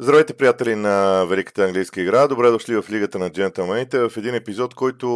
Здравейте, 0.00 0.34
приятели 0.34 0.74
на 0.74 1.24
Великата 1.24 1.64
английска 1.64 2.00
игра. 2.00 2.28
Добре 2.28 2.50
дошли 2.50 2.76
в 2.76 2.90
Лигата 2.90 3.18
на 3.18 3.30
джентълмените 3.30 3.98
в 3.98 4.12
един 4.16 4.34
епизод, 4.34 4.74
който 4.74 5.06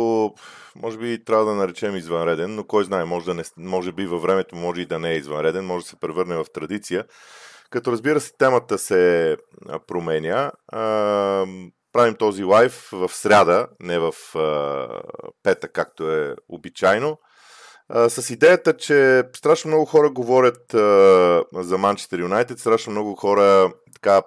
може 0.76 0.98
би 0.98 1.24
трябва 1.24 1.44
да 1.44 1.54
наречем 1.54 1.96
извънреден, 1.96 2.54
но 2.54 2.64
кой 2.64 2.84
знае, 2.84 3.04
може, 3.04 3.26
да 3.26 3.34
не, 3.34 3.42
може 3.56 3.92
би 3.92 4.06
във 4.06 4.22
времето 4.22 4.56
може 4.56 4.80
и 4.80 4.86
да 4.86 4.98
не 4.98 5.10
е 5.10 5.16
извънреден, 5.16 5.66
може 5.66 5.84
да 5.84 5.88
се 5.88 6.00
превърне 6.00 6.36
в 6.36 6.46
традиция. 6.54 7.04
Като 7.70 7.92
разбира 7.92 8.20
се, 8.20 8.32
темата 8.38 8.78
се 8.78 9.36
променя. 9.86 10.52
Правим 11.92 12.14
този 12.18 12.44
лайв 12.44 12.88
в 12.92 13.08
сряда, 13.08 13.68
не 13.80 13.98
в 13.98 14.12
а, 14.34 14.88
пета, 15.42 15.68
както 15.68 16.10
е 16.10 16.34
обичайно. 16.48 17.18
А, 17.88 18.10
с 18.10 18.30
идеята, 18.30 18.76
че 18.76 19.22
страшно 19.36 19.68
много 19.68 19.84
хора 19.84 20.10
говорят 20.10 20.74
а, 20.74 21.44
за 21.54 21.78
Манчестър 21.78 22.18
Юнайтед, 22.18 22.58
страшно 22.58 22.92
много 22.92 23.14
хора 23.14 23.72
така 23.94 24.22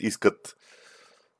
искат 0.00 0.56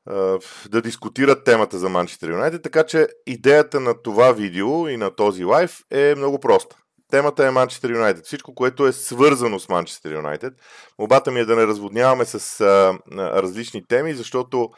а, 0.07 0.39
да 0.69 0.83
дискутират 0.83 1.45
темата 1.45 1.79
за 1.79 1.89
Манчестър 1.89 2.31
Юнайтед, 2.31 2.63
така 2.63 2.85
че 2.85 3.09
идеята 3.27 3.81
на 3.81 4.03
това 4.03 4.33
видео 4.33 4.89
и 4.89 4.97
на 4.97 5.11
този 5.17 5.45
лайв 5.45 5.79
е 5.91 6.15
много 6.17 6.41
проста. 6.41 6.77
Темата 7.11 7.47
е 7.47 7.51
Манчестър 7.51 7.91
Юнайтед. 7.91 8.27
Всичко, 8.27 8.55
което 8.55 8.87
е 8.87 8.93
свързано 8.93 9.59
с 9.59 9.69
Манчестър 9.69 10.13
Юнайтед. 10.13 10.55
Мобата 10.99 11.31
ми 11.31 11.41
е 11.41 11.45
да 11.45 11.57
не 11.57 11.67
разводняваме 11.67 12.25
с 12.25 12.61
а, 12.61 12.99
различни 13.43 13.87
теми, 13.89 14.15
защото 14.15 14.71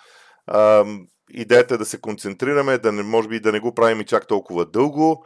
а, 0.47 0.85
идеята 1.31 1.75
е 1.75 1.79
да 1.79 1.85
се 1.85 2.01
концентрираме, 2.01 2.79
да 2.79 2.93
не, 2.93 3.03
може 3.03 3.29
би 3.29 3.41
да 3.41 3.53
не 3.53 3.61
го 3.61 3.75
правим 3.75 4.01
и 4.01 4.07
чак 4.07 4.27
толкова 4.27 4.67
дълго, 4.67 5.25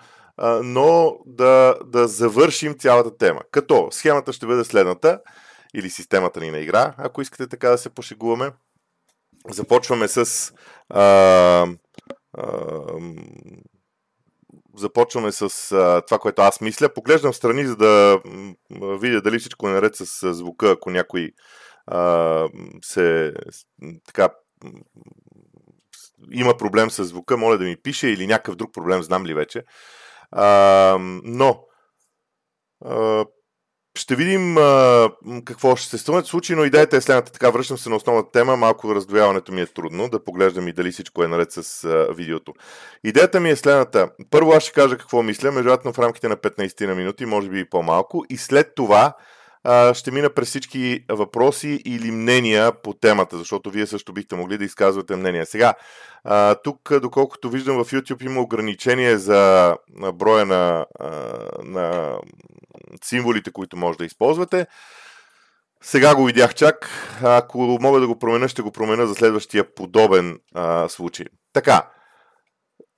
но 0.62 1.16
да, 1.26 1.74
да 1.84 2.08
завършим 2.08 2.74
цялата 2.78 3.16
тема. 3.16 3.40
Като 3.50 3.88
схемата 3.90 4.32
ще 4.32 4.46
бъде 4.46 4.64
следната, 4.64 5.20
или 5.76 5.90
системата 5.90 6.40
ни 6.40 6.50
на 6.50 6.58
игра, 6.58 6.94
ако 6.98 7.22
искате 7.22 7.48
така 7.48 7.68
да 7.68 7.78
се 7.78 7.90
пошегуваме. 7.90 8.50
Започваме 9.50 10.08
с 10.08 10.52
а, 10.88 11.02
а, 12.32 12.46
започваме 14.76 15.32
с 15.32 15.72
а, 15.72 16.02
това, 16.06 16.18
което 16.18 16.42
аз 16.42 16.60
мисля. 16.60 16.94
Поглеждам 16.94 17.34
страни, 17.34 17.66
за 17.66 17.76
да 17.76 18.20
видя 19.00 19.20
дали 19.20 19.38
всичко 19.38 19.68
е 19.68 19.72
наред 19.72 19.96
с 19.96 20.34
звука, 20.34 20.70
ако 20.70 20.90
някой 20.90 21.32
а, 21.86 22.48
се 22.84 23.34
така 24.06 24.28
има 26.30 26.56
проблем 26.56 26.90
с 26.90 27.04
звука, 27.04 27.36
моля 27.36 27.58
да 27.58 27.64
ми 27.64 27.76
пише 27.76 28.08
или 28.08 28.26
някакъв 28.26 28.56
друг 28.56 28.74
проблем, 28.74 29.02
знам 29.02 29.26
ли 29.26 29.34
вече. 29.34 29.64
А, 30.30 30.98
но 31.24 31.64
а, 32.84 33.24
ще 33.98 34.16
видим 34.16 34.58
а, 34.58 35.10
какво 35.44 35.76
ще 35.76 35.98
се 35.98 36.12
в 36.12 36.22
случай, 36.24 36.56
но 36.56 36.64
идеята 36.64 36.96
е 36.96 37.00
следната. 37.00 37.32
Така, 37.32 37.50
връщам 37.50 37.78
се 37.78 37.88
на 37.88 37.96
основната 37.96 38.30
тема. 38.30 38.56
Малко 38.56 38.94
раздвояването 38.94 39.52
ми 39.52 39.60
е 39.60 39.66
трудно 39.66 40.08
да 40.08 40.24
поглеждам 40.24 40.68
и 40.68 40.72
дали 40.72 40.92
всичко 40.92 41.24
е 41.24 41.28
наред 41.28 41.52
с 41.52 41.84
а, 41.84 42.14
видеото. 42.14 42.54
Идеята 43.04 43.40
ми 43.40 43.50
е 43.50 43.56
следната. 43.56 44.10
Първо 44.30 44.52
аз 44.52 44.62
ще 44.62 44.72
кажа 44.72 44.98
какво 44.98 45.22
мисля, 45.22 45.52
междуотно 45.52 45.92
в 45.92 45.98
рамките 45.98 46.28
на 46.28 46.36
15 46.36 46.86
на 46.86 46.94
минути, 46.94 47.26
може 47.26 47.48
би 47.48 47.60
и 47.60 47.68
по-малко. 47.70 48.24
И 48.30 48.36
след 48.36 48.74
това 48.74 49.14
ще 49.94 50.10
мина 50.10 50.30
през 50.30 50.48
всички 50.48 51.04
въпроси 51.08 51.82
или 51.84 52.10
мнения 52.10 52.72
по 52.82 52.92
темата, 52.92 53.38
защото 53.38 53.70
вие 53.70 53.86
също 53.86 54.12
бихте 54.12 54.36
могли 54.36 54.58
да 54.58 54.64
изказвате 54.64 55.16
мнения. 55.16 55.46
Сега, 55.46 55.74
тук, 56.64 57.00
доколкото 57.00 57.50
виждам 57.50 57.84
в 57.84 57.90
YouTube 57.90 58.24
има 58.26 58.40
ограничение 58.40 59.18
за 59.18 59.76
броя 60.14 60.46
на, 60.46 60.86
на 61.64 62.16
символите, 63.04 63.52
които 63.52 63.76
може 63.76 63.98
да 63.98 64.04
използвате. 64.04 64.66
Сега 65.82 66.14
го 66.14 66.24
видях 66.24 66.54
чак. 66.54 66.90
Ако 67.22 67.78
мога 67.80 68.00
да 68.00 68.06
го 68.06 68.18
променя, 68.18 68.48
ще 68.48 68.62
го 68.62 68.72
променя 68.72 69.06
за 69.06 69.14
следващия 69.14 69.74
подобен 69.74 70.38
случай. 70.88 71.26
Така, 71.52 71.82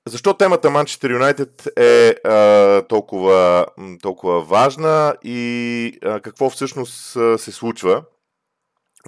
защо 0.09 0.35
темата 0.35 0.71
Манчестър 0.71 1.11
Юнайтед 1.11 1.69
е 1.77 2.09
а, 2.25 2.83
толкова, 2.89 3.67
толкова 4.03 4.41
важна 4.41 5.17
и 5.23 5.99
а, 6.05 6.21
какво 6.21 6.51
всъщност 6.51 7.17
а, 7.17 7.39
се 7.39 7.53
случва, 7.53 8.05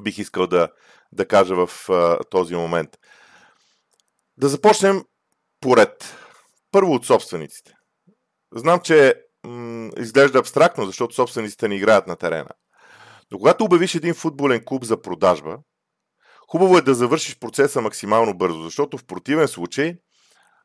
бих 0.03 0.19
искал 0.19 0.47
да, 0.47 0.69
да 1.13 1.29
кажа 1.29 1.67
в 1.67 1.91
а, 1.91 2.19
този 2.31 2.55
момент. 2.55 2.91
Да 4.37 4.49
започнем 4.49 5.05
поред. 5.61 6.17
Първо 6.71 6.93
от 6.93 7.07
собствениците. 7.07 7.75
Знам, 8.55 8.81
че 8.81 9.15
м- 9.45 9.91
изглежда 9.99 10.39
абстрактно, 10.39 10.87
защото 10.87 11.15
собствениците 11.15 11.69
не 11.69 11.75
играят 11.75 12.07
на 12.07 12.17
терена. 12.17 12.51
Но 13.31 13.39
когато 13.39 13.65
обявиш 13.65 13.95
един 13.95 14.15
футболен 14.15 14.65
клуб 14.65 14.85
за 14.85 15.03
продажба, 15.03 15.59
хубаво 16.49 16.79
е 16.79 16.83
да 16.83 16.95
завършиш 16.95 17.39
процеса 17.39 17.81
максимално 17.81 18.35
бързо, 18.35 18.63
защото 18.63 18.99
в 18.99 19.05
противен 19.05 19.49
случай– 19.49 19.95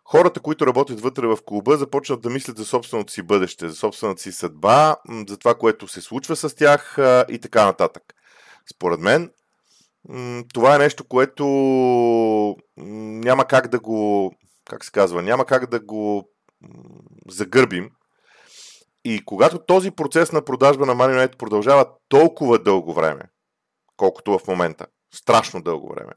хората, 0.05 0.39
които 0.39 0.67
работят 0.67 1.01
вътре 1.01 1.27
в 1.27 1.37
клуба, 1.45 1.77
започват 1.77 2.21
да 2.21 2.29
мислят 2.29 2.57
за 2.57 2.65
собственото 2.65 3.13
си 3.13 3.21
бъдеще, 3.21 3.69
за 3.69 3.75
собствената 3.75 4.21
си 4.21 4.31
съдба, 4.31 4.95
за 5.29 5.37
това, 5.37 5.55
което 5.55 5.87
се 5.87 6.01
случва 6.01 6.35
с 6.35 6.55
тях 6.55 6.95
и 7.29 7.39
така 7.41 7.65
нататък. 7.65 8.03
Според 8.75 8.99
мен, 8.99 9.31
това 10.53 10.75
е 10.75 10.79
нещо, 10.79 11.03
което 11.03 11.45
няма 12.77 13.45
как 13.45 13.67
да 13.67 13.79
го, 13.79 14.31
как 14.65 14.85
се 14.85 14.91
казва, 14.91 15.21
няма 15.21 15.45
как 15.45 15.69
да 15.69 15.79
го 15.79 16.29
загърбим. 17.29 17.89
И 19.05 19.25
когато 19.25 19.65
този 19.65 19.91
процес 19.91 20.31
на 20.31 20.41
продажба 20.41 20.85
на 20.85 20.95
Man 20.95 21.37
продължава 21.37 21.85
толкова 22.09 22.59
дълго 22.59 22.93
време, 22.93 23.21
колкото 23.97 24.39
в 24.39 24.47
момента, 24.47 24.85
страшно 25.13 25.61
дълго 25.61 25.93
време, 25.93 26.11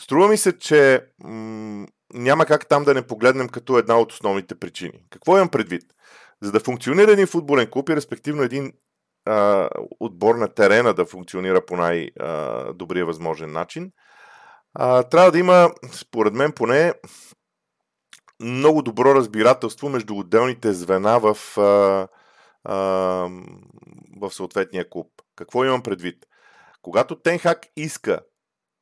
струва 0.00 0.28
ми 0.28 0.36
се, 0.36 0.58
че 0.58 1.06
няма 2.12 2.46
как 2.46 2.68
там 2.68 2.84
да 2.84 2.94
не 2.94 3.06
погледнем 3.06 3.48
като 3.48 3.78
една 3.78 3.98
от 3.98 4.12
основните 4.12 4.54
причини. 4.54 5.04
Какво 5.10 5.36
имам 5.36 5.48
предвид? 5.48 5.82
За 6.40 6.52
да 6.52 6.60
функционира 6.60 7.12
един 7.12 7.26
футболен 7.26 7.70
клуб 7.70 7.88
и 7.88 7.96
респективно 7.96 8.42
един 8.42 8.72
а, 9.24 9.68
отбор 10.00 10.34
на 10.34 10.48
терена 10.48 10.94
да 10.94 11.04
функционира 11.04 11.66
по 11.66 11.76
най-добрия 11.76 13.06
възможен 13.06 13.52
начин, 13.52 13.92
а, 14.74 15.02
трябва 15.02 15.32
да 15.32 15.38
има, 15.38 15.70
според 15.92 16.34
мен 16.34 16.52
поне, 16.52 16.94
много 18.40 18.82
добро 18.82 19.14
разбирателство 19.14 19.88
между 19.88 20.16
отделните 20.16 20.72
звена 20.72 21.20
в, 21.20 21.58
а, 21.58 22.08
а, 22.64 22.76
в 24.20 24.30
съответния 24.30 24.90
клуб. 24.90 25.06
Какво 25.36 25.64
имам 25.64 25.82
предвид? 25.82 26.26
Когато 26.82 27.16
Тенхак 27.16 27.66
иска 27.76 28.20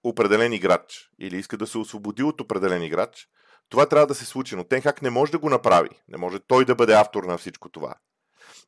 определен 0.04 0.52
играч 0.52 1.10
или 1.18 1.36
иска 1.36 1.56
да 1.56 1.66
се 1.66 1.78
освободи 1.78 2.22
от 2.22 2.40
определен 2.40 2.82
играч, 2.82 3.28
това 3.68 3.86
трябва 3.86 4.06
да 4.06 4.14
се 4.14 4.24
случи, 4.24 4.56
но 4.56 4.64
Тенхак 4.64 5.02
не 5.02 5.10
може 5.10 5.32
да 5.32 5.38
го 5.38 5.50
направи. 5.50 5.88
Не 6.08 6.18
може 6.18 6.38
той 6.38 6.64
да 6.64 6.74
бъде 6.74 6.92
автор 6.92 7.24
на 7.24 7.38
всичко 7.38 7.68
това. 7.68 7.94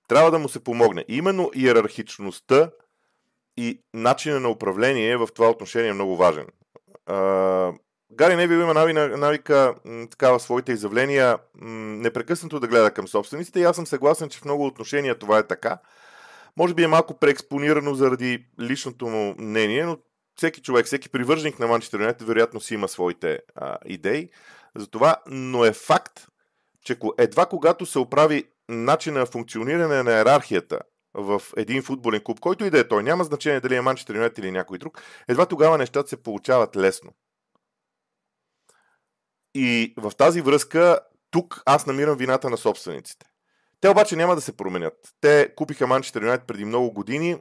Трябва 0.08 0.30
да 0.30 0.38
му 0.38 0.48
се 0.48 0.64
помогне. 0.64 1.04
Именно 1.08 1.50
иерархичността 1.54 2.70
и 3.56 3.82
начина 3.94 4.40
на 4.40 4.48
управление 4.48 5.16
в 5.16 5.28
това 5.34 5.50
отношение 5.50 5.88
е 5.88 5.92
много 5.92 6.16
важен. 6.16 6.46
Гари 8.12 8.36
Невил 8.36 8.56
има 8.56 8.74
навика 9.16 9.74
така 10.10 10.30
в 10.30 10.40
своите 10.40 10.72
изявления 10.72 11.38
непрекъснато 11.62 12.60
да 12.60 12.68
гледа 12.68 12.90
към 12.90 13.08
собствениците 13.08 13.60
и 13.60 13.64
аз 13.64 13.76
съм 13.76 13.86
съгласен, 13.86 14.28
че 14.28 14.38
в 14.38 14.44
много 14.44 14.66
отношения 14.66 15.18
това 15.18 15.38
е 15.38 15.46
така. 15.46 15.78
Може 16.56 16.74
би 16.74 16.82
е 16.82 16.88
малко 16.88 17.18
преекспонирано 17.18 17.94
заради 17.94 18.46
личното 18.60 19.06
му 19.06 19.34
мнение, 19.38 19.84
но 19.84 19.98
всеки 20.42 20.62
човек, 20.62 20.86
всеки 20.86 21.08
привърженик 21.08 21.58
на 21.58 21.66
Манчестър 21.66 22.00
Юнайтед 22.00 22.26
вероятно 22.26 22.60
си 22.60 22.74
има 22.74 22.88
своите 22.88 23.40
а, 23.54 23.78
идеи 23.84 24.30
за 24.76 24.86
това, 24.86 25.16
но 25.26 25.64
е 25.64 25.72
факт, 25.72 26.28
че 26.84 26.96
едва 27.18 27.46
когато 27.46 27.86
се 27.86 27.98
оправи 27.98 28.44
начина 28.68 29.18
на 29.18 29.26
функциониране 29.26 30.02
на 30.02 30.12
иерархията 30.12 30.80
в 31.14 31.42
един 31.56 31.82
футболен 31.82 32.20
клуб, 32.24 32.40
който 32.40 32.64
и 32.64 32.70
да 32.70 32.78
е 32.78 32.88
той, 32.88 33.02
няма 33.02 33.24
значение 33.24 33.60
дали 33.60 33.76
е 33.76 33.80
Манчестър 33.80 34.14
Юнайтед 34.14 34.38
или 34.38 34.50
някой 34.50 34.78
друг, 34.78 35.02
едва 35.28 35.46
тогава 35.46 35.78
нещата 35.78 36.08
се 36.08 36.22
получават 36.22 36.76
лесно. 36.76 37.12
И 39.54 39.94
в 39.96 40.12
тази 40.18 40.40
връзка 40.40 41.00
тук 41.30 41.62
аз 41.66 41.86
намирам 41.86 42.16
вината 42.16 42.50
на 42.50 42.56
собствениците. 42.56 43.26
Те 43.80 43.88
обаче 43.88 44.16
няма 44.16 44.34
да 44.34 44.40
се 44.40 44.56
променят. 44.56 45.14
Те 45.20 45.54
купиха 45.56 45.86
Манчестър 45.86 46.22
Юнайтед 46.22 46.46
преди 46.46 46.64
много 46.64 46.92
години, 46.92 47.36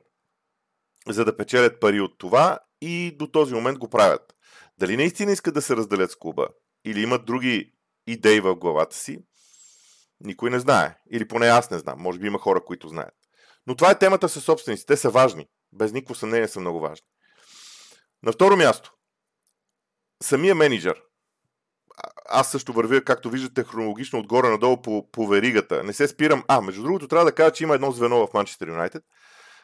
за 1.07 1.25
да 1.25 1.37
печелят 1.37 1.79
пари 1.79 2.01
от 2.01 2.17
това 2.17 2.59
и 2.81 3.15
до 3.19 3.27
този 3.27 3.53
момент 3.53 3.77
го 3.77 3.89
правят. 3.89 4.35
Дали 4.77 4.97
наистина 4.97 5.31
искат 5.31 5.53
да 5.53 5.61
се 5.61 5.75
разделят 5.75 6.11
с 6.11 6.15
клуба 6.15 6.47
или 6.85 7.01
имат 7.01 7.25
други 7.25 7.73
идеи 8.07 8.39
в 8.39 8.55
главата 8.55 8.95
си, 8.95 9.19
никой 10.23 10.49
не 10.49 10.59
знае. 10.59 10.95
Или 11.11 11.27
поне 11.27 11.47
аз 11.47 11.71
не 11.71 11.79
знам. 11.79 11.99
Може 11.99 12.19
би 12.19 12.27
има 12.27 12.39
хора, 12.39 12.65
които 12.65 12.87
знаят. 12.87 13.13
Но 13.67 13.75
това 13.75 13.91
е 13.91 13.99
темата 13.99 14.29
със 14.29 14.43
собственици. 14.43 14.85
Те 14.85 14.97
са 14.97 15.09
важни. 15.09 15.47
Без 15.73 15.93
никакво 15.93 16.15
съмнение 16.15 16.47
са 16.47 16.59
много 16.59 16.79
важни. 16.79 17.05
На 18.23 18.31
второ 18.31 18.57
място. 18.57 18.93
Самия 20.23 20.55
менеджер. 20.55 21.01
Аз 22.29 22.51
също 22.51 22.73
вървя, 22.73 23.01
както 23.01 23.29
виждате, 23.29 23.63
хронологично 23.63 24.19
отгоре 24.19 24.49
надолу 24.49 24.81
по, 24.81 25.11
по 25.11 25.27
веригата. 25.27 25.83
Не 25.83 25.93
се 25.93 26.07
спирам. 26.07 26.43
А, 26.47 26.61
между 26.61 26.83
другото, 26.83 27.07
трябва 27.07 27.25
да 27.25 27.35
кажа, 27.35 27.51
че 27.51 27.63
има 27.63 27.75
едно 27.75 27.91
звено 27.91 28.27
в 28.27 28.33
Манчестър 28.33 28.67
Юнайтед, 28.67 29.03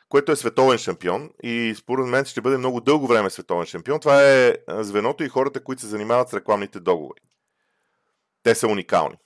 което 0.10 0.32
е 0.32 0.36
световен 0.36 0.78
шампион 0.78 1.32
и 1.44 1.76
според 1.78 2.06
мен 2.06 2.26
ще 2.26 2.42
бъде 2.42 2.58
много 2.58 2.82
дълго 2.82 3.08
време 3.08 3.30
световен 3.30 3.66
шампион. 3.66 4.00
Това 4.00 4.24
е 4.24 4.56
звеното 4.70 5.24
и 5.24 5.30
хората, 5.30 5.64
които 5.64 5.82
се 5.82 5.88
занимават 5.88 6.30
с 6.30 6.34
рекламните 6.34 6.80
договори. 6.80 7.22
Те 8.44 8.56
са 8.56 8.68
уникални. 8.68 9.18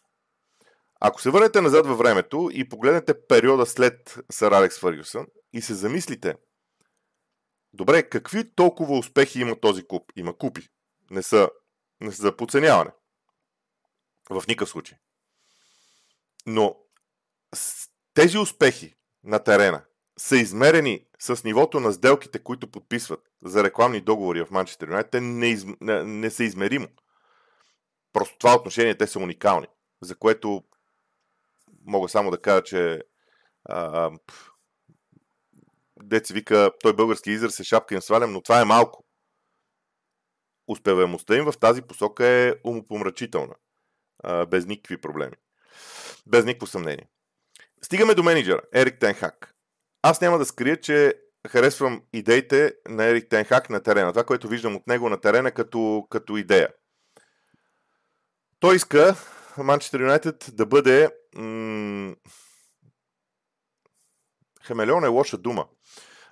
Ако 0.99 1.21
се 1.21 1.29
върнете 1.29 1.61
назад 1.61 1.87
във 1.87 1.97
времето 1.97 2.49
и 2.53 2.69
погледнете 2.69 3.27
периода 3.27 3.65
след 3.65 4.19
Сър 4.31 4.51
Алекс 4.51 4.79
Фъргюсън 4.79 5.27
и 5.53 5.61
се 5.61 5.73
замислите, 5.73 6.35
добре, 7.73 8.09
какви 8.09 8.55
толкова 8.55 8.97
успехи 8.97 9.39
има 9.39 9.59
този 9.59 9.83
куп? 9.83 10.11
Има 10.15 10.37
купи. 10.37 10.69
Не 11.11 11.23
са, 11.23 11.49
не 12.01 12.11
са 12.11 12.21
за 12.21 12.37
подценяване. 12.37 12.91
В 14.29 14.43
никакъв 14.47 14.69
случай. 14.69 14.97
Но 16.45 16.77
тези 18.13 18.37
успехи 18.37 18.95
на 19.23 19.43
терена 19.43 19.83
са 20.21 20.37
измерени 20.37 21.05
с 21.19 21.43
нивото 21.43 21.79
на 21.79 21.91
сделките, 21.91 22.39
които 22.39 22.71
подписват 22.71 23.29
за 23.43 23.63
рекламни 23.63 24.01
договори 24.01 24.45
в 24.45 24.51
Манчестър 24.51 24.87
Юнайтед, 24.87 25.11
те 25.11 25.21
не, 25.21 25.47
из... 25.47 25.65
не, 25.81 26.03
не 26.03 26.29
са 26.29 26.43
измеримо. 26.43 26.87
Просто 28.13 28.37
това 28.37 28.55
отношение 28.55 28.97
те 28.97 29.07
са 29.07 29.19
уникални, 29.19 29.67
за 30.01 30.15
което 30.15 30.63
мога 31.85 32.09
само 32.09 32.31
да 32.31 32.41
кажа, 32.41 32.63
че 32.63 33.03
а, 33.65 34.11
дец 36.03 36.31
вика, 36.31 36.71
той 36.81 36.95
български 36.95 37.31
израз 37.31 37.59
е 37.59 37.63
шапка 37.63 37.95
им 37.95 38.01
свалям, 38.01 38.31
но 38.31 38.41
това 38.41 38.61
е 38.61 38.65
малко. 38.65 39.05
Успеваемостта 40.67 41.37
им 41.37 41.45
в 41.45 41.59
тази 41.59 41.81
посока 41.81 42.25
е 42.25 42.55
умопомрачителна. 42.63 43.55
А, 44.23 44.45
без 44.45 44.65
никакви 44.65 45.01
проблеми. 45.01 45.35
Без 46.27 46.45
никакво 46.45 46.67
съмнение. 46.67 47.07
Стигаме 47.81 48.13
до 48.13 48.23
менеджера, 48.23 48.61
Ерик 48.73 48.99
Тенхак. 48.99 49.50
Аз 50.01 50.21
няма 50.21 50.37
да 50.37 50.45
скрия, 50.45 50.81
че 50.81 51.13
харесвам 51.47 52.01
идеите 52.13 52.73
на 52.87 53.05
Ерик 53.05 53.29
Тенхак 53.29 53.69
на 53.69 53.83
терена. 53.83 54.11
Това, 54.11 54.23
което 54.23 54.47
виждам 54.47 54.75
от 54.75 54.87
него 54.87 55.09
на 55.09 55.21
терена 55.21 55.51
като, 55.51 56.07
като 56.09 56.37
идея. 56.37 56.69
Той 58.59 58.75
иска 58.75 59.15
Манчестър 59.57 59.99
Юнайтед 59.99 60.49
да 60.53 60.65
бъде... 60.65 61.09
М- 61.35 62.15
Хамелеон 64.63 65.03
е 65.03 65.07
лоша 65.07 65.37
дума. 65.37 65.65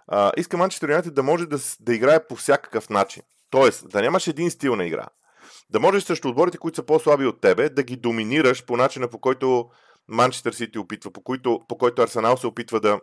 А, 0.07 0.31
иска 0.38 0.57
Манчестър 0.57 0.89
Юнайтед 0.89 1.13
да 1.13 1.24
може 1.24 1.45
да, 1.45 1.57
да 1.80 1.95
играе 1.95 2.27
по 2.27 2.36
всякакъв 2.36 2.89
начин. 2.89 3.24
Тоест, 3.50 3.89
да 3.89 4.01
нямаш 4.01 4.27
един 4.27 4.51
стил 4.51 4.75
на 4.75 4.86
игра. 4.86 5.07
Да 5.69 5.80
можеш 5.80 6.04
срещу 6.04 6.30
отборите, 6.30 6.57
които 6.57 6.75
са 6.75 6.86
по-слаби 6.86 7.25
от 7.25 7.42
тебе, 7.42 7.69
да 7.69 7.83
ги 7.83 7.95
доминираш 7.95 8.66
по 8.66 8.77
начина, 8.77 9.07
по 9.07 9.19
който 9.19 9.69
Манчестър 10.07 10.54
Сити 10.54 10.80
опитва, 10.80 11.12
по 11.12 11.24
който, 11.24 11.62
по 11.68 11.77
който 11.77 12.01
Арсенал 12.01 12.38
се 12.38 12.48
опитва 12.48 12.80
да, 12.80 13.00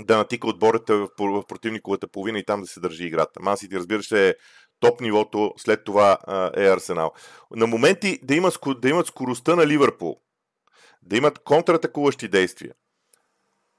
да 0.00 0.16
натика 0.16 0.48
отборите 0.48 0.94
в, 0.94 1.08
в 1.18 1.42
противниковата 1.48 2.08
половина 2.08 2.38
и 2.38 2.44
там 2.44 2.60
да 2.60 2.66
се 2.66 2.80
държи 2.80 3.04
играта. 3.04 3.40
Ман 3.42 3.56
Сити, 3.56 3.76
разбира 3.76 4.02
се, 4.02 4.28
е 4.28 4.34
топ 4.80 5.00
нивото, 5.00 5.52
след 5.56 5.84
това 5.84 6.18
е 6.56 6.66
Арсенал. 6.66 7.12
На 7.56 7.66
моменти 7.66 8.18
да, 8.22 8.34
има, 8.34 8.50
да 8.80 8.88
имат 8.88 9.06
скоростта 9.06 9.56
на 9.56 9.66
Ливърпул, 9.66 10.16
да 11.02 11.16
имат 11.16 11.38
контратакуващи 11.38 12.28
действия. 12.28 12.72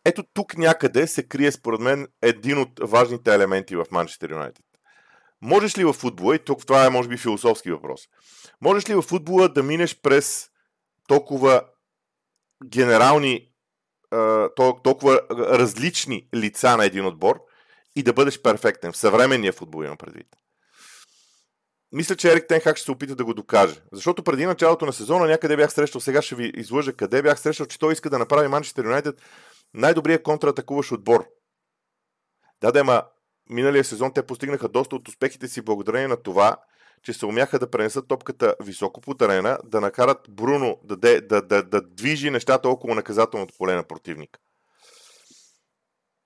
Ето 0.06 0.24
тук 0.34 0.58
някъде 0.58 1.08
се 1.08 1.28
крие, 1.28 1.52
според 1.52 1.80
мен, 1.80 2.08
един 2.22 2.58
от 2.58 2.80
важните 2.82 3.34
елементи 3.34 3.76
в 3.76 3.86
Манчестър 3.92 4.32
Юнайтед. 4.32 4.66
Можеш 5.42 5.78
ли 5.78 5.86
в 5.86 5.94
футбола, 5.94 6.36
и 6.36 6.40
тук 6.40 6.66
това 6.66 6.86
е 6.86 6.90
може 6.90 7.10
би 7.10 7.18
философски 7.18 7.72
въпрос, 7.72 8.02
можеш 8.62 8.90
ли 8.90 8.96
в 8.96 9.02
футбола 9.02 9.50
да 9.50 9.64
минеш 9.64 10.02
през 10.02 10.50
толкова 11.08 11.62
генерални, 12.66 13.53
толкова 14.84 15.22
различни 15.32 16.28
лица 16.36 16.78
на 16.78 16.86
един 16.86 17.06
отбор 17.06 17.40
и 17.96 18.04
да 18.04 18.14
бъдеш 18.14 18.42
перфектен. 18.42 18.92
В 18.92 18.98
съвременния 18.98 19.54
футбол 19.54 19.84
имам 19.84 19.98
предвид. 19.98 20.28
Мисля, 21.92 22.16
че 22.16 22.32
Ерик 22.32 22.48
Тенхак 22.48 22.78
ще 22.78 22.86
се 22.86 22.92
опита 22.92 23.16
да 23.16 23.26
го 23.26 23.34
докаже. 23.34 23.76
Защото 23.92 24.24
преди 24.24 24.46
началото 24.46 24.86
на 24.86 24.94
сезона 24.94 25.26
някъде 25.26 25.58
бях 25.58 25.74
срещал, 25.74 26.02
сега 26.02 26.22
ще 26.22 26.36
ви 26.36 26.52
излъжа 26.56 26.94
къде 26.94 27.22
бях 27.22 27.40
срещал, 27.40 27.66
че 27.66 27.80
той 27.80 27.94
иска 27.94 28.10
да 28.10 28.20
направи 28.20 28.48
Манчестър 28.48 28.86
Юнайтед 28.86 29.22
най-добрия 29.74 30.24
контратакуващ 30.24 30.92
отбор. 30.92 31.26
Да, 32.62 32.72
да, 32.72 32.84
ма 32.84 33.04
миналия 33.50 33.84
сезон 33.84 34.14
те 34.14 34.26
постигнаха 34.26 34.70
доста 34.70 34.96
от 34.96 35.08
успехите 35.08 35.48
си 35.48 35.62
благодарение 35.62 36.08
на 36.08 36.18
това, 36.18 36.58
че 37.04 37.14
се 37.14 37.26
умяха 37.26 37.60
да 37.60 37.72
пренесат 37.72 38.08
топката 38.08 38.56
високо 38.64 39.02
по 39.02 39.14
терена, 39.14 39.58
да 39.66 39.82
накарат 39.82 40.20
Бруно 40.30 40.78
да, 40.84 40.96
да, 40.96 41.22
да, 41.22 41.42
да, 41.42 41.64
да 41.64 41.82
движи 41.82 42.30
нещата 42.30 42.70
около 42.70 42.96
наказателното 42.96 43.54
поле 43.58 43.76
на 43.76 43.84
противника. 43.84 44.40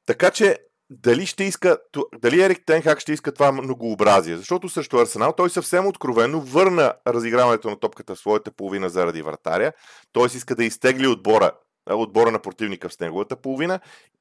Така 0.06 0.32
че 0.32 0.58
дали 0.90 1.26
ще 1.26 1.44
иска, 1.44 1.78
дали 2.16 2.44
Ерик 2.44 2.66
Тенхак 2.66 3.00
ще 3.00 3.14
иска 3.14 3.32
това 3.32 3.52
многообразие, 3.52 4.38
защото 4.38 4.70
срещу 4.70 4.98
Арсенал 4.98 5.34
той 5.34 5.50
съвсем 5.50 5.88
откровенно 5.88 6.42
върна 6.42 6.94
разиграването 7.08 7.70
на 7.70 7.80
топката 7.80 8.16
в 8.16 8.20
своята 8.20 8.52
половина 8.52 8.90
заради 8.90 9.22
вратаря, 9.22 9.72
т.е. 10.14 10.26
иска 10.26 10.56
да 10.56 10.64
изтегли 10.64 11.08
отбора, 11.08 11.52
отбора 11.90 12.32
на 12.32 12.40
противника 12.40 12.90
в 12.90 13.00
неговата 13.00 13.36
половина 13.36 13.80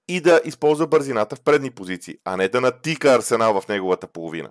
и 0.08 0.20
да 0.20 0.40
използва 0.44 0.86
бързината 0.86 1.36
в 1.36 1.40
предни 1.40 1.70
позиции, 1.70 2.18
а 2.24 2.36
не 2.36 2.48
да 2.48 2.60
натика 2.60 3.14
Арсенал 3.14 3.60
в 3.60 3.68
неговата 3.68 4.06
половина 4.06 4.50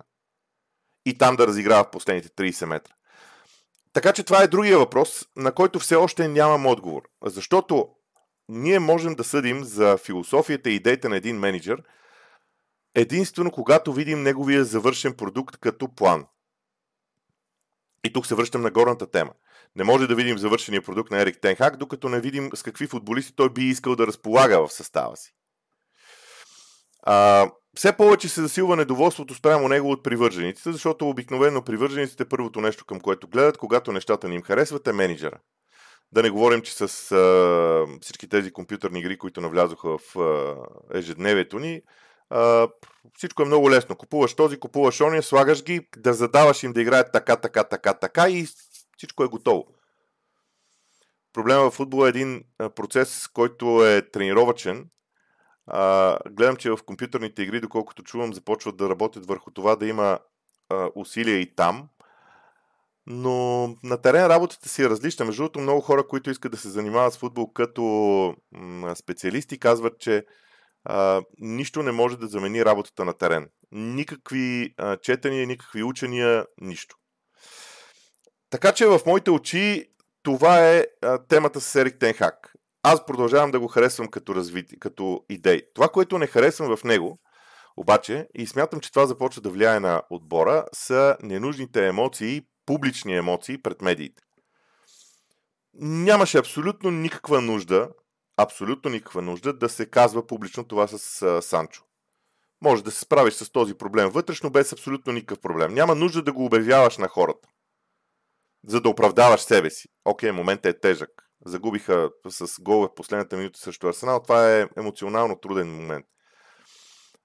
и 1.06 1.18
там 1.18 1.36
да 1.36 1.46
разиграва 1.46 1.84
в 1.84 1.90
последните 1.90 2.28
30 2.28 2.64
метра. 2.64 2.92
Така 3.92 4.12
че 4.12 4.22
това 4.22 4.42
е 4.42 4.48
другия 4.48 4.78
въпрос, 4.78 5.26
на 5.36 5.52
който 5.52 5.78
все 5.78 5.96
още 5.96 6.28
нямам 6.28 6.66
отговор. 6.66 7.02
Защото 7.24 7.88
ние 8.48 8.78
можем 8.78 9.14
да 9.14 9.24
съдим 9.24 9.64
за 9.64 9.96
философията 9.96 10.70
и 10.70 10.74
идеите 10.74 11.08
на 11.08 11.16
един 11.16 11.38
менеджер 11.38 11.82
единствено 12.94 13.50
когато 13.50 13.92
видим 13.92 14.22
неговия 14.22 14.64
завършен 14.64 15.14
продукт 15.14 15.56
като 15.56 15.94
план. 15.94 16.26
И 18.04 18.12
тук 18.12 18.26
се 18.26 18.34
връщам 18.34 18.62
на 18.62 18.70
горната 18.70 19.10
тема. 19.10 19.32
Не 19.76 19.84
може 19.84 20.06
да 20.06 20.14
видим 20.14 20.38
завършения 20.38 20.82
продукт 20.82 21.10
на 21.10 21.20
Ерик 21.20 21.40
Тенхак, 21.40 21.76
докато 21.76 22.08
не 22.08 22.20
видим 22.20 22.50
с 22.54 22.62
какви 22.62 22.86
футболисти 22.86 23.36
той 23.36 23.52
би 23.52 23.64
искал 23.64 23.96
да 23.96 24.06
разполага 24.06 24.66
в 24.66 24.72
състава 24.72 25.16
си. 25.16 25.34
А, 27.02 27.50
все 27.76 27.96
повече 27.96 28.28
се 28.28 28.40
засилва 28.40 28.76
недоволството 28.76 29.34
спрямо 29.34 29.68
него 29.68 29.90
от 29.90 30.02
привържениците, 30.02 30.72
защото 30.72 31.08
обикновено 31.08 31.62
привържениците 31.62 32.24
първото 32.24 32.60
нещо 32.60 32.84
към 32.84 33.00
което 33.00 33.28
гледат, 33.28 33.58
когато 33.58 33.92
нещата 33.92 34.28
не 34.28 34.34
им 34.34 34.42
харесват, 34.42 34.88
е 34.88 34.92
менеджера. 34.92 35.38
Да 36.12 36.22
не 36.22 36.30
говорим, 36.30 36.62
че 36.62 36.74
с 36.74 37.12
а, 37.12 37.86
всички 38.00 38.28
тези 38.28 38.52
компютърни 38.52 38.98
игри, 38.98 39.18
които 39.18 39.40
навлязоха 39.40 39.98
в 39.98 40.18
а, 40.18 40.54
ежедневието 40.98 41.58
ни, 41.58 41.82
а, 42.30 42.68
всичко 43.14 43.42
е 43.42 43.46
много 43.46 43.70
лесно. 43.70 43.96
Купуваш 43.96 44.34
този, 44.34 44.60
купуваш 44.60 45.00
ония, 45.00 45.22
слагаш 45.22 45.64
ги, 45.64 45.88
да 45.96 46.14
задаваш 46.14 46.62
им 46.62 46.72
да 46.72 46.80
играят 46.80 47.12
така, 47.12 47.36
така, 47.36 47.64
така, 47.64 47.94
така 47.94 48.28
и 48.28 48.46
всичко 48.96 49.24
е 49.24 49.28
готово. 49.28 49.66
Проблема 51.32 51.70
в 51.70 51.74
футбола 51.74 52.06
е 52.06 52.08
един 52.08 52.44
процес, 52.74 53.28
който 53.28 53.86
е 53.86 54.10
тренировачен 54.10 54.86
а, 55.66 56.18
гледам, 56.30 56.56
че 56.56 56.70
в 56.70 56.78
компютърните 56.86 57.42
игри, 57.42 57.60
доколкото 57.60 58.02
чувам, 58.02 58.34
започват 58.34 58.76
да 58.76 58.88
работят 58.88 59.26
върху 59.26 59.50
това 59.50 59.76
да 59.76 59.86
има 59.86 60.18
а, 60.68 60.90
усилия 60.94 61.40
и 61.40 61.54
там. 61.54 61.88
Но 63.06 63.66
на 63.82 64.02
терен 64.02 64.26
работата 64.26 64.68
си 64.68 64.82
е 64.82 64.88
различна. 64.88 65.24
Между 65.24 65.42
другото, 65.42 65.60
много 65.60 65.80
хора, 65.80 66.08
които 66.08 66.30
искат 66.30 66.52
да 66.52 66.58
се 66.58 66.68
занимават 66.68 67.12
с 67.12 67.18
футбол 67.18 67.52
като 67.52 67.82
м- 68.52 68.96
специалисти, 68.96 69.58
казват, 69.58 69.98
че 69.98 70.24
а, 70.84 71.22
нищо 71.38 71.82
не 71.82 71.92
може 71.92 72.18
да 72.18 72.26
замени 72.26 72.64
работата 72.64 73.04
на 73.04 73.12
терен. 73.12 73.48
Никакви 73.72 74.74
а, 74.76 74.96
четения, 74.96 75.46
никакви 75.46 75.82
учения, 75.82 76.46
нищо. 76.60 76.96
Така 78.50 78.72
че 78.72 78.86
в 78.86 79.00
моите 79.06 79.30
очи 79.30 79.90
това 80.22 80.68
е 80.68 80.86
а, 81.02 81.18
темата 81.18 81.60
с 81.60 81.76
Ерик 81.76 81.98
Тенхак 81.98 82.55
аз 82.88 83.06
продължавам 83.06 83.50
да 83.50 83.60
го 83.60 83.68
харесвам 83.68 84.08
като, 84.08 84.34
развити, 84.34 84.78
като 84.78 85.24
идей. 85.30 85.62
Това, 85.74 85.88
което 85.88 86.18
не 86.18 86.26
харесвам 86.26 86.76
в 86.76 86.84
него, 86.84 87.18
обаче, 87.76 88.28
и 88.34 88.46
смятам, 88.46 88.80
че 88.80 88.92
това 88.92 89.06
започва 89.06 89.42
да 89.42 89.50
влияе 89.50 89.80
на 89.80 90.02
отбора, 90.10 90.64
са 90.74 91.16
ненужните 91.22 91.86
емоции, 91.86 92.42
публични 92.66 93.16
емоции 93.16 93.62
пред 93.62 93.82
медиите. 93.82 94.22
Нямаше 95.74 96.38
абсолютно 96.38 96.90
никаква 96.90 97.40
нужда, 97.40 97.88
абсолютно 98.36 98.90
никаква 98.90 99.22
нужда 99.22 99.52
да 99.52 99.68
се 99.68 99.86
казва 99.86 100.26
публично 100.26 100.64
това 100.64 100.86
с 100.86 101.22
а, 101.22 101.42
Санчо. 101.42 101.82
Може 102.62 102.84
да 102.84 102.90
се 102.90 103.00
справиш 103.00 103.34
с 103.34 103.50
този 103.50 103.74
проблем 103.74 104.08
вътрешно 104.08 104.50
без 104.50 104.72
абсолютно 104.72 105.12
никакъв 105.12 105.40
проблем. 105.40 105.74
Няма 105.74 105.94
нужда 105.94 106.22
да 106.22 106.32
го 106.32 106.44
обявяваш 106.44 106.98
на 106.98 107.08
хората, 107.08 107.48
за 108.66 108.80
да 108.80 108.88
оправдаваш 108.88 109.40
себе 109.40 109.70
си. 109.70 109.88
Окей, 110.04 110.32
моментът 110.32 110.76
е 110.76 110.80
тежък 110.80 111.25
загубиха 111.44 112.10
с 112.28 112.60
гол 112.60 112.80
в 112.80 112.94
последната 112.94 113.36
минута 113.36 113.58
срещу 113.60 113.88
Арсенал, 113.88 114.22
това 114.22 114.56
е 114.56 114.68
емоционално 114.76 115.40
труден 115.40 115.74
момент. 115.74 116.06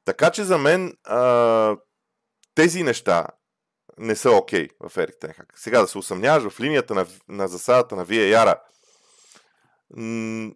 Така 0.06 0.32
че 0.32 0.44
за 0.44 0.58
мен 0.58 0.98
а, 1.04 1.78
тези 2.56 2.84
неща 2.84 3.28
не 3.98 4.16
са 4.16 4.32
окей 4.32 4.68
okay 4.68 4.90
в 4.90 4.98
Ерик 4.98 5.16
Тенхак. 5.20 5.54
Сега 5.56 5.82
да 5.82 5.88
се 5.88 5.98
усъмняваш 5.98 6.54
в 6.54 6.60
линията 6.60 6.96
на, 6.96 7.08
на 7.28 7.48
засадата 7.48 7.96
на 7.96 8.06
Вия 8.06 8.30
Яра, 8.30 8.56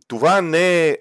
това 0.07 0.41
не 0.41 0.89
е... 0.89 0.97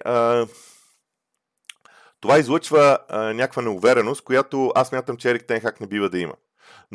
Това 2.19 2.39
излъчва 2.39 2.99
а, 3.09 3.33
някаква 3.33 3.61
неувереност, 3.61 4.23
която 4.23 4.71
аз 4.75 4.91
мятам, 4.91 5.17
че 5.17 5.29
Ерик 5.29 5.47
Тенхак 5.47 5.79
не 5.79 5.87
бива 5.87 6.09
да 6.09 6.19
има. 6.19 6.33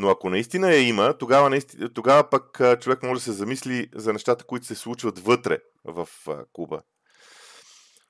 Но 0.01 0.09
ако 0.09 0.31
наистина 0.31 0.73
я 0.73 0.89
има, 0.89 1.19
тогава, 1.19 1.51
наистина, 1.51 1.93
тогава 1.93 2.31
пък 2.31 2.61
човек 2.81 3.03
може 3.03 3.19
да 3.19 3.25
се 3.25 3.33
замисли 3.33 3.89
за 3.95 4.13
нещата, 4.13 4.45
които 4.45 4.67
се 4.67 4.75
случват 4.75 5.19
вътре 5.19 5.59
в 5.85 6.09
а, 6.29 6.45
клуба. 6.53 6.83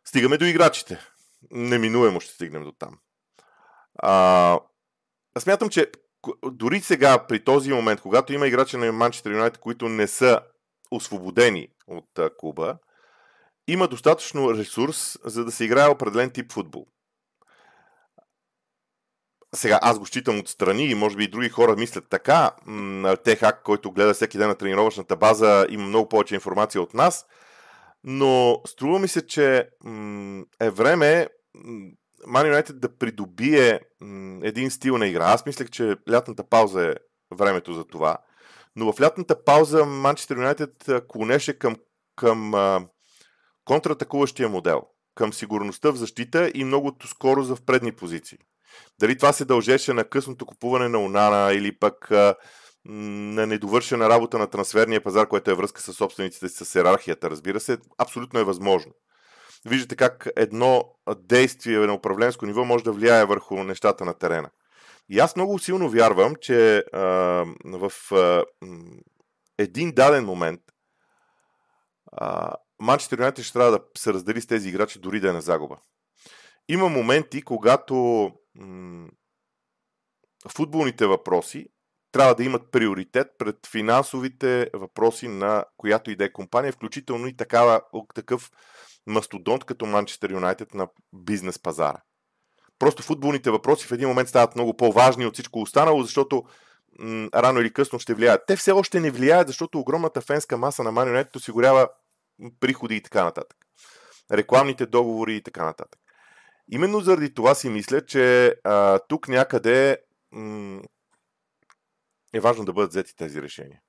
Стигаме 0.05 0.39
до 0.39 0.45
играчите. 0.45 1.01
Неминуемо 1.51 2.21
ще 2.21 2.33
стигнем 2.33 2.65
до 2.65 2.73
там. 2.73 2.99
А, 3.95 4.59
аз 5.35 5.43
смятам, 5.43 5.69
че 5.69 5.91
дори 6.45 6.81
сега, 6.81 7.27
при 7.27 7.45
този 7.45 7.73
момент, 7.73 8.01
когато 8.01 8.33
има 8.33 8.47
играчи 8.47 8.77
на 8.77 8.93
Манчестър 8.93 9.31
Юнайтед, 9.31 9.61
които 9.61 9.89
не 9.89 10.07
са 10.07 10.41
освободени 10.91 11.69
от 11.87 12.19
а, 12.19 12.31
клуба, 12.39 12.79
има 13.67 13.89
достатъчно 13.89 14.55
ресурс, 14.55 15.19
за 15.25 15.45
да 15.45 15.53
се 15.53 15.65
играе 15.65 15.89
определен 15.89 16.31
тип 16.31 16.53
футбол. 16.53 16.87
Сега 19.55 19.79
аз 19.83 19.99
го 19.99 20.07
считам 20.07 20.39
отстрани 20.39 20.85
и 20.85 20.95
може 20.95 21.17
би 21.17 21.25
и 21.25 21.29
други 21.29 21.49
хора 21.49 21.77
мислят 21.77 22.05
така. 22.11 22.51
Техак, 23.25 23.63
който 23.63 23.93
гледа 23.93 24.15
всеки 24.15 24.39
ден 24.39 24.49
на 24.49 24.55
тренировъчната 24.55 25.17
база, 25.17 25.67
има 25.71 25.87
много 25.87 26.09
повече 26.09 26.35
информация 26.35 26.83
от 26.83 26.95
нас. 26.95 27.27
Но 28.05 28.61
струва 28.67 28.99
ми 28.99 29.09
се, 29.09 29.27
че 29.27 29.69
е 30.61 30.71
време 30.71 31.29
Man 32.29 32.63
United 32.63 32.73
да 32.73 32.97
придобие 32.97 33.81
един 34.43 34.71
стил 34.71 34.99
на 34.99 35.07
игра. 35.07 35.25
Аз 35.25 35.47
мислех, 35.47 35.71
че 35.71 35.97
лятната 36.11 36.45
пауза 36.45 36.83
е 36.83 36.95
времето 37.35 37.73
за 37.73 37.85
това. 37.85 38.17
Но 38.77 38.93
в 38.93 39.01
лятната 39.01 39.45
пауза 39.45 39.85
Манчестър 39.85 40.37
Юнайтед 40.37 40.91
клонеше 41.09 41.59
към, 41.59 41.77
към 42.17 42.53
контратакуващия 43.65 44.49
модел, 44.49 44.83
към 45.15 45.33
сигурността 45.33 45.91
в 45.91 45.97
защита 45.97 46.51
и 46.55 46.65
многото 46.65 47.09
скоро 47.09 47.43
за 47.43 47.57
в 47.57 47.63
предни 47.63 47.93
позиции. 47.93 48.39
Дали 49.01 49.17
това 49.17 49.33
се 49.33 49.45
дължеше 49.45 49.93
на 49.93 50.05
късното 50.05 50.47
купуване 50.47 50.89
на 50.89 50.99
Онана 50.99 51.53
или 51.53 51.79
пък 51.79 52.11
на 52.85 53.47
недовършена 53.47 54.09
работа 54.09 54.39
на 54.39 54.47
трансферния 54.47 55.03
пазар, 55.03 55.29
което 55.29 55.51
е 55.51 55.55
връзка 55.55 55.81
с 55.81 55.93
собствениците 55.93 56.49
с 56.49 56.75
иерархията, 56.75 57.31
разбира 57.31 57.61
се, 57.61 57.79
абсолютно 57.99 58.41
е 58.41 58.45
възможно. 58.45 58.93
Виждате 59.67 59.97
как 59.97 60.29
едно 60.37 60.85
действие 61.17 61.79
на 61.79 61.95
управленско 61.95 62.47
ниво 62.47 62.65
може 62.65 62.85
да 62.85 62.93
влияе 62.93 63.25
върху 63.25 63.65
нещата 63.65 64.05
на 64.05 64.15
терена. 64.15 64.51
И 65.09 65.19
аз 65.19 65.37
много 65.37 65.59
силно 65.59 65.89
вярвам, 65.89 66.35
че 66.41 66.85
а, 66.93 67.01
в 67.65 67.93
а, 68.13 68.45
един 69.59 69.93
даден 69.93 70.25
момент 70.25 70.61
Манчестър 72.81 73.19
Юнайтед 73.19 73.45
ще 73.45 73.53
трябва 73.53 73.71
да 73.71 73.81
се 73.99 74.13
раздели 74.13 74.41
с 74.41 74.47
тези 74.47 74.69
играчи 74.69 74.99
дори 74.99 75.21
да 75.21 75.29
е 75.29 75.33
на 75.33 75.41
загуба. 75.41 75.77
Има 76.69 76.89
моменти, 76.89 77.43
когато 77.43 78.31
футболните 80.49 81.07
въпроси 81.07 81.67
трябва 82.13 82.35
да 82.35 82.45
имат 82.45 82.71
приоритет 82.71 83.29
пред 83.39 83.57
финансовите 83.71 84.71
въпроси 84.75 85.29
на 85.29 85.65
която 85.77 86.11
и 86.11 86.17
да 86.17 86.25
е 86.25 86.33
компания, 86.33 86.73
включително 86.73 87.27
и 87.27 87.37
такава, 87.37 87.81
такъв 88.15 88.51
мастодонт 89.07 89.65
като 89.65 89.87
Манчестър 89.87 90.31
Юнайтед 90.31 90.75
на 90.75 90.89
бизнес 91.13 91.59
пазара. 91.59 92.03
Просто 92.79 93.03
футболните 93.03 93.51
въпроси 93.51 93.87
в 93.87 93.93
един 93.93 94.09
момент 94.09 94.29
стават 94.29 94.55
много 94.55 94.77
по-важни 94.77 95.27
от 95.27 95.35
всичко 95.35 95.61
останало, 95.61 96.03
защото 96.03 96.45
м- 96.99 97.29
рано 97.35 97.61
или 97.61 97.73
късно 97.73 97.99
ще 97.99 98.15
влияят. 98.15 98.43
Те 98.47 98.57
все 98.57 98.73
още 98.73 99.01
не 99.01 99.11
влияят, 99.11 99.47
защото 99.47 99.79
огромната 99.79 100.21
фенска 100.21 100.59
маса 100.59 100.83
на 100.83 100.93
Man 100.93 101.25
United 101.25 101.37
осигурява 101.37 101.89
приходи 102.61 102.97
и 102.97 103.03
така 103.03 103.25
нататък. 103.25 103.59
Рекламните 104.33 104.87
договори 104.87 105.37
и 105.37 105.43
така 105.43 105.65
нататък. 105.65 106.00
Именно 106.73 107.01
заради 107.01 107.35
това 107.35 107.55
си 107.55 107.69
мисля, 107.69 108.07
че 108.07 108.55
а, 108.65 108.99
тук 108.99 109.29
някъде 109.29 109.99
м- 110.33 110.83
е 112.33 112.41
важно 112.41 112.65
да 112.65 112.73
бъдат 112.73 112.91
взети 112.91 113.17
тези 113.17 113.43
решения. 113.43 113.81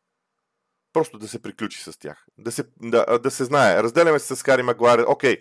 Просто 0.94 1.18
да 1.18 1.28
се 1.28 1.42
приключи 1.42 1.84
с 1.84 2.00
тях. 2.00 2.26
Да 2.38 2.52
се, 2.52 2.64
да, 2.82 3.20
да 3.20 3.32
се 3.32 3.44
знае. 3.44 3.84
Разделяме 3.84 4.20
се 4.20 4.36
с 4.36 4.44
Хари 4.44 4.64
Магуайр. 4.64 5.06
Окей, 5.08 5.38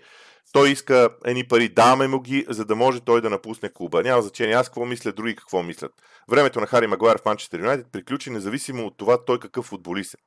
той 0.53 0.71
иска 0.71 1.09
едни 1.25 1.49
пари, 1.49 1.69
даваме 1.69 2.09
му 2.09 2.21
ги, 2.21 2.47
за 2.49 2.65
да 2.65 2.77
може 2.77 3.01
той 3.01 3.21
да 3.21 3.31
напусне 3.31 3.73
клуба. 3.73 4.03
Няма 4.03 4.23
значение 4.23 4.55
аз 4.55 4.69
какво 4.69 4.85
мисля, 4.85 5.13
други 5.13 5.37
какво 5.37 5.63
мислят. 5.63 5.93
Времето 6.29 6.61
на 6.61 6.67
Хари 6.67 6.87
Магуайр 6.87 7.19
в 7.19 7.25
Манчестър 7.25 7.59
Юнайтед 7.59 7.93
приключи 7.93 8.31
независимо 8.31 8.87
от 8.87 8.97
това 8.97 9.25
той 9.25 9.41
какъв 9.41 9.65
футболист 9.65 10.15
е. 10.15 10.19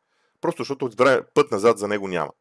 Просто 0.42 0.62
защото 0.62 0.90
време, 0.98 1.22
път 1.34 1.52
назад 1.52 1.78
за 1.78 1.88
него 1.88 2.08
няма 2.08 2.32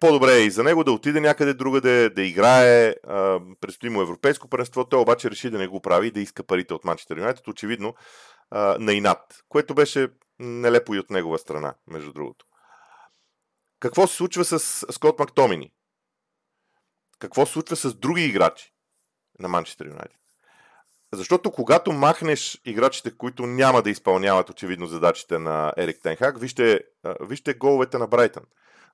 по-добре 0.00 0.32
е 0.32 0.44
и 0.44 0.50
за 0.50 0.62
него 0.64 0.84
да 0.84 0.92
отиде 0.92 1.20
някъде 1.20 1.54
другаде, 1.54 2.10
да 2.10 2.22
играе. 2.22 2.94
предстои 3.60 3.90
му 3.90 4.02
европейско 4.02 4.48
паренство. 4.48 4.84
Той 4.84 5.00
обаче 5.00 5.30
реши 5.30 5.50
да 5.50 5.58
не 5.58 5.68
го 5.68 5.80
прави, 5.80 6.10
да 6.10 6.20
иска 6.20 6.42
парите 6.42 6.74
от 6.74 6.84
Манчестър 6.84 7.18
Юнайтед, 7.18 7.48
очевидно 7.48 7.94
на 8.78 8.92
инат, 8.92 9.44
което 9.48 9.74
беше 9.74 10.08
нелепо 10.38 10.94
и 10.94 10.98
от 10.98 11.10
негова 11.10 11.38
страна, 11.38 11.74
между 11.86 12.12
другото. 12.12 12.46
Какво 13.80 14.06
се 14.06 14.16
случва 14.16 14.44
с 14.44 14.58
Скот 14.92 15.18
Мактомини? 15.18 15.72
Какво 17.18 17.46
се 17.46 17.52
случва 17.52 17.76
с 17.76 17.94
други 17.94 18.24
играчи 18.24 18.72
на 19.38 19.48
Манчестър 19.48 19.86
Юнайтед? 19.86 20.18
Защото 21.12 21.50
когато 21.50 21.92
махнеш 21.92 22.60
играчите, 22.64 23.16
които 23.16 23.46
няма 23.46 23.82
да 23.82 23.90
изпълняват 23.90 24.50
очевидно 24.50 24.86
задачите 24.86 25.38
на 25.38 25.72
Ерик 25.76 26.02
Тенхак, 26.02 26.40
вижте, 26.40 26.80
вижте 27.20 27.54
головете 27.54 27.98
на 27.98 28.06
Брайтън 28.06 28.44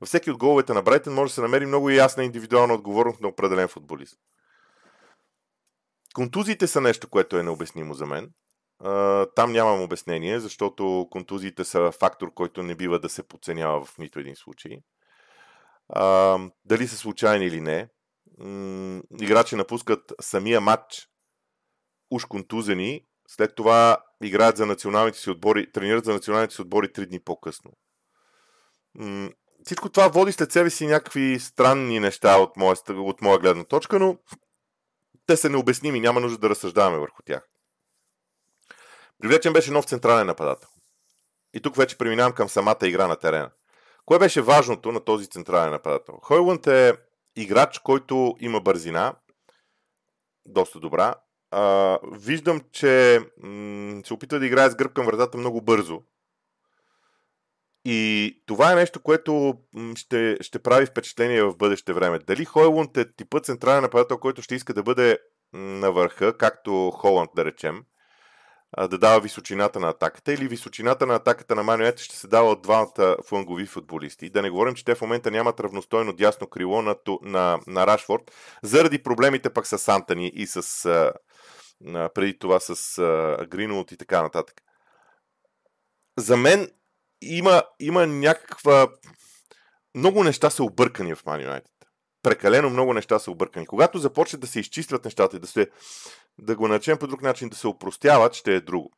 във 0.00 0.08
всеки 0.08 0.30
от 0.30 0.38
головете 0.38 0.72
на 0.72 0.82
Брайтън 0.82 1.14
може 1.14 1.30
да 1.30 1.34
се 1.34 1.40
намери 1.40 1.66
много 1.66 1.90
ясна 1.90 2.24
индивидуална 2.24 2.74
отговорност 2.74 3.20
на 3.20 3.28
определен 3.28 3.68
футболист. 3.68 4.18
Контузиите 6.14 6.66
са 6.66 6.80
нещо, 6.80 7.08
което 7.08 7.38
е 7.38 7.42
необяснимо 7.42 7.94
за 7.94 8.06
мен. 8.06 8.30
Там 9.36 9.52
нямам 9.52 9.82
обяснение, 9.82 10.40
защото 10.40 11.08
контузиите 11.10 11.64
са 11.64 11.92
фактор, 12.00 12.34
който 12.34 12.62
не 12.62 12.74
бива 12.74 12.98
да 12.98 13.08
се 13.08 13.22
подценява 13.22 13.84
в 13.84 13.98
нито 13.98 14.18
един 14.18 14.36
случай. 14.36 14.78
Дали 16.64 16.88
са 16.88 16.96
случайни 16.96 17.46
или 17.46 17.60
не, 17.60 17.88
играчи 19.20 19.56
напускат 19.56 20.12
самия 20.20 20.60
матч 20.60 21.08
уж 22.10 22.24
контузени, 22.24 23.04
след 23.28 23.54
това 23.54 23.98
играят 24.22 24.56
за 24.56 24.66
националните 24.66 25.18
си 25.18 25.30
отбори, 25.30 25.72
тренират 25.72 26.04
за 26.04 26.12
националните 26.12 26.54
си 26.54 26.62
отбори 26.62 26.92
три 26.92 27.06
дни 27.06 27.20
по-късно 27.20 27.72
всичко 29.64 29.88
това 29.88 30.09
води 30.09 30.33
след 30.33 30.52
себе 30.52 30.71
си 30.71 30.87
някакви 30.87 31.40
странни 31.40 32.00
неща 32.00 32.38
от 32.38 32.56
моя, 32.56 32.76
от 32.88 33.23
моя 33.23 33.38
гледна 33.38 33.64
точка, 33.64 33.99
но 33.99 34.16
те 35.26 35.37
са 35.37 35.50
необясними, 35.50 36.00
няма 36.00 36.21
нужда 36.21 36.38
да 36.38 36.50
разсъждаваме 36.50 36.99
върху 36.99 37.23
тях. 37.23 37.49
Привлечен 39.23 39.52
беше 39.52 39.71
нов 39.71 39.85
централен 39.85 40.26
нападател. 40.26 40.68
И 41.54 41.61
тук 41.61 41.76
вече 41.76 41.99
преминавам 41.99 42.33
към 42.33 42.49
самата 42.49 42.78
игра 42.83 43.06
на 43.06 43.16
терена. 43.16 43.50
Кое 44.06 44.18
беше 44.18 44.42
важното 44.42 44.92
на 44.92 45.00
този 45.00 45.26
централен 45.26 45.71
нападател? 45.71 46.18
Хойланд 46.23 46.66
е 46.66 46.94
играч, 47.37 47.78
който 47.78 48.37
има 48.40 48.61
бързина, 48.61 49.14
доста 50.47 50.80
добра. 50.80 51.14
А, 51.50 51.99
виждам, 52.12 52.61
че 52.73 53.21
м- 53.42 54.02
се 54.04 54.14
опитва 54.14 54.38
да 54.38 54.47
играе 54.47 54.71
с 54.71 54.75
гръб 54.75 54.92
към 54.92 55.06
вратата 55.06 55.38
много 55.38 55.61
бързо. 55.61 56.02
И 57.85 58.43
това 58.47 58.73
е 58.73 58.75
нещо, 58.75 59.03
което 59.03 59.55
ще, 59.97 60.37
ще 60.41 60.59
прави 60.59 60.87
впечатление 60.87 61.43
в 61.43 61.57
бъдеще 61.57 61.93
време. 61.93 62.19
Дали 62.19 62.45
Хойлунд 62.45 62.97
е 62.97 63.12
типът 63.12 63.45
централен 63.45 63.83
нападател, 63.83 64.19
който 64.19 64.43
ще 64.43 64.55
иска 64.55 64.75
да 64.75 64.83
бъде 64.83 65.19
на 65.53 65.93
върха, 65.93 66.37
както 66.37 66.91
Холанд, 66.91 67.31
да 67.37 67.45
речем, 67.45 67.85
да 68.79 68.99
дава 68.99 69.21
височината 69.21 69.81
на 69.81 69.88
атаката, 69.88 70.33
или 70.33 70.49
височината 70.49 71.07
на 71.07 71.14
атаката 71.14 71.55
на 71.55 71.62
Манует 71.62 71.99
ще 72.00 72.17
се 72.17 72.29
дава 72.29 72.50
от 72.50 72.62
двамата 72.62 73.17
флангови 73.29 73.67
футболисти. 73.67 74.31
Да 74.31 74.43
не 74.43 74.50
говорим, 74.50 74.75
че 74.75 74.85
те 74.85 74.95
в 74.95 75.00
момента 75.00 75.31
нямат 75.31 75.61
равностойно 75.61 76.12
дясно 76.12 76.47
крило 76.47 76.83
на, 76.83 76.97
на, 77.23 77.61
на 77.67 77.87
Рашфорд, 77.87 78.23
заради 78.62 79.03
проблемите 79.03 79.50
пък 79.50 79.67
с 79.67 79.88
Антони 79.88 80.29
и 80.35 80.47
с 80.47 80.85
а, 80.85 82.09
преди 82.14 82.38
това 82.38 82.61
с 82.61 82.97
Гринолд 83.49 83.93
и 83.93 83.97
така 83.97 84.23
нататък. 84.23 84.62
За 86.19 86.37
мен 86.37 86.69
има, 87.25 87.62
има 87.81 88.07
някаква... 88.07 88.88
Много 89.95 90.25
неща 90.25 90.50
са 90.50 90.64
объркани 90.64 91.14
в 91.14 91.25
Man 91.25 91.49
United. 91.49 91.71
Прекалено 92.23 92.71
много 92.71 92.95
неща 92.95 93.19
са 93.19 93.31
объркани. 93.31 93.66
Когато 93.66 93.99
започнат 93.99 94.40
да 94.40 94.47
се 94.47 94.61
изчистват 94.61 95.04
нещата 95.04 95.37
и 95.37 95.40
да, 95.40 95.47
се, 95.47 95.71
да 96.38 96.57
го 96.57 96.69
начнем 96.69 96.99
по 96.99 97.07
друг 97.07 97.23
начин, 97.23 97.49
да 97.49 97.57
се 97.57 97.66
опростяват, 97.66 98.35
ще 98.35 98.54
е 98.54 98.61
друго. 98.61 98.90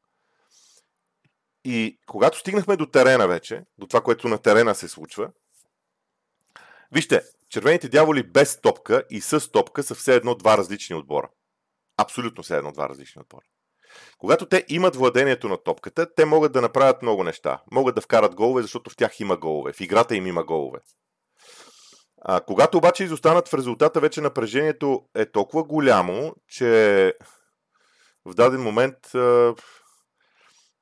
И 1.65 1.99
когато 2.07 2.39
стигнахме 2.39 2.77
до 2.77 2.87
терена 2.87 3.29
вече, 3.29 3.63
до 3.79 3.87
това, 3.87 4.01
което 4.01 4.29
на 4.29 4.39
терена 4.39 4.75
се 4.75 4.89
случва, 4.89 5.31
вижте, 6.93 7.23
червените 7.49 7.89
дяволи 7.89 8.23
без 8.23 8.61
топка 8.61 9.05
и 9.11 9.21
с 9.21 9.51
топка 9.51 9.83
са 9.83 9.95
все 9.95 10.17
едно 10.17 10.35
два 10.35 10.59
различни 10.59 10.97
отбора. 10.97 11.29
Абсолютно 11.97 12.43
все 12.43 12.57
едно 12.57 12.73
два 12.73 12.89
различни 12.89 13.23
отбора. 13.23 13.45
Когато 14.19 14.47
те 14.47 14.65
имат 14.69 14.97
владението 14.97 15.49
на 15.49 15.57
топката, 15.57 16.15
те 16.15 16.25
могат 16.25 16.53
да 16.53 16.61
направят 16.61 17.03
много 17.03 17.25
неща. 17.25 17.63
Могат 17.73 17.95
да 17.95 18.01
вкарат 18.01 18.35
голове, 18.35 18.63
защото 18.63 18.91
в 18.91 18.97
тях 18.97 19.21
има 19.21 19.37
голове. 19.37 19.73
В 19.73 19.81
играта 19.81 20.17
им 20.17 20.27
има 20.27 20.45
голове. 20.45 20.79
А, 22.23 22.41
когато 22.41 22.79
обаче 22.79 23.05
изостанат 23.05 23.49
в 23.49 23.55
резултата, 23.55 24.01
вече 24.01 24.21
напрежението 24.21 25.03
е 25.15 25.27
толкова 25.27 25.65
голямо, 25.65 26.35
че 26.49 27.15
в 28.25 28.35
даден 28.35 28.63
момент 28.63 29.15
а, 29.15 29.55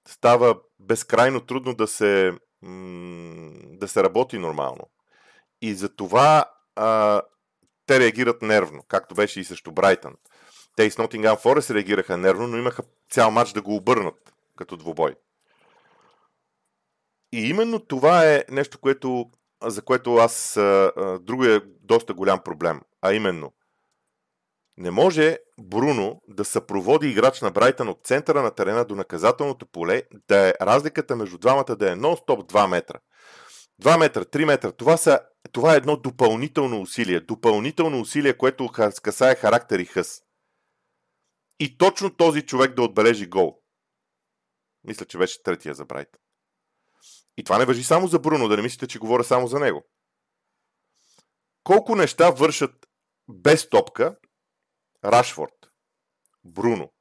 става 0.08 0.56
безкрайно 0.78 1.40
трудно 1.40 1.74
да 1.74 1.86
се, 1.86 2.32
м- 2.62 3.52
да 3.54 3.88
се 3.88 4.02
работи 4.02 4.38
нормално. 4.38 4.90
И 5.62 5.74
за 5.74 5.88
това 5.96 6.44
а, 6.76 7.22
те 7.86 8.00
реагират 8.00 8.42
нервно, 8.42 8.82
както 8.88 9.14
беше 9.14 9.40
и 9.40 9.44
срещу 9.44 9.72
Брайтън. 9.72 10.14
Те 10.76 10.84
и 10.84 10.90
с 10.90 10.96
Nottingham 10.96 11.42
Forest 11.42 11.74
реагираха 11.74 12.16
нервно, 12.16 12.46
но 12.46 12.56
имаха 12.56 12.82
цял 13.10 13.30
матч 13.30 13.52
да 13.52 13.62
го 13.62 13.76
обърнат 13.76 14.34
като 14.56 14.76
двубой. 14.76 15.14
И 17.32 17.48
именно 17.48 17.80
това 17.80 18.34
е 18.34 18.44
нещо, 18.50 18.78
което, 18.78 19.30
за 19.62 19.82
което 19.82 20.14
аз 20.16 20.56
а, 20.56 20.92
а, 20.96 21.18
друго 21.18 21.44
е 21.44 21.60
доста 21.80 22.14
голям 22.14 22.40
проблем. 22.44 22.80
А 23.02 23.12
именно, 23.12 23.52
не 24.76 24.90
може 24.90 25.38
Бруно 25.58 26.20
да 26.28 26.44
съпроводи 26.44 27.08
играч 27.08 27.40
на 27.40 27.50
Брайтън 27.50 27.88
от 27.88 28.00
центъра 28.04 28.42
на 28.42 28.50
терена 28.50 28.84
до 28.84 28.94
наказателното 28.94 29.66
поле, 29.66 30.02
да 30.28 30.48
е 30.48 30.54
разликата 30.60 31.16
между 31.16 31.38
двамата 31.38 31.76
да 31.76 31.92
е 31.92 31.96
нон-стоп 31.96 32.52
2 32.52 32.66
метра. 32.68 32.98
2 33.82 33.98
метра, 33.98 34.24
3 34.24 34.44
метра, 34.44 34.72
това, 34.72 34.96
са, 34.96 35.20
това 35.52 35.74
е 35.74 35.76
едно 35.76 35.96
допълнително 35.96 36.80
усилие. 36.80 37.20
Допълнително 37.20 38.00
усилие, 38.00 38.32
което 38.32 38.68
касае 39.02 39.34
характер 39.34 39.78
и 39.78 39.84
хъс. 39.84 40.23
И 41.60 41.78
точно 41.78 42.16
този 42.16 42.42
човек 42.42 42.74
да 42.74 42.82
отбележи 42.82 43.26
гол. 43.26 43.60
Мисля, 44.84 45.06
че 45.06 45.18
беше 45.18 45.42
третия 45.42 45.74
за 45.74 45.84
Брайтън. 45.84 46.20
И 47.36 47.44
това 47.44 47.58
не 47.58 47.64
въжи 47.64 47.84
само 47.84 48.06
за 48.06 48.18
Бруно, 48.18 48.48
да 48.48 48.56
не 48.56 48.62
мислите, 48.62 48.86
че 48.86 48.98
говоря 48.98 49.24
само 49.24 49.46
за 49.46 49.58
него. 49.58 49.84
Колко 51.64 51.96
неща 51.96 52.30
вършат 52.30 52.86
без 53.28 53.68
топка 53.68 54.16
Рашфорд, 55.04 55.70
Бруно. 56.44 56.92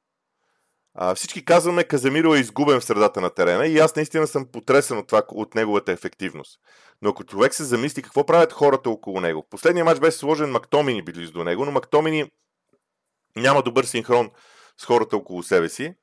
А, 0.94 1.14
всички 1.14 1.44
казваме, 1.44 1.84
Казамиро 1.84 2.34
е 2.34 2.38
изгубен 2.38 2.80
в 2.80 2.84
средата 2.84 3.20
на 3.20 3.30
терена 3.30 3.66
и 3.66 3.78
аз 3.78 3.96
наистина 3.96 4.26
съм 4.26 4.46
потресен 4.52 4.98
от, 4.98 5.06
това, 5.06 5.22
от 5.28 5.54
неговата 5.54 5.92
ефективност. 5.92 6.60
Но 7.02 7.10
ако 7.10 7.24
човек 7.24 7.54
се 7.54 7.64
замисли 7.64 8.02
какво 8.02 8.26
правят 8.26 8.52
хората 8.52 8.90
около 8.90 9.20
него. 9.20 9.46
Последният 9.50 9.86
матч 9.86 10.00
беше 10.00 10.16
сложен 10.16 10.50
Мактомини 10.50 11.02
близо 11.02 11.32
до 11.32 11.44
него, 11.44 11.64
но 11.64 11.72
Мактомини 11.72 12.30
няма 13.36 13.62
добър 13.62 13.84
синхрон 13.84 14.30
с 14.78 14.84
хората 14.84 15.16
около 15.16 15.42
себе 15.42 15.68
си 15.68 15.94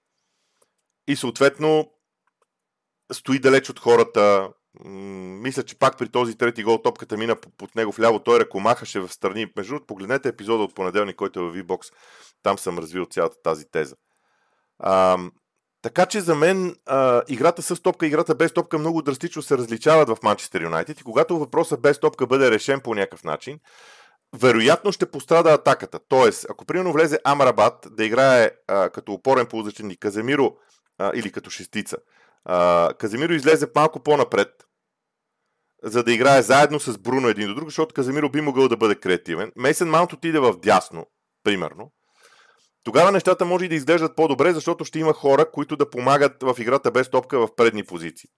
и 1.08 1.16
съответно 1.16 1.92
стои 3.14 3.40
далеч 3.40 3.70
от 3.70 3.80
хората. 3.80 4.50
Мисля, 4.86 5.64
че 5.64 5.80
пак 5.80 5.98
при 5.98 6.10
този 6.10 6.38
трети 6.38 6.64
гол 6.64 6.78
топката 6.78 7.18
мина 7.18 7.36
под 7.58 7.76
него 7.76 7.92
вляво. 7.92 8.20
Той 8.20 8.40
ръкомахаше 8.40 9.00
в 9.00 9.10
страни. 9.10 9.48
Между 9.56 9.72
другото, 9.72 9.88
погледнете 9.88 10.30
епизода 10.30 10.64
от 10.64 10.76
понеделник, 10.76 11.16
който 11.16 11.40
е 11.40 11.44
в 11.44 11.54
V-Box. 11.54 11.94
Там 12.44 12.58
съм 12.58 12.80
развил 12.80 13.06
цялата 13.06 13.42
тази 13.44 13.66
теза. 13.72 13.96
А, 14.80 15.18
така 15.82 16.06
че 16.06 16.22
за 16.22 16.36
мен 16.36 16.76
а, 16.86 17.22
играта 17.28 17.62
с 17.62 17.82
топка 17.82 18.06
и 18.06 18.10
играта 18.10 18.36
без 18.36 18.54
топка 18.54 18.78
много 18.78 19.02
драстично 19.02 19.42
се 19.42 19.58
различават 19.58 20.10
в 20.10 20.18
Манчестър 20.24 20.62
Юнайтед 20.62 21.00
и 21.00 21.04
когато 21.04 21.40
въпросът 21.40 21.82
без 21.82 22.00
топка 22.00 22.28
бъде 22.28 22.52
решен 22.52 22.82
по 22.82 22.96
някакъв 22.96 23.24
начин, 23.24 23.60
вероятно 24.34 24.92
ще 24.92 25.12
пострада 25.12 25.54
атаката. 25.54 26.00
Тоест, 26.08 26.46
ако 26.50 26.66
примерно 26.66 26.94
влезе 26.94 27.20
Амрабат 27.24 27.88
да 27.92 28.06
играе 28.06 28.52
а, 28.68 28.90
като 28.90 29.14
опорен 29.14 29.46
полузащитник 29.46 30.00
Каземиро 30.00 30.56
а, 30.98 31.12
или 31.16 31.32
като 31.32 31.50
шестица, 31.50 31.98
а, 32.46 32.90
Каземиро 33.00 33.34
излезе 33.34 33.68
малко 33.76 34.00
по-напред, 34.00 34.50
за 35.84 36.04
да 36.04 36.14
играе 36.14 36.42
заедно 36.42 36.80
с 36.80 36.98
Бруно 36.98 37.28
един 37.28 37.48
до 37.48 37.56
друг, 37.56 37.68
защото 37.68 37.94
Каземиро 37.94 38.30
би 38.30 38.42
могъл 38.42 38.68
да 38.68 38.78
бъде 38.78 38.96
креативен. 38.96 39.52
Мейсен 39.56 39.90
Маунт 39.90 40.14
отиде 40.14 40.40
в 40.40 40.58
дясно, 40.58 41.06
примерно. 41.44 41.92
Тогава 42.84 43.12
нещата 43.12 43.46
може 43.46 43.66
и 43.66 43.70
да 43.70 43.76
изглеждат 43.76 44.16
по-добре, 44.16 44.54
защото 44.54 44.86
ще 44.86 45.00
има 45.00 45.14
хора, 45.14 45.52
които 45.52 45.76
да 45.76 45.90
помагат 45.90 46.44
в 46.44 46.56
играта 46.60 46.92
без 46.92 47.10
топка 47.10 47.40
в 47.40 47.56
предни 47.56 47.84
позиции. 47.84 48.30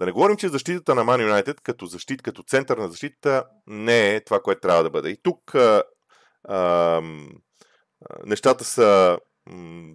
Да 0.00 0.06
не 0.06 0.12
говорим, 0.12 0.36
че 0.36 0.48
защитата 0.48 0.94
на 0.94 1.04
Man 1.04 1.30
United 1.30 1.60
като 1.60 1.86
защит, 1.86 2.22
като 2.22 2.42
център 2.42 2.78
на 2.78 2.88
защита 2.88 3.44
не 3.66 4.14
е 4.14 4.24
това, 4.24 4.42
което 4.42 4.60
трябва 4.60 4.82
да 4.82 4.90
бъде. 4.90 5.10
И 5.10 5.22
тук 5.22 5.54
а, 5.54 5.84
а, 6.44 7.02
нещата 8.24 8.64
са 8.64 9.18
м- 9.46 9.94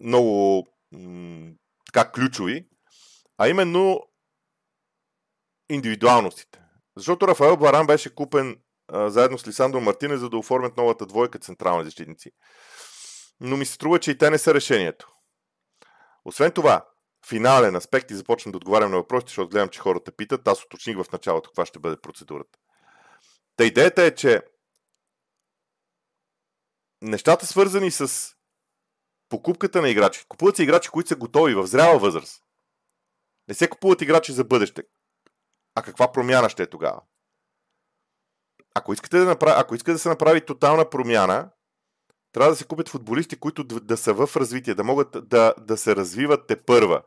много 0.00 0.66
м- 0.92 1.52
така 1.92 2.12
ключови, 2.12 2.66
а 3.38 3.48
именно 3.48 4.00
индивидуалностите. 5.70 6.60
Защото 6.96 7.28
Рафаел 7.28 7.56
Баран 7.56 7.86
беше 7.86 8.14
купен 8.14 8.56
а, 8.88 9.10
заедно 9.10 9.38
с 9.38 9.48
Лисандро 9.48 9.80
Мартине, 9.80 10.16
за 10.16 10.30
да 10.30 10.36
оформят 10.36 10.76
новата 10.76 11.06
двойка 11.06 11.38
централни 11.38 11.84
защитници. 11.84 12.30
Но 13.40 13.56
ми 13.56 13.66
се 13.66 13.72
струва, 13.72 13.98
че 13.98 14.10
и 14.10 14.18
те 14.18 14.30
не 14.30 14.38
са 14.38 14.54
решението. 14.54 15.12
Освен 16.24 16.52
това, 16.52 16.89
финален 17.30 17.76
аспект 17.76 18.10
и 18.10 18.14
започвам 18.14 18.52
да 18.52 18.56
отговарям 18.56 18.90
на 18.90 18.96
въпросите, 18.96 19.30
защото 19.30 19.48
гледам, 19.48 19.68
че 19.68 19.80
хората 19.80 20.12
питат. 20.12 20.48
Аз 20.48 20.64
уточних 20.64 21.02
в 21.02 21.12
началото 21.12 21.50
каква 21.50 21.66
ще 21.66 21.78
бъде 21.78 22.00
процедурата. 22.00 22.58
Та 23.56 23.64
идеята 23.64 24.02
е, 24.02 24.14
че 24.14 24.42
нещата 27.02 27.46
свързани 27.46 27.90
с 27.90 28.34
покупката 29.28 29.82
на 29.82 29.88
играчи. 29.88 30.24
Купуват 30.28 30.56
се 30.56 30.62
играчи, 30.62 30.88
които 30.88 31.08
са 31.08 31.16
готови 31.16 31.54
в 31.54 31.66
зряла 31.66 31.98
възраст. 31.98 32.42
Не 33.48 33.54
се 33.54 33.70
купуват 33.70 34.02
играчи 34.02 34.32
за 34.32 34.44
бъдеще. 34.44 34.82
А 35.74 35.82
каква 35.82 36.12
промяна 36.12 36.50
ще 36.50 36.62
е 36.62 36.70
тогава? 36.70 37.00
Ако 38.74 38.92
искате 38.92 39.18
да, 39.18 39.24
направи, 39.24 39.54
ако 39.60 39.74
искате 39.74 39.92
да 39.92 39.98
се 39.98 40.08
направи 40.08 40.46
тотална 40.46 40.90
промяна, 40.90 41.50
трябва 42.32 42.50
да 42.52 42.56
се 42.56 42.66
купят 42.66 42.88
футболисти, 42.88 43.40
които 43.40 43.64
да, 43.64 43.96
са 43.96 44.14
в 44.14 44.36
развитие, 44.36 44.74
да 44.74 44.84
могат 44.84 45.28
да, 45.28 45.54
да 45.60 45.76
се 45.76 45.96
развиват 45.96 46.46
те 46.46 46.62
първа. 46.62 47.02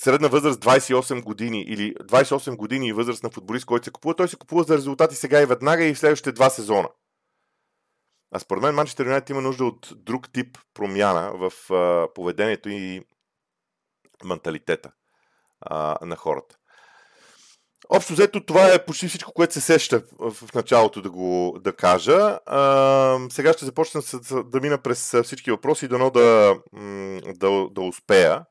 Средна 0.00 0.28
възраст 0.28 0.60
28 0.60 1.22
години 1.22 1.62
или 1.62 1.94
28 1.94 2.56
години 2.56 2.88
и 2.88 2.92
възраст 2.92 3.22
на 3.22 3.30
футболист, 3.30 3.66
който 3.66 3.84
се 3.84 3.90
купува, 3.90 4.14
той 4.14 4.28
се 4.28 4.36
купува 4.36 4.62
за 4.62 4.76
резултати 4.76 5.16
сега 5.16 5.42
и 5.42 5.46
веднага 5.46 5.84
и 5.84 5.94
в 5.94 5.98
следващите 5.98 6.32
два 6.32 6.50
сезона. 6.50 6.88
А 8.32 8.38
според 8.38 8.62
мен 8.62 8.74
Манчестър 8.74 9.04
Юнайтед 9.04 9.30
има 9.30 9.40
нужда 9.40 9.64
от 9.64 9.88
друг 9.96 10.32
тип 10.32 10.58
промяна 10.74 11.32
в 11.34 11.74
а, 11.74 12.08
поведението 12.14 12.68
и 12.68 13.04
менталитета 14.24 14.92
а, 15.60 15.98
на 16.02 16.16
хората. 16.16 16.56
Общо 17.88 18.12
взето 18.12 18.44
това 18.44 18.74
е 18.74 18.84
почти 18.84 19.08
всичко, 19.08 19.32
което 19.32 19.54
се 19.54 19.60
сеща 19.60 20.02
в 20.18 20.54
началото 20.54 21.02
да 21.02 21.10
го 21.10 21.58
да 21.60 21.76
кажа. 21.76 22.38
А, 22.46 23.18
сега 23.30 23.52
ще 23.52 23.64
започна 23.64 24.02
с, 24.02 24.42
да 24.44 24.60
мина 24.60 24.78
през 24.78 25.14
всички 25.22 25.50
въпроси 25.50 25.88
дано 25.88 26.10
да, 26.10 26.56
да, 27.34 27.68
да 27.70 27.80
успея. 27.80 28.44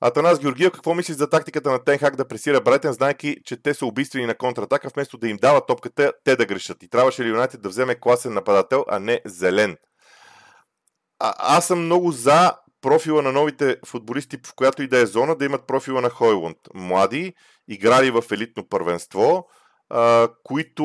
Атанас 0.00 0.40
Георгиев, 0.40 0.72
какво 0.72 0.94
мислиш 0.94 1.16
за 1.16 1.30
тактиката 1.30 1.70
на 1.70 1.84
Тенхак 1.84 2.16
да 2.16 2.28
пресира 2.28 2.60
Брайтън, 2.60 2.92
знайки, 2.92 3.36
че 3.44 3.62
те 3.62 3.74
са 3.74 3.86
убийствени 3.86 4.26
на 4.26 4.34
контратака, 4.34 4.88
вместо 4.88 5.18
да 5.18 5.28
им 5.28 5.36
дават 5.36 5.66
топката, 5.66 6.12
те 6.24 6.36
да 6.36 6.46
грешат? 6.46 6.82
И 6.82 6.88
трябваше 6.88 7.24
ли 7.24 7.28
Юнайтед 7.28 7.62
да 7.62 7.68
вземе 7.68 7.94
класен 7.94 8.34
нападател, 8.34 8.84
а 8.88 8.98
не 8.98 9.20
зелен? 9.24 9.76
А, 11.18 11.34
аз 11.38 11.66
съм 11.66 11.84
много 11.84 12.12
за 12.12 12.54
профила 12.80 13.22
на 13.22 13.32
новите 13.32 13.76
футболисти, 13.86 14.38
в 14.46 14.54
която 14.54 14.82
и 14.82 14.88
да 14.88 14.98
е 14.98 15.06
зона, 15.06 15.36
да 15.36 15.44
имат 15.44 15.66
профила 15.66 16.00
на 16.00 16.10
Хойлунд. 16.10 16.58
Млади, 16.74 17.34
играли 17.68 18.10
в 18.10 18.24
елитно 18.32 18.68
първенство, 18.68 19.48
а, 19.88 20.28
които 20.44 20.84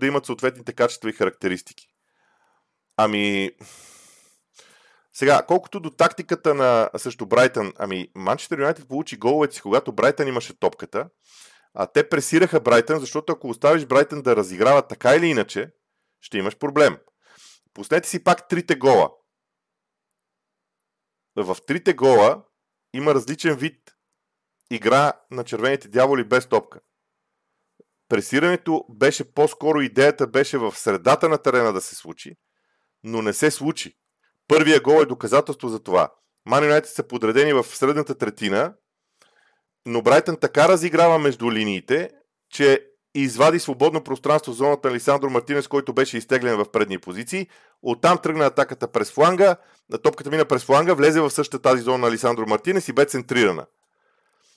да 0.00 0.06
имат 0.06 0.26
съответните 0.26 0.72
качества 0.72 1.10
и 1.10 1.12
характеристики. 1.12 1.86
Ами, 2.96 3.50
сега, 5.20 5.42
колкото 5.46 5.80
до 5.80 5.90
тактиката 5.90 6.54
на 6.54 6.90
също 6.96 7.26
Брайтън, 7.26 7.72
ами 7.78 8.08
Манчестър 8.14 8.58
Юнайтед 8.58 8.88
получи 8.88 9.16
головете 9.16 9.54
си, 9.54 9.62
когато 9.62 9.92
Брайтън 9.92 10.28
имаше 10.28 10.58
топката, 10.58 11.08
а 11.74 11.86
те 11.86 12.08
пресираха 12.08 12.60
Брайтън, 12.60 13.00
защото 13.00 13.32
ако 13.32 13.48
оставиш 13.48 13.86
Брайтън 13.86 14.22
да 14.22 14.36
разиграва 14.36 14.86
така 14.86 15.14
или 15.14 15.26
иначе, 15.26 15.72
ще 16.20 16.38
имаш 16.38 16.58
проблем. 16.58 16.98
Пуснете 17.74 18.08
си 18.08 18.24
пак 18.24 18.48
трите 18.48 18.74
гола. 18.74 19.10
В 21.36 21.56
трите 21.66 21.94
гола 21.94 22.44
има 22.94 23.14
различен 23.14 23.56
вид 23.56 23.94
игра 24.70 25.12
на 25.30 25.44
червените 25.44 25.88
дяволи 25.88 26.24
без 26.24 26.46
топка. 26.46 26.80
Пресирането 28.08 28.84
беше 28.90 29.34
по-скоро 29.34 29.80
идеята 29.80 30.26
беше 30.26 30.58
в 30.58 30.74
средата 30.76 31.28
на 31.28 31.38
терена 31.38 31.72
да 31.72 31.80
се 31.80 31.94
случи, 31.94 32.36
но 33.02 33.22
не 33.22 33.32
се 33.32 33.50
случи. 33.50 33.96
Първия 34.50 34.80
гол 34.80 35.02
е 35.02 35.06
доказателство 35.06 35.68
за 35.68 35.78
това. 35.78 36.12
Ман 36.46 36.64
Юнайтед 36.64 36.90
са 36.90 37.02
подредени 37.02 37.52
в 37.52 37.64
средната 37.64 38.14
третина, 38.14 38.72
но 39.86 40.02
Брайтън 40.02 40.36
така 40.36 40.68
разиграва 40.68 41.18
между 41.18 41.52
линиите, 41.52 42.10
че 42.52 42.86
извади 43.14 43.58
свободно 43.58 44.04
пространство 44.04 44.52
в 44.52 44.56
зоната 44.56 44.88
на 44.88 44.94
Лисандро 44.94 45.30
Мартинес, 45.30 45.68
който 45.68 45.92
беше 45.92 46.18
изтеглен 46.18 46.56
в 46.56 46.70
предни 46.72 46.98
позиции. 46.98 47.48
Оттам 47.82 48.18
тръгна 48.18 48.46
атаката 48.46 48.88
през 48.88 49.12
фланга, 49.12 49.56
топката 50.02 50.30
мина 50.30 50.44
през 50.44 50.64
фланга, 50.64 50.94
влезе 50.94 51.20
в 51.20 51.30
същата 51.30 51.62
тази 51.62 51.82
зона 51.82 51.98
на 51.98 52.10
Лисандро 52.10 52.46
Мартинес 52.46 52.88
и 52.88 52.92
бе 52.92 53.04
центрирана. 53.04 53.66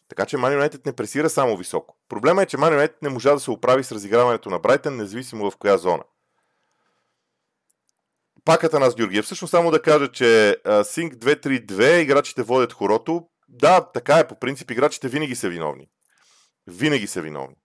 Така 0.09 0.25
че 0.25 0.37
Ман 0.37 0.53
Юнайтед 0.53 0.85
не 0.85 0.93
пресира 0.93 1.29
само 1.29 1.57
високо. 1.57 1.97
Проблема 2.09 2.43
е, 2.43 2.45
че 2.45 2.57
Ман 2.57 2.73
Юнайтед 2.73 3.01
не 3.01 3.09
можа 3.09 3.33
да 3.33 3.39
се 3.39 3.51
оправи 3.51 3.83
с 3.83 3.91
разиграването 3.91 4.49
на 4.49 4.59
Брайтън, 4.59 4.97
независимо 4.97 5.51
в 5.51 5.57
коя 5.57 5.77
зона. 5.77 6.03
Паката 8.45 8.79
нас 8.79 8.95
Георгиев. 8.95 9.25
Всъщност 9.25 9.51
само 9.51 9.71
да 9.71 9.81
кажа, 9.81 10.11
че 10.11 10.57
Синк 10.83 11.13
2-3-2 11.13 11.97
играчите 11.97 12.43
водят 12.43 12.73
хорото. 12.73 13.27
Да, 13.47 13.91
така 13.91 14.17
е. 14.17 14.27
По 14.27 14.39
принцип 14.39 14.71
играчите 14.71 15.07
винаги 15.07 15.35
са 15.35 15.49
виновни. 15.49 15.87
Винаги 16.67 17.07
са 17.07 17.21
виновни. 17.21 17.55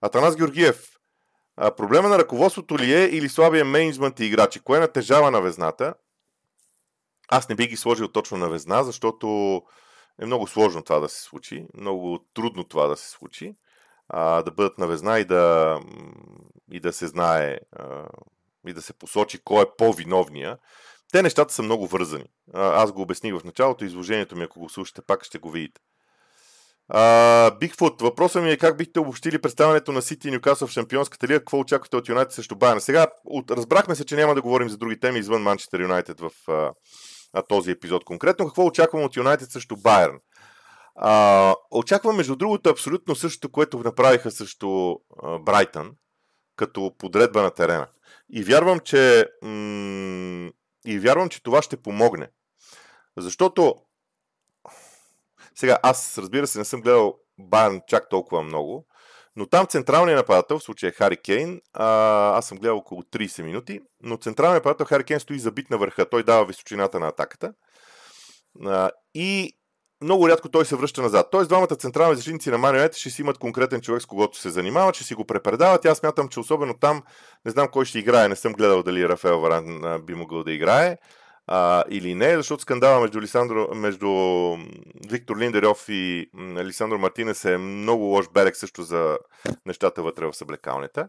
Атанас 0.00 0.36
Георгиев. 0.36 0.86
А, 1.56 1.70
проблема 1.70 2.08
на 2.08 2.18
ръководството 2.18 2.78
ли 2.78 2.94
е 2.94 3.04
или 3.04 3.28
слабия 3.28 3.64
менеджмент 3.64 4.20
и 4.20 4.24
играчи? 4.24 4.60
Кое 4.60 4.80
натежава 4.80 5.30
на 5.30 5.40
везната? 5.40 5.94
Аз 7.28 7.48
не 7.48 7.54
би 7.54 7.66
ги 7.66 7.76
сложил 7.76 8.08
точно 8.08 8.36
на 8.36 8.48
везна, 8.48 8.84
защото 8.84 9.62
е 10.22 10.26
много 10.26 10.46
сложно 10.46 10.82
това 10.82 10.98
да 10.98 11.08
се 11.08 11.22
случи. 11.22 11.66
Много 11.74 12.18
трудно 12.34 12.64
това 12.64 12.86
да 12.86 12.96
се 12.96 13.10
случи. 13.10 13.54
А, 14.08 14.42
да 14.42 14.50
бъдат 14.50 14.78
на 14.78 14.86
везна 14.86 15.18
и 15.18 15.24
да, 15.24 15.80
и 16.72 16.80
да 16.80 16.92
се 16.92 17.06
знае 17.06 17.58
а, 17.72 18.06
и 18.68 18.72
да 18.72 18.82
се 18.82 18.92
посочи 18.92 19.38
кой 19.44 19.62
е 19.62 19.66
по-виновния. 19.78 20.58
Те 21.12 21.22
нещата 21.22 21.54
са 21.54 21.62
много 21.62 21.86
вързани. 21.86 22.24
Аз 22.54 22.92
го 22.92 23.02
обясних 23.02 23.34
в 23.34 23.44
началото, 23.44 23.84
изложението 23.84 24.36
ми, 24.36 24.44
ако 24.44 24.60
го 24.60 24.68
слушате, 24.68 25.02
пак 25.06 25.24
ще 25.24 25.38
го 25.38 25.50
видите. 25.50 25.80
Бигфут, 27.60 28.02
въпросът 28.02 28.42
ми 28.42 28.50
е 28.50 28.56
как 28.56 28.76
бихте 28.76 29.00
обобщили 29.00 29.40
представянето 29.40 29.92
на 29.92 30.02
Сити 30.02 30.28
и 30.28 30.30
Нюкасъл 30.30 30.68
в 30.68 30.70
Шампионската 30.70 31.26
лига, 31.26 31.38
какво 31.38 31.58
очаквате 31.58 31.96
от 31.96 32.08
Юнайтед 32.08 32.32
срещу 32.32 32.56
Байерн? 32.56 32.80
Сега 32.80 33.06
от, 33.24 33.50
разбрахме 33.50 33.94
се, 33.94 34.04
че 34.04 34.16
няма 34.16 34.34
да 34.34 34.42
говорим 34.42 34.68
за 34.68 34.76
други 34.76 35.00
теми 35.00 35.18
извън 35.18 35.42
Манчестър 35.42 35.80
Юнайтед 35.80 36.20
в 36.20 36.30
а, 37.32 37.42
този 37.42 37.70
епизод 37.70 38.04
конкретно. 38.04 38.46
Какво 38.46 38.66
очаквам 38.66 39.02
от 39.02 39.16
Юнайтед 39.16 39.50
срещу 39.50 39.76
Байерн? 39.76 40.18
А, 40.94 41.54
очаквам, 41.70 42.16
между 42.16 42.36
другото, 42.36 42.70
абсолютно 42.70 43.16
същото, 43.16 43.52
което 43.52 43.78
направиха 43.78 44.30
срещу 44.30 44.94
Брайтън, 45.40 45.90
като 46.56 46.92
подредба 46.98 47.42
на 47.42 47.50
терена. 47.50 47.86
И 48.32 48.42
вярвам, 48.42 48.80
че, 48.80 49.26
и 50.86 50.98
вярвам, 50.98 51.28
че 51.28 51.42
това 51.42 51.62
ще 51.62 51.76
помогне. 51.76 52.28
Защото 53.16 53.74
сега, 55.54 55.78
аз 55.82 56.18
разбира 56.18 56.46
се 56.46 56.58
не 56.58 56.64
съм 56.64 56.80
гледал 56.80 57.18
Байерн 57.38 57.80
чак 57.86 58.08
толкова 58.08 58.42
много, 58.42 58.86
но 59.36 59.46
там 59.46 59.66
централният 59.66 60.18
нападател, 60.18 60.58
в 60.58 60.62
случая 60.62 60.92
Хари 60.92 61.16
Кейн, 61.16 61.60
аз 61.72 62.46
съм 62.46 62.58
гледал 62.58 62.76
около 62.76 63.02
30 63.02 63.42
минути, 63.42 63.80
но 64.02 64.16
централният 64.16 64.64
нападател 64.64 64.86
Хари 64.86 65.04
Кейн 65.04 65.20
стои 65.20 65.38
забит 65.38 65.70
на 65.70 65.78
върха. 65.78 66.10
Той 66.10 66.22
дава 66.22 66.46
височината 66.46 67.00
на 67.00 67.08
атаката. 67.08 67.52
А, 68.66 68.90
и 69.14 69.57
много 70.02 70.28
рядко 70.28 70.48
той 70.48 70.64
се 70.64 70.76
връща 70.76 71.02
назад. 71.02 71.28
Тоест, 71.30 71.48
двамата 71.48 71.66
централни 71.66 72.16
защитници 72.16 72.50
на 72.50 72.58
Марио 72.58 72.92
ще 72.92 73.10
си 73.10 73.22
имат 73.22 73.38
конкретен 73.38 73.80
човек, 73.80 74.02
с 74.02 74.06
когото 74.06 74.38
се 74.38 74.50
занимават, 74.50 74.94
ще 74.94 75.04
си 75.04 75.14
го 75.14 75.24
препредават. 75.24 75.86
Аз 75.86 75.98
смятам, 75.98 76.28
че 76.28 76.40
особено 76.40 76.74
там, 76.74 77.02
не 77.44 77.50
знам 77.50 77.68
кой 77.68 77.84
ще 77.84 77.98
играе, 77.98 78.28
не 78.28 78.36
съм 78.36 78.52
гледал 78.52 78.82
дали 78.82 79.08
Рафаел 79.08 79.40
Варан 79.40 79.98
би 80.06 80.14
могъл 80.14 80.44
да 80.44 80.52
играе 80.52 80.96
а, 81.46 81.84
или 81.90 82.14
не, 82.14 82.36
защото 82.36 82.62
скандала 82.62 83.00
между, 83.00 83.20
Лисандро, 83.20 83.68
между 83.74 84.08
Виктор 85.10 85.38
Линдеров 85.38 85.84
и 85.88 86.30
Лисандро 86.64 86.98
Мартинес 86.98 87.44
е 87.44 87.58
много 87.58 88.02
лош 88.02 88.26
берег 88.34 88.56
също 88.56 88.82
за 88.82 89.18
нещата 89.66 90.02
вътре 90.02 90.26
в 90.26 90.34
съблекалнята. 90.34 91.08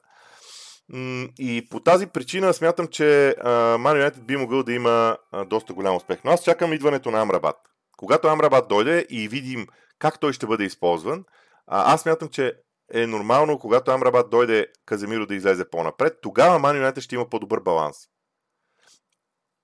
И 1.40 1.68
по 1.72 1.80
тази 1.80 2.08
причина 2.08 2.54
смятам, 2.54 2.88
че 2.88 3.36
Юнайтед 3.76 4.26
би 4.26 4.38
могъл 4.38 4.64
да 4.64 4.74
има 4.74 5.18
доста 5.46 5.74
голям 5.74 5.96
успех. 5.96 6.20
Но 6.26 6.32
аз 6.32 6.44
чакам 6.44 6.74
идването 6.74 7.12
на 7.12 7.22
Амрабат. 7.22 7.69
Когато 8.00 8.28
Амрабат 8.28 8.68
дойде 8.68 9.06
и 9.10 9.28
видим 9.28 9.68
как 10.00 10.20
той 10.20 10.34
ще 10.34 10.48
бъде 10.48 10.64
използван, 10.64 11.26
аз 11.68 12.02
смятам, 12.02 12.30
че 12.30 12.54
е 12.94 13.08
нормално, 13.08 13.60
когато 13.60 13.92
Амрабат 13.92 14.30
дойде 14.30 14.68
Каземиро 14.86 15.26
да 15.26 15.36
излезе 15.36 15.70
по-напред, 15.70 16.18
тогава 16.22 16.60
Ман 16.60 16.76
Юнайтед 16.76 17.04
ще 17.04 17.16
има 17.16 17.30
по-добър 17.30 17.60
баланс. 17.60 17.98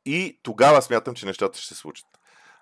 И 0.05 0.39
тогава 0.43 0.81
смятам, 0.81 1.15
че 1.15 1.25
нещата 1.25 1.59
ще 1.59 1.73
се 1.73 1.79
случат. 1.79 2.05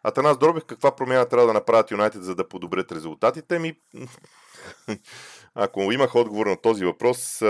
Атанас 0.04 0.38
Дробих, 0.38 0.64
каква 0.66 0.96
промяна 0.96 1.26
трябва 1.26 1.48
да 1.48 1.54
направят 1.54 1.92
Юнайтед, 1.92 2.24
за 2.24 2.36
да 2.36 2.48
подобрят 2.48 2.92
резултатите 2.92 3.60
ми? 3.60 3.74
Ако 5.56 5.92
имах 5.92 6.16
отговор 6.16 6.46
на 6.46 6.62
този 6.62 6.86
въпрос, 6.86 7.42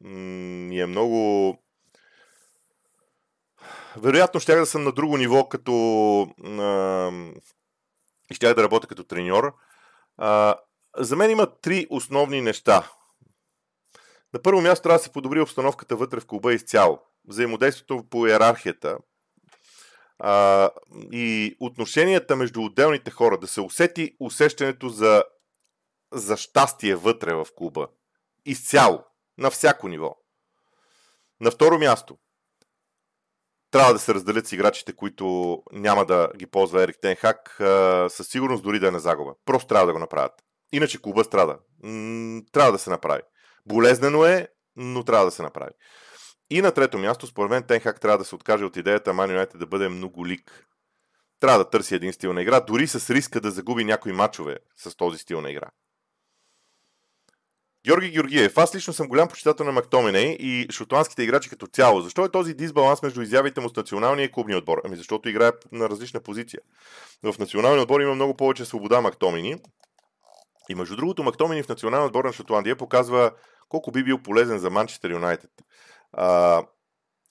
ми 0.00 0.80
е 0.80 0.86
много... 0.86 1.48
Вероятно 3.96 4.40
ще 4.40 4.54
да 4.54 4.66
съм 4.66 4.84
на 4.84 4.92
друго 4.92 5.16
ниво, 5.16 5.48
като... 5.48 5.72
И 8.30 8.34
ще 8.34 8.54
да 8.54 8.62
работя 8.62 8.86
като 8.86 9.04
треньор. 9.04 9.54
За 10.98 11.16
мен 11.16 11.30
има 11.30 11.60
три 11.60 11.86
основни 11.90 12.40
неща. 12.40 12.90
На 14.34 14.42
първо 14.42 14.60
място 14.60 14.82
трябва 14.82 14.98
да 14.98 15.04
се 15.04 15.12
подобри 15.12 15.40
обстановката 15.40 15.96
вътре 15.96 16.20
в 16.20 16.26
клуба 16.26 16.54
изцяло 16.54 17.00
взаимодействието 17.28 18.04
по 18.10 18.26
иерархията 18.26 18.98
а, 20.18 20.70
и 21.12 21.56
отношенията 21.60 22.36
между 22.36 22.62
отделните 22.62 23.10
хора, 23.10 23.38
да 23.38 23.46
се 23.46 23.60
усети 23.60 24.16
усещането 24.20 24.88
за, 24.88 25.24
за 26.12 26.36
щастие 26.36 26.94
вътре 26.94 27.34
в 27.34 27.46
клуба. 27.56 27.88
Изцяло, 28.46 29.04
на 29.38 29.50
всяко 29.50 29.88
ниво. 29.88 30.16
На 31.40 31.50
второ 31.50 31.78
място, 31.78 32.18
трябва 33.74 33.92
да 33.92 33.98
се 33.98 34.14
разделят 34.14 34.46
с 34.46 34.52
играчите, 34.52 34.92
които 34.92 35.58
няма 35.72 36.06
да 36.06 36.28
ги 36.36 36.46
ползва 36.46 36.82
Ерик 36.82 36.96
Тенхак, 37.02 37.56
със 38.08 38.28
сигурност 38.28 38.62
дори 38.62 38.78
да 38.78 38.88
е 38.88 38.90
на 38.90 39.00
загуба. 39.00 39.34
Просто 39.44 39.68
трябва 39.68 39.86
да 39.86 39.92
го 39.92 39.98
направят. 39.98 40.32
Иначе 40.72 41.02
клуба 41.02 41.24
страда. 41.24 41.58
Трябва 42.52 42.72
да 42.72 42.78
се 42.78 42.90
направи. 42.90 43.22
Болезнено 43.66 44.24
е, 44.24 44.48
но 44.76 45.04
трябва 45.04 45.24
да 45.24 45.30
се 45.30 45.42
направи. 45.42 45.70
И 46.50 46.62
на 46.62 46.72
трето 46.72 46.98
място, 46.98 47.26
според 47.26 47.50
мен, 47.50 47.62
Тенхак 47.62 48.00
трябва 48.00 48.18
да 48.18 48.24
се 48.24 48.34
откаже 48.34 48.64
от 48.64 48.76
идеята 48.76 49.12
Ман 49.12 49.30
Юнайтед 49.30 49.60
да 49.60 49.66
бъде 49.66 49.88
многолик. 49.88 50.66
Трябва 51.40 51.58
да 51.58 51.70
търси 51.70 51.94
един 51.94 52.12
стил 52.12 52.32
на 52.32 52.42
игра, 52.42 52.60
дори 52.60 52.86
с 52.86 53.10
риска 53.10 53.40
да 53.40 53.50
загуби 53.50 53.84
някои 53.84 54.12
матчове 54.12 54.56
с 54.76 54.96
този 54.96 55.18
стил 55.18 55.40
на 55.40 55.50
игра. 55.50 55.68
Георги 57.86 58.10
Георгиев. 58.10 58.58
Аз 58.58 58.74
лично 58.74 58.92
съм 58.92 59.08
голям 59.08 59.28
почитател 59.28 59.66
на 59.66 59.72
Мактоминей 59.72 60.36
и 60.40 60.66
шотландските 60.70 61.22
играчи 61.22 61.50
като 61.50 61.66
цяло. 61.66 62.00
Защо 62.00 62.24
е 62.24 62.30
този 62.30 62.54
дисбаланс 62.54 63.02
между 63.02 63.22
изявите 63.22 63.60
му 63.60 63.68
с 63.68 63.76
националния 63.76 64.24
и 64.24 64.32
клубния 64.32 64.58
отбор? 64.58 64.80
Ами 64.84 64.96
защото 64.96 65.28
играе 65.28 65.50
на 65.72 65.88
различна 65.88 66.20
позиция. 66.20 66.60
В 67.22 67.38
националния 67.38 67.82
отбор 67.82 68.00
има 68.00 68.14
много 68.14 68.36
повече 68.36 68.64
свобода 68.64 69.00
Мактомини. 69.00 69.56
И 70.68 70.74
между 70.74 70.96
другото, 70.96 71.22
Мактомини 71.22 71.62
в 71.62 71.68
националния 71.68 72.06
отбор 72.06 72.24
на 72.24 72.32
Шотландия 72.32 72.76
показва 72.76 73.30
колко 73.68 73.90
би 73.90 74.04
бил 74.04 74.18
полезен 74.18 74.58
за 74.58 74.70
Манчестър 74.70 75.10
Юнайтед. 75.10 75.50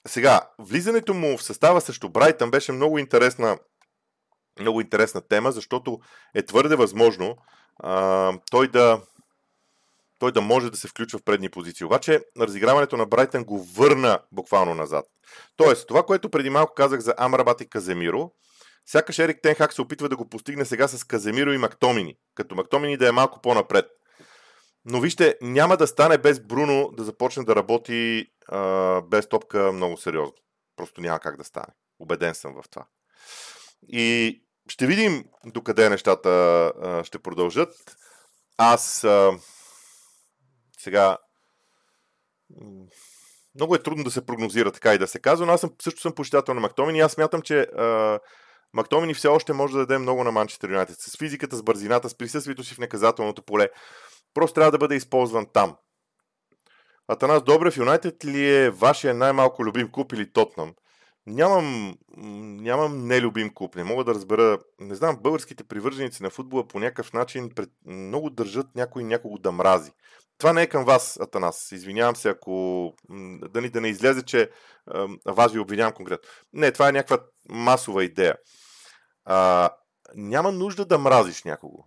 Сега, 0.06 0.40
влизането 0.58 1.14
му 1.14 1.38
в 1.38 1.42
състава 1.42 1.80
срещу 1.80 2.08
Брайтън 2.08 2.50
беше 2.50 2.72
много 2.72 2.98
интересна, 2.98 3.58
много 4.60 4.80
интересна 4.80 5.20
тема, 5.20 5.52
защото 5.52 5.98
е 6.34 6.42
твърде 6.42 6.76
възможно 6.76 7.36
а, 7.78 8.32
той 8.50 8.68
да 8.68 9.00
той 10.18 10.32
да 10.32 10.40
може 10.40 10.70
да 10.70 10.76
се 10.76 10.88
включва 10.88 11.18
в 11.18 11.22
предни 11.22 11.48
позиции. 11.48 11.86
Обаче 11.86 12.20
разиграването 12.40 12.96
на 12.96 13.06
Брайтън 13.06 13.44
го 13.44 13.62
върна 13.62 14.18
буквално 14.32 14.74
назад. 14.74 15.06
Тоест, 15.56 15.88
това, 15.88 16.02
което 16.02 16.30
преди 16.30 16.50
малко 16.50 16.74
казах 16.74 17.00
за 17.00 17.14
Амрабат 17.18 17.60
и 17.60 17.68
Каземиро, 17.68 18.30
сякаш 18.86 19.18
Ерик 19.18 19.42
Тенхак 19.42 19.72
се 19.72 19.82
опитва 19.82 20.08
да 20.08 20.16
го 20.16 20.28
постигне 20.28 20.64
сега 20.64 20.88
с 20.88 21.04
Каземиро 21.04 21.52
и 21.52 21.58
Мактомини, 21.58 22.16
като 22.34 22.54
Мактомини 22.54 22.96
да 22.96 23.08
е 23.08 23.12
малко 23.12 23.40
по-напред. 23.40 23.86
Но 24.84 25.00
вижте, 25.00 25.36
няма 25.42 25.76
да 25.76 25.86
стане 25.86 26.18
без 26.18 26.40
Бруно 26.40 26.90
да 26.92 27.04
започне 27.04 27.44
да 27.44 27.56
работи 27.56 28.26
а, 28.48 29.00
без 29.00 29.28
топка 29.28 29.72
много 29.72 29.96
сериозно. 29.96 30.34
Просто 30.76 31.00
няма 31.00 31.20
как 31.20 31.36
да 31.36 31.44
стане. 31.44 31.74
Обеден 31.98 32.34
съм 32.34 32.54
в 32.62 32.68
това. 32.70 32.86
И 33.88 34.40
ще 34.68 34.86
видим 34.86 35.24
докъде 35.46 35.88
нещата 35.88 36.28
а, 36.82 37.04
ще 37.04 37.18
продължат. 37.18 37.96
Аз 38.58 39.04
а, 39.04 39.32
сега 40.84 41.16
много 43.54 43.74
е 43.74 43.82
трудно 43.82 44.04
да 44.04 44.10
се 44.10 44.26
прогнозира 44.26 44.72
така 44.72 44.94
и 44.94 44.98
да 44.98 45.06
се 45.06 45.18
казва, 45.18 45.46
но 45.46 45.52
аз 45.52 45.60
съм, 45.60 45.70
също 45.82 46.00
съм 46.00 46.12
почитател 46.12 46.54
на 46.54 46.60
Мактомини 46.60 46.98
и 46.98 47.02
аз 47.02 47.12
смятам, 47.12 47.42
че 47.42 47.60
а, 47.60 48.18
Мактомини 48.72 49.14
все 49.14 49.28
още 49.28 49.52
може 49.52 49.72
да 49.72 49.78
даде 49.78 49.98
много 49.98 50.24
на 50.24 50.32
Манчестър 50.32 50.70
Юнайтед. 50.70 50.96
С 50.98 51.16
физиката, 51.18 51.56
с 51.56 51.62
бързината, 51.62 52.08
с 52.08 52.14
присъствието 52.14 52.64
си 52.64 52.74
в 52.74 52.78
наказателното 52.78 53.42
поле. 53.42 53.68
Просто 54.34 54.54
трябва 54.54 54.70
да 54.70 54.78
бъде 54.78 54.94
използван 54.94 55.46
там. 55.52 55.76
Атанас 57.08 57.42
Добрев, 57.42 57.76
Юнайтед 57.76 58.24
ли 58.24 58.54
е 58.54 58.70
вашия 58.70 59.14
най-малко 59.14 59.64
любим 59.64 59.92
клуб 59.92 60.12
или 60.12 60.32
Тотнам? 60.32 60.74
Нямам, 61.26 61.94
нямам 62.62 63.06
нелюбим 63.06 63.54
клуб. 63.54 63.76
Не 63.76 63.84
мога 63.84 64.04
да 64.04 64.14
разбера. 64.14 64.58
Не 64.80 64.94
знам, 64.94 65.18
българските 65.20 65.64
привърженици 65.64 66.22
на 66.22 66.30
футбола 66.30 66.68
по 66.68 66.78
някакъв 66.78 67.12
начин 67.12 67.50
пред, 67.54 67.70
много 67.86 68.30
държат 68.30 68.66
някой 68.74 69.04
някого 69.04 69.38
да 69.38 69.52
мрази. 69.52 69.92
Това 70.38 70.52
не 70.52 70.62
е 70.62 70.66
към 70.66 70.84
вас, 70.84 71.18
Атанас. 71.20 71.72
Извинявам 71.72 72.16
се, 72.16 72.28
ако 72.28 72.92
да 73.50 73.60
ни 73.60 73.68
да 73.68 73.80
не 73.80 73.88
излезе, 73.88 74.22
че 74.22 74.50
а, 74.86 75.08
вас 75.26 75.52
ви 75.52 75.58
обвинявам 75.58 75.92
конкретно. 75.92 76.30
Не, 76.52 76.72
това 76.72 76.88
е 76.88 76.92
някаква 76.92 77.18
масова 77.48 78.04
идея. 78.04 78.36
А, 79.24 79.70
няма 80.14 80.52
нужда 80.52 80.84
да 80.84 80.98
мразиш 80.98 81.42
някого. 81.42 81.84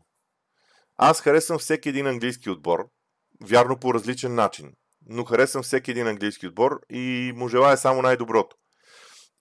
Аз 0.97 1.21
харесвам 1.21 1.59
всеки 1.59 1.89
един 1.89 2.07
английски 2.07 2.49
отбор, 2.49 2.89
вярно 3.43 3.79
по 3.79 3.93
различен 3.93 4.35
начин, 4.35 4.73
но 5.05 5.23
харесвам 5.23 5.63
всеки 5.63 5.91
един 5.91 6.07
английски 6.07 6.47
отбор 6.47 6.79
и 6.89 7.33
му 7.35 7.47
желая 7.47 7.77
само 7.77 8.01
най-доброто. 8.01 8.55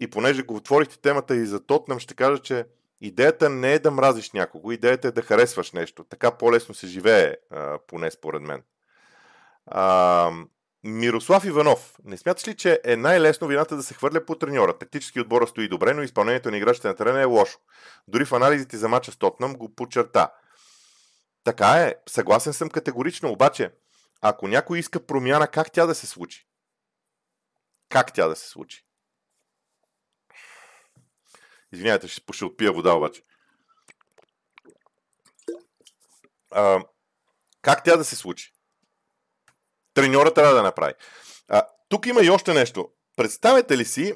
И 0.01 0.11
понеже 0.11 0.42
го 0.42 0.57
отворихте 0.57 1.01
темата 1.01 1.37
и 1.37 1.47
за 1.47 1.66
Тотнам, 1.66 1.99
ще 1.99 2.14
кажа, 2.14 2.42
че 2.42 2.64
идеята 3.01 3.51
не 3.51 3.73
е 3.73 3.79
да 3.79 3.90
мразиш 3.90 4.33
някого, 4.33 4.73
идеята 4.73 5.09
е 5.09 5.12
да 5.12 5.23
харесваш 5.23 5.73
нещо. 5.73 6.05
Така 6.05 6.31
по-лесно 6.31 6.75
се 6.75 6.87
живее, 6.87 7.35
поне 7.87 8.11
според 8.11 8.42
мен. 8.42 8.62
А, 9.66 10.31
Мирослав 10.85 11.44
Иванов. 11.44 11.94
Не 12.05 12.16
смяташ 12.16 12.48
ли, 12.48 12.57
че 12.57 12.81
е 12.85 12.96
най-лесно 12.96 13.46
вината 13.46 13.76
да 13.76 13.83
се 13.83 13.94
хвърля 13.94 14.24
по 14.24 14.35
треньора? 14.35 14.79
Тактически 14.79 15.20
отбора 15.20 15.46
стои 15.46 15.68
добре, 15.68 15.94
но 15.94 16.02
изпълнението 16.02 16.50
на 16.50 16.57
играчите 16.57 16.88
на 16.88 16.96
терена 16.96 17.20
е 17.20 17.24
лошо. 17.24 17.59
Дори 18.09 18.24
в 18.24 18.33
анализите 18.33 18.76
за 18.76 18.88
мача 18.88 19.12
с 19.12 19.16
Тотнам 19.16 19.55
го 19.55 19.74
подчерта. 19.74 20.33
Така 21.44 21.72
е, 21.72 21.94
съгласен 22.09 22.52
съм 22.52 22.68
категорично, 22.68 23.31
обаче, 23.31 23.72
ако 24.20 24.48
някой 24.48 24.79
иска 24.79 25.07
промяна, 25.07 25.48
как 25.48 25.72
тя 25.72 25.87
да 25.87 25.94
се 25.94 26.07
случи? 26.07 26.46
Как 27.88 28.12
тя 28.12 28.29
да 28.29 28.37
се 28.37 28.48
случи? 28.48 28.87
Извинявайте, 31.72 32.09
ще, 32.09 32.22
ще 32.33 32.44
отпия 32.44 32.72
вода 32.72 32.92
обаче. 32.92 33.22
А, 36.50 36.81
как 37.62 37.85
тя 37.85 37.96
да 37.96 38.05
се 38.05 38.16
случи? 38.16 38.56
Треньора 39.97 40.35
трябва 40.35 40.55
да 40.55 40.63
направи. 40.63 40.95
А, 41.49 41.67
тук 41.89 42.07
има 42.07 42.23
и 42.23 42.31
още 42.31 42.55
нещо. 42.55 42.91
Представете 43.17 43.79
ли 43.79 43.85
си 43.85 44.15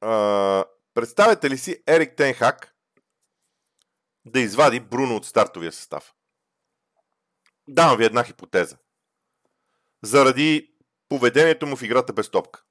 а, 0.00 0.64
представете 0.94 1.50
ли 1.50 1.58
си 1.58 1.82
Ерик 1.88 2.16
Тенхак 2.16 2.74
да 4.24 4.40
извади 4.40 4.80
Бруно 4.80 5.16
от 5.16 5.26
стартовия 5.26 5.72
състав? 5.72 6.12
Давам 7.68 7.98
ви 7.98 8.04
една 8.04 8.24
хипотеза. 8.24 8.76
Заради 10.02 10.74
поведението 11.08 11.66
му 11.66 11.76
в 11.76 11.82
играта 11.82 12.12
без 12.12 12.30
топка. 12.30 12.62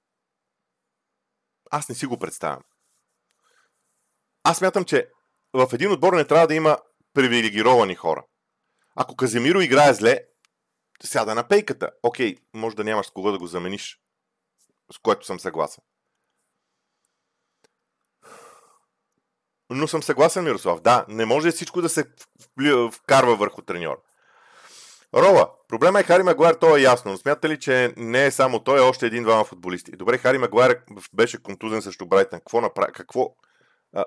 Аз 1.72 1.90
не 1.90 1.96
си 1.96 2.06
го 2.06 2.20
представям. 2.20 2.64
Аз 4.44 4.62
мятам, 4.62 4.86
че 4.86 5.10
в 5.54 5.70
един 5.74 5.92
отбор 5.92 6.14
не 6.14 6.28
трябва 6.28 6.48
да 6.48 6.56
има 6.56 6.78
привилегировани 7.14 7.96
хора. 7.96 8.26
Ако 8.96 9.16
Каземиро 9.16 9.62
играе 9.62 9.94
зле, 9.94 10.31
сяда 11.04 11.36
на 11.36 11.48
пейката. 11.48 11.90
Окей, 12.04 12.38
може 12.54 12.76
да 12.76 12.84
нямаш 12.84 13.08
с 13.08 13.12
кого 13.12 13.32
да 13.32 13.38
го 13.38 13.48
замениш. 13.48 14.00
С 14.94 14.98
което 14.98 15.26
съм 15.26 15.40
съгласен. 15.40 15.84
Но 19.70 19.88
съм 19.88 20.04
съгласен, 20.04 20.44
Мирослав. 20.44 20.82
Да, 20.82 21.06
не 21.08 21.26
може 21.26 21.52
всичко 21.52 21.82
да 21.82 21.90
се 21.90 22.06
вкарва 22.92 23.36
върху 23.36 23.62
треньора. 23.62 24.00
Рола, 25.14 25.52
проблема 25.68 26.00
е 26.00 26.04
Хари 26.04 26.24
Магуайр, 26.24 26.54
то 26.54 26.78
е 26.78 26.82
ясно, 26.82 27.12
но 27.12 27.18
смятате 27.18 27.50
ли, 27.50 27.60
че 27.60 27.94
не 27.98 28.26
е 28.26 28.32
само 28.32 28.60
той, 28.60 28.80
е 28.80 28.82
още 28.82 29.06
един-двама 29.06 29.44
футболисти? 29.44 29.92
Добре, 29.92 30.18
Хари 30.18 30.38
Магуайр 30.38 30.82
беше 31.14 31.44
контузен 31.44 31.82
срещу 31.82 32.06
Брайтън. 32.06 32.40
Какво 32.40 32.62
направи? 32.62 32.94
Какво, 32.94 33.36
а, 33.96 34.06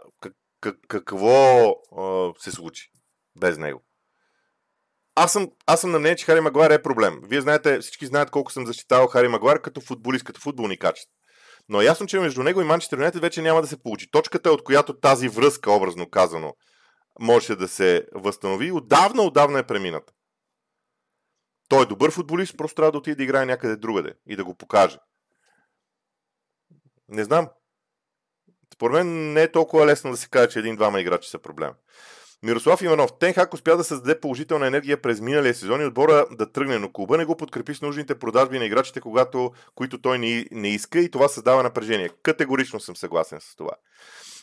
как, 0.61 0.77
какво 0.89 1.69
а, 1.99 2.33
се 2.39 2.53
случи 2.53 2.91
без 3.37 3.59
него? 3.59 3.85
Аз 5.15 5.33
съм, 5.33 5.51
аз 5.67 5.81
съм 5.81 5.91
на 5.91 5.99
мнение, 5.99 6.17
че 6.17 6.25
Хари 6.25 6.41
Магуайр 6.41 6.71
е 6.71 6.83
проблем. 6.83 7.21
Вие 7.23 7.41
знаете, 7.41 7.79
всички 7.79 8.07
знаят 8.07 8.31
колко 8.31 8.53
съм 8.53 8.67
защитавал 8.67 9.07
Хари 9.07 9.29
Магуайр 9.29 9.61
като 9.61 9.81
футболист, 9.81 10.25
като 10.25 10.41
футболни 10.41 10.79
качества. 10.79 11.13
Но 11.69 11.81
е 11.81 11.85
ясно, 11.85 12.07
че 12.07 12.19
между 12.19 12.43
него 12.43 12.61
и 12.61 12.65
Манчестър 12.65 12.97
Юнайтед 12.97 13.21
вече 13.21 13.43
няма 13.43 13.63
да 13.63 13.67
се 13.67 13.83
получи. 13.83 14.11
Точката, 14.11 14.53
от 14.53 14.65
която 14.65 15.01
тази 15.01 15.29
връзка, 15.29 15.73
образно 15.73 16.11
казано, 16.11 16.55
може 17.21 17.57
да 17.57 17.69
се 17.69 18.07
възстанови, 18.15 18.73
отдавна, 18.73 19.23
отдавна 19.23 19.59
е 19.59 19.67
премината. 19.67 20.13
Той 21.69 21.83
е 21.83 21.87
добър 21.87 22.11
футболист, 22.11 22.57
просто 22.57 22.75
трябва 22.75 22.93
да 22.93 22.99
отиде 22.99 23.17
да 23.17 23.23
играе 23.23 23.47
някъде 23.47 23.77
другаде 23.77 24.15
и 24.27 24.37
да 24.37 24.45
го 24.45 24.55
покаже. 24.55 24.99
Не 27.09 27.25
знам. 27.25 27.49
Според 28.75 28.95
мен 28.95 29.33
не 29.33 29.43
е 29.43 29.53
толкова 29.53 29.87
лесно 29.87 30.11
да 30.11 30.17
се 30.17 30.29
каже, 30.29 30.49
че 30.49 30.59
един-двама 30.59 31.01
играчи 31.01 31.31
са 31.31 31.39
проблем. 31.39 31.73
Мирослав 32.45 32.83
Иванов. 32.83 33.11
Тенхак 33.19 33.55
успя 33.55 33.77
да 33.77 33.85
създаде 33.85 34.21
положителна 34.21 34.67
енергия 34.67 35.03
през 35.03 35.21
миналия 35.21 35.55
сезон 35.55 35.81
и 35.81 35.85
отбора 35.85 36.27
да 36.31 36.53
тръгне, 36.53 36.79
но 36.79 36.93
клуба 36.93 37.19
не 37.19 37.25
го 37.25 37.37
подкрепи 37.37 37.75
с 37.75 37.83
нужните 37.83 38.19
продажби 38.19 38.59
на 38.59 38.65
играчите, 38.65 39.01
когато, 39.01 39.53
които 39.75 40.01
той 40.01 40.19
не, 40.19 40.47
не 40.51 40.69
иска 40.69 41.01
и 41.01 41.11
това 41.11 41.29
създава 41.29 41.63
напрежение. 41.63 42.11
Категорично 42.23 42.81
съм 42.81 42.97
съгласен 42.97 43.41
с 43.41 43.57
това. 43.57 43.71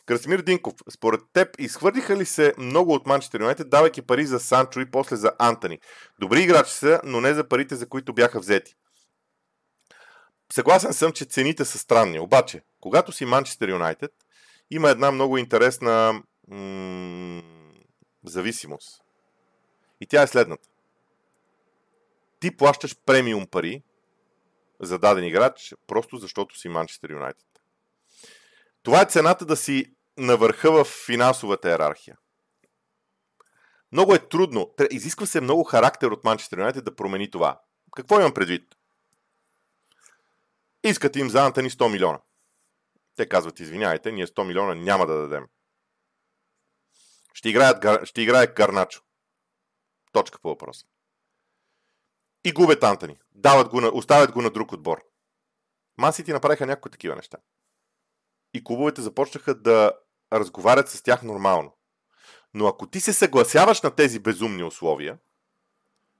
Красимир 0.05 0.39
Динков, 0.39 0.73
според 0.93 1.21
теб 1.33 1.47
изхвърлиха 1.59 2.17
ли 2.17 2.25
се 2.25 2.53
много 2.57 2.93
от 2.93 3.07
Манчестър 3.07 3.39
Юнайтед, 3.39 3.69
давайки 3.69 4.01
пари 4.01 4.25
за 4.25 4.39
Санчо 4.39 4.79
и 4.79 4.91
после 4.91 5.15
за 5.15 5.31
Антони? 5.39 5.79
Добри 6.19 6.41
играчи 6.41 6.73
са, 6.73 7.01
но 7.03 7.21
не 7.21 7.33
за 7.33 7.47
парите, 7.47 7.75
за 7.75 7.89
които 7.89 8.13
бяха 8.13 8.39
взети. 8.39 8.73
Съгласен 10.53 10.93
съм, 10.93 11.11
че 11.11 11.25
цените 11.25 11.65
са 11.65 11.77
странни. 11.77 12.19
Обаче, 12.19 12.61
когато 12.79 13.11
си 13.11 13.25
Манчестър 13.25 13.69
Юнайтед, 13.69 14.11
има 14.71 14.89
една 14.89 15.11
много 15.11 15.37
интересна 15.37 16.21
м- 16.47 17.60
зависимост. 18.25 19.01
И 20.01 20.07
тя 20.07 20.21
е 20.21 20.27
следната. 20.27 20.69
Ти 22.39 22.57
плащаш 22.57 22.95
премиум 23.05 23.47
пари 23.47 23.83
за 24.79 24.99
даден 24.99 25.23
играч, 25.23 25.75
просто 25.87 26.17
защото 26.17 26.59
си 26.59 26.69
Манчестър 26.69 27.09
Юнайтед. 27.09 27.47
Това 28.83 29.01
е 29.01 29.05
цената 29.05 29.45
да 29.45 29.55
си 29.55 29.95
на 30.17 30.37
върха 30.37 30.71
в 30.71 30.87
финансовата 31.05 31.69
иерархия. 31.69 32.17
Много 33.91 34.13
е 34.13 34.27
трудно. 34.27 34.73
Изисква 34.91 35.25
се 35.25 35.41
много 35.41 35.63
характер 35.63 36.07
от 36.07 36.23
Манчестър 36.23 36.57
Юнайтед 36.57 36.85
да 36.85 36.95
промени 36.95 37.31
това. 37.31 37.61
Какво 37.95 38.19
имам 38.19 38.33
предвид? 38.33 38.75
Искате 40.83 41.19
им 41.19 41.29
за 41.29 41.45
Антони 41.45 41.69
100 41.69 41.91
милиона. 41.91 42.19
Те 43.15 43.29
казват, 43.29 43.59
извиняйте, 43.59 44.11
ние 44.11 44.27
100 44.27 44.47
милиона 44.47 44.75
няма 44.75 45.05
да 45.05 45.17
дадем. 45.17 45.47
Ще, 47.33 47.49
играят, 47.49 48.07
ще 48.07 48.21
играе 48.21 48.47
Гарначо. 48.47 49.01
Точка 50.11 50.39
по 50.39 50.49
въпроса. 50.49 50.85
И 52.43 52.51
губят 52.51 52.83
Антони. 52.83 53.19
Дават 53.31 53.69
го 53.69 53.81
на, 53.81 53.87
оставят 53.87 54.31
го 54.31 54.41
на 54.41 54.49
друг 54.49 54.71
отбор. 54.71 55.03
Масити 55.97 56.33
направиха 56.33 56.65
някои 56.65 56.91
такива 56.91 57.15
неща. 57.15 57.37
И 58.53 58.63
клубовете 58.63 59.01
започнаха 59.01 59.55
да 59.55 59.91
разговарят 60.33 60.89
с 60.89 61.01
тях 61.01 61.23
нормално. 61.23 61.77
Но 62.53 62.67
ако 62.67 62.87
ти 62.87 62.99
се 62.99 63.13
съгласяваш 63.13 63.81
на 63.81 63.95
тези 63.95 64.19
безумни 64.19 64.63
условия, 64.63 65.17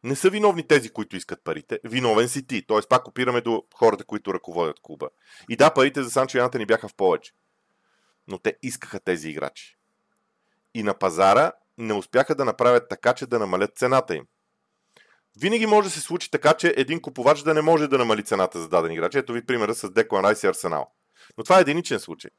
не 0.03 0.15
са 0.15 0.29
виновни 0.29 0.67
тези, 0.67 0.89
които 0.89 1.15
искат 1.15 1.43
парите. 1.43 1.79
Виновен 1.83 2.29
си 2.29 2.47
ти. 2.47 2.67
Тоест 2.67 2.89
пак 2.89 3.07
опираме 3.07 3.41
до 3.41 3.63
хората, 3.75 4.03
които 4.03 4.33
ръководят 4.33 4.79
клуба. 4.81 5.09
И 5.49 5.55
да, 5.55 5.73
парите 5.73 6.03
за 6.03 6.11
Санчо 6.11 6.37
и 6.37 6.57
ни 6.57 6.65
бяха 6.65 6.87
в 6.87 6.95
повече. 6.95 7.33
Но 8.27 8.37
те 8.37 8.57
искаха 8.63 8.99
тези 8.99 9.29
играчи. 9.29 9.77
И 10.73 10.83
на 10.83 10.93
пазара 10.93 11.51
не 11.77 11.93
успяха 11.93 12.35
да 12.35 12.45
направят 12.45 12.89
така, 12.89 13.13
че 13.13 13.25
да 13.25 13.39
намалят 13.39 13.77
цената 13.77 14.15
им. 14.15 14.25
Винаги 15.39 15.65
може 15.65 15.87
да 15.87 15.93
се 15.93 16.01
случи 16.01 16.31
така, 16.31 16.53
че 16.53 16.73
един 16.77 17.01
купувач 17.01 17.41
да 17.41 17.53
не 17.53 17.61
може 17.61 17.87
да 17.87 17.97
намали 17.97 18.23
цената 18.23 18.59
за 18.59 18.69
даден 18.69 18.91
играч. 18.91 19.15
Ето 19.15 19.33
ви 19.33 19.45
примера 19.45 19.75
с 19.75 19.89
Деклан 19.89 20.25
Райс 20.25 20.43
и 20.43 20.47
Арсенал. 20.47 20.91
Но 21.37 21.43
това 21.43 21.57
е 21.57 21.61
единичен 21.61 21.99
случай. 21.99 22.31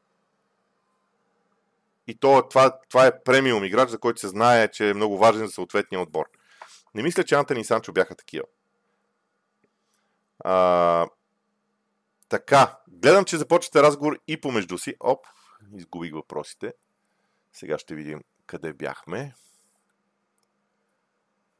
И 2.06 2.14
то, 2.14 2.48
това, 2.48 2.78
това 2.88 3.06
е 3.06 3.22
премиум 3.22 3.64
играч, 3.64 3.90
за 3.90 3.98
който 3.98 4.20
се 4.20 4.28
знае, 4.28 4.68
че 4.68 4.90
е 4.90 4.94
много 4.94 5.18
важен 5.18 5.46
за 5.46 5.52
съответния 5.52 6.00
отбор. 6.00 6.24
Не 6.94 7.02
мисля, 7.02 7.24
че 7.24 7.34
Антони 7.34 7.60
и 7.60 7.64
Санчо 7.64 7.92
бяха 7.92 8.14
такива. 8.14 8.44
А, 10.44 11.06
така, 12.28 12.78
гледам, 12.88 13.24
че 13.24 13.36
започвате 13.36 13.82
разговор 13.82 14.18
и 14.28 14.40
помежду 14.40 14.78
си. 14.78 14.94
Оп, 15.00 15.26
изгубих 15.76 16.12
въпросите. 16.12 16.72
Сега 17.52 17.78
ще 17.78 17.94
видим 17.94 18.20
къде 18.46 18.72
бяхме. 18.72 19.34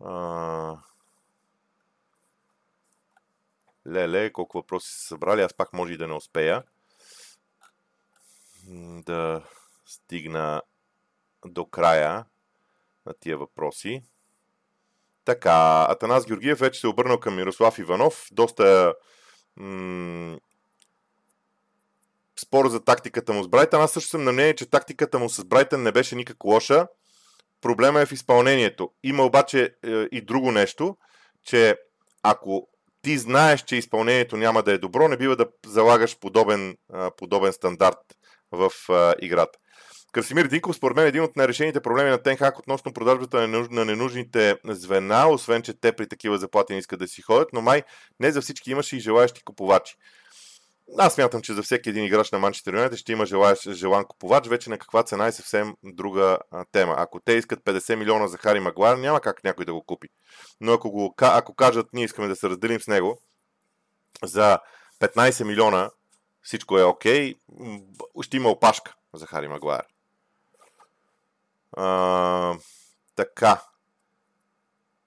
А... 0.04 0.76
Леле, 3.86 4.32
колко 4.32 4.58
въпроси 4.58 4.92
са 4.92 5.06
събрали, 5.06 5.42
аз 5.42 5.54
пак 5.54 5.72
може 5.72 5.92
и 5.92 5.96
да 5.96 6.06
не 6.08 6.14
успея 6.14 6.62
да 9.04 9.42
стигна 9.86 10.62
до 11.46 11.66
края 11.66 12.24
на 13.06 13.14
тия 13.20 13.38
въпроси. 13.38 14.02
Така, 15.24 15.86
Атанас 15.88 16.26
Георгиев 16.26 16.58
вече 16.58 16.80
се 16.80 16.86
обърнал 16.86 17.20
към 17.20 17.36
Мирослав 17.36 17.78
Иванов. 17.78 18.28
Доста 18.32 18.94
м- 19.56 20.38
спор 22.42 22.68
за 22.68 22.84
тактиката 22.84 23.32
му 23.32 23.42
с 23.42 23.48
Брайтън. 23.48 23.82
Аз 23.82 23.92
също 23.92 24.10
съм 24.10 24.24
на 24.24 24.32
мнение, 24.32 24.54
че 24.54 24.70
тактиката 24.70 25.18
му 25.18 25.28
с 25.28 25.44
Брайтън 25.44 25.82
не 25.82 25.92
беше 25.92 26.16
никак 26.16 26.44
лоша. 26.44 26.86
Проблема 27.60 28.00
е 28.00 28.06
в 28.06 28.12
изпълнението. 28.12 28.90
Има 29.02 29.24
обаче 29.24 29.62
е, 29.62 29.90
и 29.90 30.24
друго 30.24 30.52
нещо, 30.52 30.96
че 31.44 31.76
ако 32.22 32.68
ти 33.02 33.18
знаеш, 33.18 33.62
че 33.62 33.76
изпълнението 33.76 34.36
няма 34.36 34.62
да 34.62 34.72
е 34.72 34.78
добро, 34.78 35.08
не 35.08 35.16
бива 35.16 35.36
да 35.36 35.46
залагаш 35.66 36.18
подобен, 36.18 36.76
подобен 37.16 37.52
стандарт 37.52 37.98
в 38.52 38.70
играта. 39.20 39.58
Красимир 40.12 40.46
Динков, 40.46 40.76
според 40.76 40.96
мен, 40.96 41.04
е 41.04 41.08
един 41.08 41.22
от 41.22 41.36
нерешените 41.36 41.80
проблеми 41.80 42.10
на 42.10 42.22
Тенхак 42.22 42.58
относно 42.58 42.92
продажбата 42.92 43.48
на 43.48 43.84
ненужните 43.84 44.56
звена, 44.64 45.28
освен, 45.28 45.62
че 45.62 45.80
те 45.80 45.92
при 45.92 46.08
такива 46.08 46.38
заплати 46.38 46.72
не 46.72 46.78
искат 46.78 46.98
да 46.98 47.08
си 47.08 47.22
ходят, 47.22 47.48
но 47.52 47.60
май 47.60 47.82
не 48.20 48.32
за 48.32 48.40
всички 48.40 48.70
имаше 48.70 48.96
и 48.96 49.00
желаящи 49.00 49.42
купувачи. 49.44 49.94
Аз 50.98 51.14
смятам, 51.14 51.42
че 51.42 51.54
за 51.54 51.62
всеки 51.62 51.88
един 51.88 52.04
играч 52.04 52.30
на 52.30 52.38
Манчестър 52.38 52.74
Юнайтед 52.74 52.98
ще 52.98 53.12
има 53.12 53.26
желаящ, 53.26 53.70
желан 53.70 54.04
купувач, 54.04 54.48
вече 54.48 54.70
на 54.70 54.78
каква 54.78 55.02
цена 55.02 55.26
е 55.26 55.32
съвсем 55.32 55.74
друга 55.82 56.38
а, 56.50 56.64
тема. 56.72 56.94
Ако 56.98 57.20
те 57.20 57.32
искат 57.32 57.64
50 57.64 57.94
милиона 57.94 58.28
за 58.28 58.38
Хари 58.38 58.60
Магуайр, 58.60 58.96
няма 58.96 59.20
как 59.20 59.44
някой 59.44 59.64
да 59.64 59.72
го 59.74 59.84
купи. 59.84 60.08
Но 60.60 60.72
ако, 60.72 60.90
го, 60.90 61.14
ако 61.20 61.54
кажат, 61.54 61.86
ние 61.92 62.04
искаме 62.04 62.28
да 62.28 62.36
се 62.36 62.50
разделим 62.50 62.80
с 62.80 62.86
него 62.86 63.18
за 64.24 64.58
15 65.00 65.44
милиона, 65.44 65.90
всичко 66.42 66.78
е 66.78 66.84
окей, 66.84 67.34
okay, 67.34 68.22
ще 68.22 68.36
има 68.36 68.48
опашка 68.48 68.94
за 69.14 69.26
Хари 69.26 69.48
Магуайр. 69.48 69.84
Така. 73.16 73.62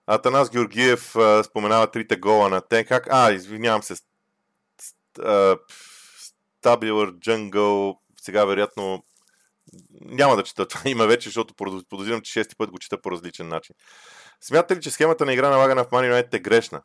Атанас 0.07 0.49
Георгиев 0.49 1.15
а, 1.15 1.43
споменава 1.43 1.91
трите 1.91 2.15
гола 2.15 2.49
на 2.49 2.61
Тенхак. 2.61 3.07
А, 3.09 3.31
извинявам 3.31 3.83
се. 3.83 3.95
Стабилър, 6.59 7.13
Джънгъл, 7.19 7.99
сега 8.21 8.45
вероятно 8.45 9.03
няма 10.01 10.35
да 10.35 10.43
чета 10.43 10.67
това 10.67 10.81
има 10.89 11.07
вече, 11.07 11.29
защото 11.29 11.53
подозирам, 11.89 12.21
че 12.21 12.31
шести 12.31 12.55
път 12.55 12.71
го 12.71 12.79
чета 12.79 13.01
по 13.01 13.11
различен 13.11 13.47
начин. 13.47 13.75
Смятате 14.41 14.75
ли, 14.75 14.81
че 14.81 14.91
схемата 14.91 15.25
на 15.25 15.33
игра 15.33 15.49
налагана 15.49 15.83
в 15.83 15.91
Мани 15.91 16.07
Юнайтед 16.07 16.33
е 16.33 16.39
грешна? 16.39 16.81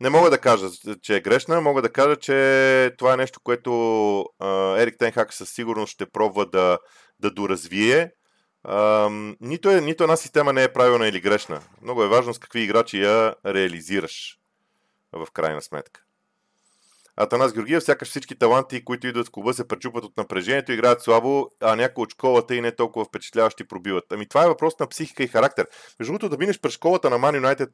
Не 0.00 0.10
мога 0.10 0.30
да 0.30 0.38
кажа, 0.38 0.66
че 1.02 1.16
е 1.16 1.20
грешна, 1.20 1.60
мога 1.60 1.82
да 1.82 1.92
кажа, 1.92 2.16
че 2.16 2.94
това 2.98 3.12
е 3.12 3.16
нещо, 3.16 3.40
което 3.44 3.70
Ерик 4.78 4.98
Тенхак 4.98 5.34
със 5.34 5.50
сигурност 5.50 5.92
ще 5.92 6.06
пробва 6.06 6.46
да, 6.46 6.78
да 7.20 7.30
доразвие 7.30 8.10
нито, 9.40 9.70
е, 9.70 9.80
нито 9.80 10.04
една 10.04 10.16
система 10.16 10.52
не 10.52 10.62
е 10.62 10.72
правилна 10.72 11.08
или 11.08 11.20
грешна. 11.20 11.62
Много 11.82 12.02
е 12.02 12.08
важно 12.08 12.34
с 12.34 12.38
какви 12.38 12.60
играчи 12.60 13.02
я 13.02 13.34
реализираш 13.46 14.38
в 15.12 15.26
крайна 15.32 15.62
сметка. 15.62 16.05
Атанас 17.16 17.52
Георгиев, 17.52 17.84
сякаш 17.84 18.08
всички 18.08 18.38
таланти, 18.38 18.84
които 18.84 19.06
идват 19.06 19.28
в 19.28 19.30
клуба, 19.30 19.54
се 19.54 19.68
пречупват 19.68 20.04
от 20.04 20.16
напрежението, 20.16 20.72
играят 20.72 21.02
слабо, 21.02 21.48
а 21.60 21.76
някои 21.76 22.02
от 22.02 22.10
школата 22.10 22.54
и 22.54 22.60
не 22.60 22.72
толкова 22.72 23.04
впечатляващи 23.04 23.68
пробиват. 23.68 24.04
Ами 24.12 24.28
това 24.28 24.44
е 24.44 24.48
въпрос 24.48 24.78
на 24.78 24.86
психика 24.86 25.22
и 25.22 25.28
характер. 25.28 25.66
Между 26.00 26.12
другото, 26.12 26.28
да 26.28 26.38
минеш 26.38 26.60
през 26.60 26.72
школата 26.72 27.10
на 27.10 27.18
Man 27.18 27.40
United 27.40 27.70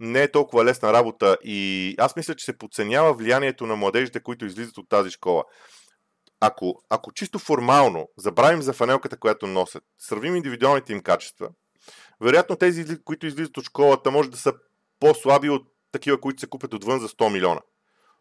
не 0.00 0.22
е 0.22 0.30
толкова 0.30 0.64
лесна 0.64 0.92
работа 0.92 1.36
и 1.44 1.94
аз 1.98 2.16
мисля, 2.16 2.34
че 2.34 2.44
се 2.44 2.58
подценява 2.58 3.14
влиянието 3.14 3.66
на 3.66 3.76
младежите, 3.76 4.20
които 4.20 4.44
излизат 4.44 4.78
от 4.78 4.88
тази 4.88 5.10
школа 5.10 5.44
ако, 6.46 6.82
ако 6.90 7.12
чисто 7.12 7.38
формално 7.38 8.08
забравим 8.16 8.62
за 8.62 8.72
фанелката, 8.72 9.16
която 9.16 9.46
носят, 9.46 9.84
сравним 9.98 10.36
индивидуалните 10.36 10.92
им 10.92 11.02
качества, 11.02 11.48
вероятно 12.20 12.56
тези, 12.56 13.02
които 13.04 13.26
излизат 13.26 13.56
от 13.56 13.64
школата, 13.64 14.10
може 14.10 14.30
да 14.30 14.36
са 14.36 14.52
по-слаби 15.00 15.50
от 15.50 15.62
такива, 15.92 16.20
които 16.20 16.40
се 16.40 16.46
купят 16.46 16.74
отвън 16.74 17.00
за 17.00 17.08
100 17.08 17.32
милиона. 17.32 17.60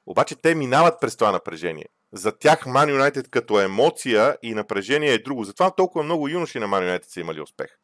Обаче 0.06 0.36
те 0.36 0.56
минават 0.56 1.02
през 1.02 1.16
това 1.16 1.32
напрежение. 1.32 1.86
За 2.12 2.32
тях 2.32 2.66
Man 2.66 3.02
United 3.02 3.30
като 3.30 3.62
емоция 3.62 4.38
и 4.44 4.54
напрежение 4.54 5.14
е 5.14 5.24
друго. 5.24 5.44
Затова 5.44 5.72
толкова 5.72 6.04
много 6.04 6.28
юноши 6.28 6.60
на 6.60 6.68
Man 6.68 6.98
United 6.98 7.06
са 7.08 7.20
имали 7.20 7.42
успех. 7.42 7.78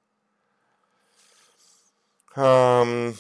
Ам... 2.38 3.14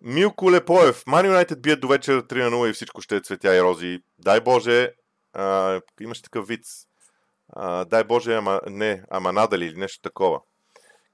Милко 0.00 0.52
Лепоев. 0.52 1.02
Ман 1.06 1.26
Юнайтед 1.26 1.62
бият 1.62 1.80
до 1.80 1.88
вечера 1.88 2.22
3 2.22 2.44
на 2.44 2.56
0 2.56 2.70
и 2.70 2.72
всичко 2.72 3.00
ще 3.02 3.16
е 3.16 3.20
цветя 3.20 3.56
и 3.56 3.62
рози. 3.62 4.02
Дай 4.18 4.40
Боже, 4.40 4.92
а, 5.32 5.80
имаш 6.00 6.22
такъв 6.22 6.48
вид. 6.48 6.64
А, 7.48 7.84
дай 7.84 8.04
Боже, 8.04 8.34
ама 8.34 8.60
не, 8.66 9.02
ама 9.10 9.32
надали 9.32 9.64
или 9.64 9.78
нещо 9.78 10.02
такова. 10.02 10.40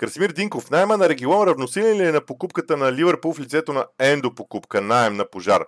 Красимир 0.03 0.33
Динков. 0.33 0.71
Найема 0.71 0.97
на 0.97 1.09
Регион 1.09 1.49
равносилен 1.49 1.97
ли 1.97 2.07
е 2.07 2.13
на 2.13 2.21
покупката 2.21 2.77
на 2.77 2.93
Ливърпул 2.93 3.33
в 3.33 3.41
лицето 3.41 3.73
на 3.73 3.87
Ендо 3.99 4.35
покупка, 4.35 4.81
найем 4.81 5.17
на 5.17 5.31
пожар? 5.31 5.65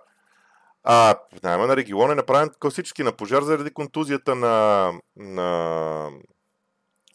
А, 0.84 1.14
найема 1.42 1.66
на 1.66 1.76
Регион 1.76 2.10
е 2.10 2.14
направен 2.14 2.50
класически 2.60 3.02
на 3.02 3.12
пожар 3.12 3.42
заради 3.42 3.70
контузията 3.70 4.34
на, 4.34 4.92
на 5.16 6.10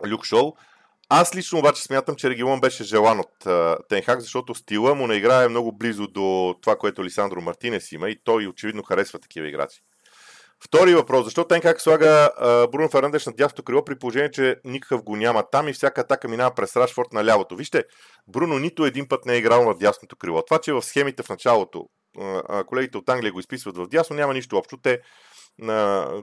Люк 0.07 0.25
Шоу. 0.25 0.53
Аз 1.09 1.35
лично 1.35 1.59
обаче 1.59 1.83
смятам, 1.83 2.15
че 2.15 2.29
Регион 2.29 2.61
беше 2.61 2.83
желан 2.83 3.19
от 3.19 3.47
Тенхак, 3.89 4.19
защото 4.19 4.55
стила 4.55 4.95
му 4.95 5.07
не 5.07 5.15
играе 5.15 5.47
много 5.47 5.71
близо 5.71 6.07
до 6.07 6.55
това, 6.61 6.75
което 6.75 7.03
Лисандро 7.03 7.41
Мартинес 7.41 7.91
има 7.91 8.09
и 8.09 8.19
той 8.23 8.47
очевидно 8.47 8.83
харесва 8.83 9.19
такива 9.19 9.47
играци. 9.47 9.81
Втори 10.65 10.95
въпрос. 10.95 11.23
Защо 11.23 11.43
Тенхак 11.43 11.81
слага 11.81 12.31
Бруно 12.71 12.89
Фернандеш 12.89 13.25
на 13.25 13.33
дясното 13.33 13.63
крило 13.63 13.85
при 13.85 13.99
положение, 13.99 14.31
че 14.31 14.55
никакъв 14.65 15.03
го 15.03 15.15
няма 15.15 15.43
там 15.51 15.67
и 15.67 15.73
всяка 15.73 16.01
атака 16.01 16.27
минава 16.27 16.55
през 16.55 16.75
Рашфорд 16.75 17.13
на 17.13 17.25
лявото? 17.25 17.55
Вижте, 17.55 17.83
Бруно 18.27 18.59
нито 18.59 18.85
един 18.85 19.07
път 19.07 19.25
не 19.25 19.33
е 19.33 19.37
играл 19.37 19.65
на 19.65 19.77
дясното 19.77 20.15
крило. 20.15 20.41
Това, 20.41 20.59
че 20.59 20.73
в 20.73 20.81
схемите 20.81 21.23
в 21.23 21.29
началото 21.29 21.85
колегите 22.67 22.97
от 22.97 23.09
Англия 23.09 23.31
го 23.31 23.39
изписват 23.39 23.77
в 23.77 23.87
дясно, 23.87 24.15
няма 24.15 24.33
нищо 24.33 24.57
общо. 24.57 24.77
Те 24.77 24.99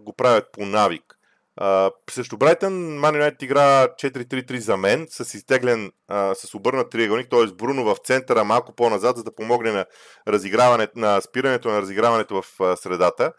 го 0.00 0.14
правят 0.16 0.44
по 0.52 0.66
навик. 0.66 1.16
Uh, 1.60 1.92
също 2.10 2.38
Брайтън, 2.38 2.98
Ман 2.98 3.14
Юнайтед 3.14 3.42
игра 3.42 3.86
4-3-3 3.86 4.58
за 4.58 4.76
мен, 4.76 5.06
с 5.10 5.34
изтеглен, 5.34 5.92
uh, 6.10 6.34
с 6.34 6.54
обърнат 6.54 6.90
триъгълник, 6.90 7.30
т.е. 7.30 7.46
Бруно 7.46 7.84
в 7.84 7.96
центъра, 8.04 8.44
малко 8.44 8.74
по-назад, 8.74 9.16
за 9.16 9.24
да 9.24 9.34
помогне 9.34 9.72
на, 9.72 9.86
разиграването, 10.28 10.92
на 10.98 11.20
спирането 11.20 11.68
на 11.68 11.80
разиграването 11.80 12.42
в 12.42 12.58
uh, 12.58 12.74
средата. 12.74 13.32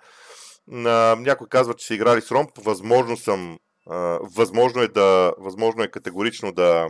Uh, 0.72 1.20
някой 1.20 1.48
казва, 1.48 1.74
че 1.74 1.88
са 1.88 1.94
играли 1.94 2.22
с 2.22 2.32
ромп, 2.32 2.50
възможно 2.58 3.18
съм, 3.18 3.58
uh, 3.88 4.36
възможно 4.36 4.82
е 4.82 4.88
да, 4.88 5.34
възможно 5.38 5.84
е 5.84 5.92
категорично 5.92 6.52
да, 6.52 6.88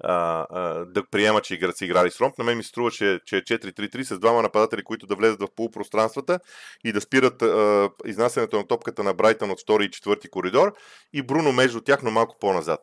а, 0.00 0.46
а, 0.50 0.84
да 0.84 1.02
приема, 1.10 1.40
че 1.40 1.54
игра, 1.54 1.72
си 1.72 1.84
играли 1.84 2.10
с 2.10 2.20
ромп. 2.20 2.38
На 2.38 2.44
мен 2.44 2.56
ми 2.56 2.62
се 2.62 2.68
струва, 2.68 2.90
че, 2.90 3.20
че 3.26 3.36
е 3.36 3.40
4-3-3 3.42 4.02
с 4.02 4.18
двама 4.18 4.42
нападатели, 4.42 4.84
които 4.84 5.06
да 5.06 5.14
влезат 5.14 5.40
в 5.40 5.54
полупространствата 5.56 6.40
и 6.84 6.92
да 6.92 7.00
спират 7.00 7.42
а, 7.42 7.90
изнасянето 8.06 8.56
на 8.56 8.66
топката 8.66 9.02
на 9.02 9.14
Брайтън 9.14 9.50
от 9.50 9.60
втори 9.60 9.84
и 9.84 9.90
четвърти 9.90 10.28
коридор 10.28 10.74
и 11.12 11.22
Бруно 11.22 11.52
между 11.52 11.80
тях, 11.80 12.02
но 12.02 12.10
малко 12.10 12.36
по-назад. 12.40 12.80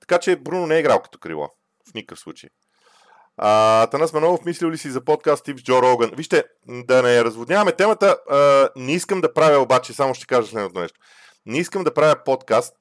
Така 0.00 0.18
че 0.18 0.36
Бруно 0.36 0.66
не 0.66 0.76
е 0.76 0.80
играл 0.80 1.02
като 1.02 1.18
крило. 1.18 1.48
В 1.90 1.94
никакъв 1.94 2.18
случай. 2.18 2.50
А, 3.44 3.86
Танас 3.86 4.12
Манолов, 4.12 4.44
мислил 4.44 4.70
ли 4.70 4.78
си 4.78 4.90
за 4.90 5.04
подкаст 5.04 5.44
тип 5.44 5.58
Джо 5.58 5.82
Роган? 5.82 6.10
Вижте, 6.16 6.44
да 6.68 7.02
не 7.02 7.24
разводняваме 7.24 7.72
темата, 7.72 8.16
а, 8.30 8.68
не 8.76 8.92
искам 8.92 9.20
да 9.20 9.34
правя 9.34 9.58
обаче, 9.58 9.92
само 9.92 10.14
ще 10.14 10.26
кажа 10.26 10.48
следното 10.48 10.80
нещо. 10.80 11.00
Не 11.46 11.58
искам 11.58 11.84
да 11.84 11.94
правя 11.94 12.24
подкаст 12.24 12.74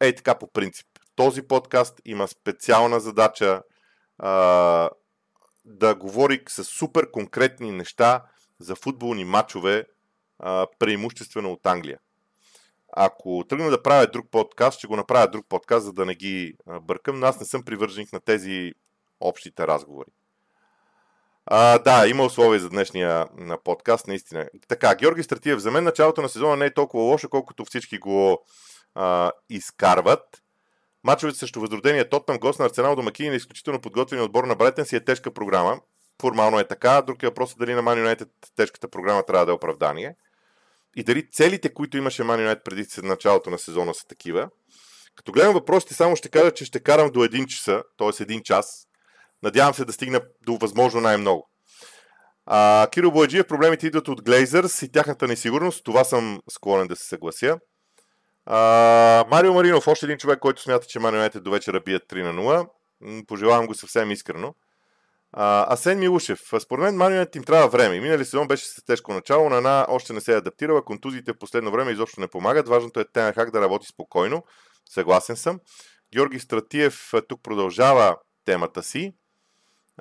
ей 0.00 0.14
така 0.14 0.34
по 0.34 0.52
принцип 0.52 0.86
този 1.16 1.42
подкаст 1.42 2.00
има 2.04 2.28
специална 2.28 3.00
задача 3.00 3.62
а, 4.18 4.90
да 5.64 5.94
говори 5.94 6.42
с 6.48 6.64
супер 6.64 7.10
конкретни 7.10 7.72
неща 7.72 8.22
за 8.60 8.74
футболни 8.74 9.24
матчове, 9.24 9.84
а, 10.38 10.66
преимуществено 10.78 11.52
от 11.52 11.66
Англия. 11.66 11.98
Ако 12.96 13.44
тръгна 13.48 13.70
да 13.70 13.82
правя 13.82 14.06
друг 14.06 14.26
подкаст, 14.30 14.78
ще 14.78 14.86
го 14.86 14.96
направя 14.96 15.28
друг 15.28 15.46
подкаст, 15.48 15.84
за 15.84 15.92
да 15.92 16.06
не 16.06 16.14
ги 16.14 16.54
бъркам, 16.82 17.20
но 17.20 17.26
аз 17.26 17.40
не 17.40 17.46
съм 17.46 17.62
привърженик 17.62 18.12
на 18.12 18.20
тези 18.20 18.72
общите 19.28 19.66
разговори. 19.66 20.10
А, 21.46 21.78
да, 21.78 22.08
има 22.08 22.24
условия 22.24 22.60
за 22.60 22.70
днешния 22.70 23.26
подкаст, 23.64 24.06
наистина. 24.06 24.48
Така, 24.68 24.94
Георги 24.94 25.22
Стратиев, 25.22 25.58
за 25.58 25.70
мен 25.70 25.84
началото 25.84 26.22
на 26.22 26.28
сезона 26.28 26.56
не 26.56 26.66
е 26.66 26.74
толкова 26.74 27.02
лошо, 27.04 27.28
колкото 27.28 27.64
всички 27.64 27.98
го 27.98 28.44
а, 28.94 29.32
изкарват. 29.50 30.42
Мачовете 31.04 31.38
срещу 31.38 31.60
възродения 31.60 32.08
Тотнам, 32.08 32.38
гост 32.38 32.58
на 32.58 32.66
Арсенал, 32.66 32.96
домакини 32.96 33.28
на 33.28 33.36
изключително 33.36 33.80
подготвени 33.80 34.22
отбор 34.22 34.44
на 34.44 34.54
Брайтън 34.54 34.84
си 34.84 34.96
е 34.96 35.04
тежка 35.04 35.30
програма. 35.30 35.80
Формално 36.20 36.58
е 36.58 36.68
така. 36.68 37.02
Друг 37.02 37.22
е 37.22 37.26
въпрос 37.26 37.54
дали 37.56 37.74
на 37.74 37.82
Man 37.82 38.16
United 38.16 38.28
тежката 38.56 38.88
програма 38.88 39.22
трябва 39.22 39.46
да 39.46 39.52
е 39.52 39.54
оправдание. 39.54 40.16
И 40.96 41.04
дали 41.04 41.30
целите, 41.30 41.74
които 41.74 41.96
имаше 41.96 42.22
Man 42.22 42.48
United 42.48 42.62
преди 42.62 42.86
началото 43.02 43.50
на 43.50 43.58
сезона 43.58 43.94
са 43.94 44.06
такива. 44.06 44.50
Като 45.14 45.32
гледам 45.32 45.54
въпросите, 45.54 45.94
само 45.94 46.16
ще 46.16 46.28
кажа, 46.28 46.50
че 46.50 46.64
ще 46.64 46.80
карам 46.80 47.10
до 47.10 47.20
1 47.20 47.46
часа, 47.46 47.82
т.е. 47.98 48.08
1 48.08 48.42
час. 48.42 48.88
Надявам 49.42 49.74
се 49.74 49.84
да 49.84 49.92
стигна 49.92 50.20
до 50.46 50.56
възможно 50.56 51.00
най-много. 51.00 51.48
А, 52.46 52.88
Киро 52.92 53.10
Бояджиев, 53.10 53.46
проблемите 53.46 53.86
идват 53.86 54.08
от 54.08 54.24
Глейзърс 54.24 54.82
и 54.82 54.92
тяхната 54.92 55.28
несигурност. 55.28 55.84
Това 55.84 56.04
съм 56.04 56.40
склонен 56.50 56.86
да 56.86 56.96
се 56.96 57.08
съглася. 57.08 57.58
А, 58.46 59.24
Марио 59.30 59.54
Маринов, 59.54 59.88
още 59.88 60.06
един 60.06 60.18
човек, 60.18 60.38
който 60.38 60.62
смята, 60.62 60.86
че 60.86 60.98
Марио 60.98 61.40
до 61.40 61.50
вечера 61.50 61.80
бият 61.80 62.02
3 62.08 62.22
на 62.22 62.42
0. 62.42 62.66
Пожелавам 63.26 63.66
го 63.66 63.74
съвсем 63.74 64.10
искрено. 64.10 64.54
А, 65.32 65.72
Асен 65.72 65.98
Милушев. 65.98 66.40
Според 66.60 66.82
мен 66.82 66.96
Марио 66.96 67.26
им 67.36 67.44
трябва 67.44 67.68
време. 67.68 68.00
Минали 68.00 68.24
сезон 68.24 68.48
беше 68.48 68.66
с 68.66 68.84
тежко 68.84 69.12
начало, 69.12 69.48
на 69.48 69.56
една 69.56 69.86
още 69.88 70.12
не 70.12 70.20
се 70.20 70.32
е 70.32 70.36
адаптирала, 70.36 70.84
контузиите 70.84 71.32
в 71.32 71.38
последно 71.38 71.70
време 71.70 71.92
изобщо 71.92 72.20
не 72.20 72.28
помагат. 72.28 72.68
Важното 72.68 73.00
е 73.00 73.04
Тенхак 73.12 73.50
да 73.50 73.60
работи 73.60 73.86
спокойно. 73.86 74.42
Съгласен 74.90 75.36
съм. 75.36 75.60
Георги 76.14 76.38
Стратиев 76.38 77.10
тук 77.28 77.42
продължава 77.42 78.16
темата 78.44 78.82
си. 78.82 79.12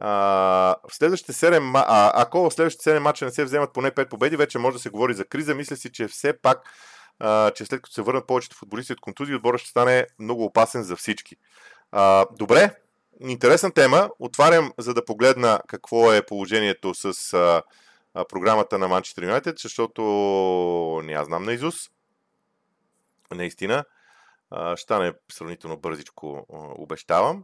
В 0.02 0.91
следващите 0.91 1.34
7, 1.34 1.84
а, 1.88 2.12
ако 2.22 2.49
в 2.49 2.54
следващите 2.54 2.89
7 2.89 2.99
мача 2.99 3.26
не 3.26 3.32
се 3.32 3.45
вземат 3.45 3.74
поне 3.74 3.91
5 3.91 4.10
победи, 4.10 4.36
вече 4.36 4.60
може 4.60 4.74
да 4.74 4.82
се 4.82 4.89
говори 4.89 5.14
за 5.14 5.26
криза. 5.26 5.56
Мисля 5.56 5.76
си, 5.76 5.91
че 5.91 6.08
все 6.08 6.34
пак 6.41 6.64
а, 7.24 7.52
че 7.52 7.66
след 7.66 7.82
като 7.82 7.93
се 7.93 8.02
върнат 8.02 8.28
повечето 8.28 8.56
футболисти 8.56 8.93
от 8.93 9.02
контузии, 9.02 9.36
отборът 9.36 9.62
ще 9.62 9.70
стане 9.70 10.08
много 10.20 10.45
опасен 10.45 10.84
за 10.84 10.95
всички. 10.95 11.36
А, 11.91 12.26
добре, 12.32 12.76
интересна 13.20 13.72
тема. 13.72 14.10
Отварям, 14.20 14.74
за 14.78 14.93
да 14.93 15.06
погледна 15.06 15.60
какво 15.68 16.14
е 16.14 16.26
положението 16.26 16.93
с 16.93 17.34
а, 17.34 17.64
а, 18.14 18.26
програмата 18.26 18.80
на 18.80 18.88
Manchester 18.88 19.39
United, 19.39 19.62
защото 19.62 20.02
не 21.04 21.12
я 21.12 21.24
знам 21.24 21.43
на 21.43 21.54
Изус. 21.54 21.76
Наистина. 23.32 23.86
А, 24.49 24.78
ще 24.78 24.84
стане 24.84 25.14
сравнително 25.32 25.78
бързичко, 25.78 26.45
обещавам. 26.78 27.43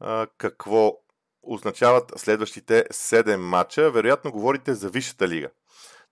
А, 0.00 0.26
какво 0.38 0.96
означават 1.42 2.12
следващите 2.16 2.84
7 2.92 3.36
мача? 3.36 3.90
Вероятно 3.90 4.32
говорите 4.32 4.74
за 4.74 4.88
Висшата 4.88 5.28
лига. 5.28 5.50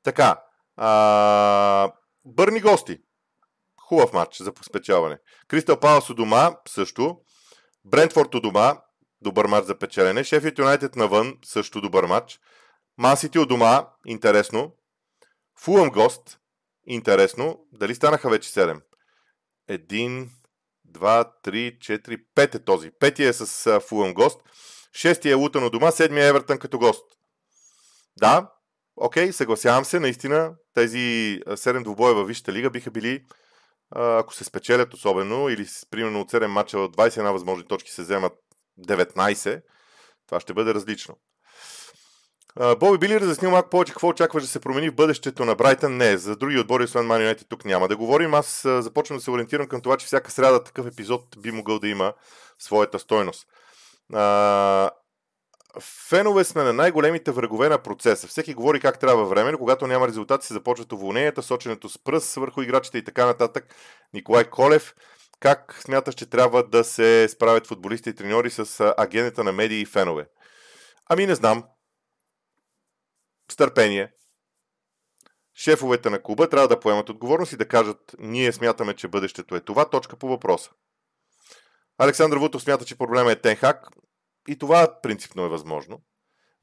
Така, 0.03 0.43
а, 0.77 1.93
Бърни 2.25 2.61
гости. 2.61 2.99
Хубав 3.81 4.13
матч 4.13 4.43
за 4.43 4.53
спечелване. 4.63 5.19
Кристал 5.49 5.81
Палас 5.81 6.11
у 6.11 6.15
дома 6.15 6.51
също. 6.69 7.21
Брентфорд 7.85 8.35
у 8.35 8.41
дома. 8.41 8.81
Добър 9.21 9.47
матч 9.47 9.67
за 9.67 9.79
печелене. 9.79 10.25
Шефът 10.25 10.59
Юнайтед 10.59 10.97
навън. 10.97 11.39
Също 11.45 11.81
добър 11.81 12.05
матч. 12.05 12.41
Мансити 12.99 13.39
у 13.39 13.47
дома. 13.47 13.89
Интересно. 14.07 14.73
Фулъм 15.59 15.91
гост. 15.91 16.39
Интересно. 16.87 17.67
Дали 17.73 17.95
станаха 17.95 18.31
вече 18.31 18.51
7? 18.51 18.81
Един, 19.69 20.31
два, 20.85 21.33
три, 21.43 21.79
четири, 21.81 22.25
пет 22.35 22.55
е 22.55 22.65
този. 22.65 22.91
Петия 22.91 23.29
е 23.29 23.33
с 23.33 23.81
Фулъм 23.81 24.15
гост. 24.15 24.41
Шестия 24.97 25.33
е 25.33 25.35
Лутън 25.35 25.65
у 25.65 25.71
дома. 25.71 25.91
Седмия 25.91 26.25
е 26.25 26.29
Евертън 26.29 26.59
като 26.59 26.79
гост. 26.79 27.05
Да, 28.19 28.51
окей, 28.97 29.33
съгласявам 29.33 29.85
се. 29.85 30.01
Наистина 30.01 30.55
тези 30.75 30.99
7 31.47 31.83
двубоя 31.83 32.15
във 32.15 32.29
Висшата 32.29 32.53
лига 32.53 32.71
биха 32.71 32.91
били 32.91 33.25
ако 33.93 34.35
се 34.35 34.45
спечелят 34.45 34.95
особено, 34.95 35.49
или 35.49 35.67
примерно 35.91 36.21
от 36.21 36.33
7 36.33 36.47
мача 36.47 36.79
от 36.79 36.97
21 36.97 37.33
възможни 37.33 37.67
точки 37.67 37.91
се 37.91 38.03
вземат 38.03 38.33
19, 38.87 39.63
това 40.27 40.41
ще 40.41 40.55
бъде 40.55 40.75
различно. 40.75 41.17
Боби 42.81 42.99
би 42.99 43.09
ли 43.09 43.21
разяснил 43.21 43.51
малко 43.51 43.71
повече 43.71 43.93
какво 43.93 44.09
очакваш 44.09 44.43
да 44.43 44.49
се 44.49 44.61
промени 44.61 44.91
в 44.91 44.95
бъдещето 44.95 45.45
на 45.45 45.55
Брайтън? 45.55 45.97
Не, 45.97 46.17
за 46.17 46.37
други 46.37 46.59
отбори, 46.59 46.85
освен 46.85 47.07
Man 47.07 47.49
тук 47.49 47.65
няма 47.65 47.89
да 47.89 47.97
говорим. 47.97 48.35
Аз 48.35 48.61
започвам 48.65 49.19
да 49.19 49.25
се 49.25 49.31
ориентирам 49.31 49.69
към 49.69 49.81
това, 49.81 49.97
че 49.97 50.07
всяка 50.07 50.31
сряда 50.31 50.65
такъв 50.65 50.87
епизод 50.87 51.23
би 51.39 51.51
могъл 51.51 51.79
да 51.79 51.89
има 51.89 52.13
своята 52.59 52.99
стойност. 52.99 53.47
Фенове 55.81 56.45
сме 56.45 56.63
на 56.63 56.73
най-големите 56.73 57.33
врагове 57.33 57.69
на 57.69 57.83
процеса. 57.83 58.27
Всеки 58.27 58.55
говори 58.55 58.81
как 58.81 58.99
трябва 58.99 59.25
време, 59.25 59.53
но 59.53 59.59
когато 59.59 59.87
няма 59.87 60.09
резултати 60.09 60.47
се 60.47 60.55
започват 60.55 60.93
уволненията, 60.93 61.43
соченето 61.43 61.89
с 61.89 61.99
пръст 61.99 62.35
върху 62.35 62.63
играчите 62.63 62.99
и 62.99 63.05
така 63.05 63.27
нататък. 63.27 63.75
Николай 64.15 64.45
Колев, 64.45 64.95
как 65.41 65.79
смяташ, 65.81 66.15
че 66.15 66.31
трябва 66.31 66.63
да 66.63 66.85
се 66.85 67.29
справят 67.29 67.67
футболисти 67.67 68.11
и 68.11 68.15
треньори 68.15 68.51
с 68.51 68.95
агенета 68.97 69.45
на 69.45 69.53
медии 69.53 69.81
и 69.81 69.87
фенове? 69.87 70.29
Ами 71.09 71.27
не 71.27 71.35
знам. 71.35 71.65
С 73.53 73.57
търпение. 73.57 74.13
Шефовете 75.55 76.11
на 76.11 76.23
клуба 76.23 76.49
трябва 76.49 76.69
да 76.69 76.81
поемат 76.81 77.09
отговорност 77.09 77.53
и 77.53 77.57
да 77.57 77.69
кажат 77.69 78.17
ние 78.19 78.53
смятаме, 78.53 78.95
че 78.95 79.09
бъдещето 79.09 79.57
е 79.57 79.61
това. 79.61 79.91
Точка 79.91 80.17
по 80.17 80.29
въпроса. 80.29 80.71
Александър 82.03 82.39
Вутов 82.39 82.63
смята, 82.63 82.85
че 82.85 82.99
проблема 82.99 83.33
е 83.33 83.37
Тенхак. 83.41 83.89
И 84.49 84.59
това 84.59 85.01
принципно 85.03 85.45
е 85.45 85.49
възможно. 85.49 86.01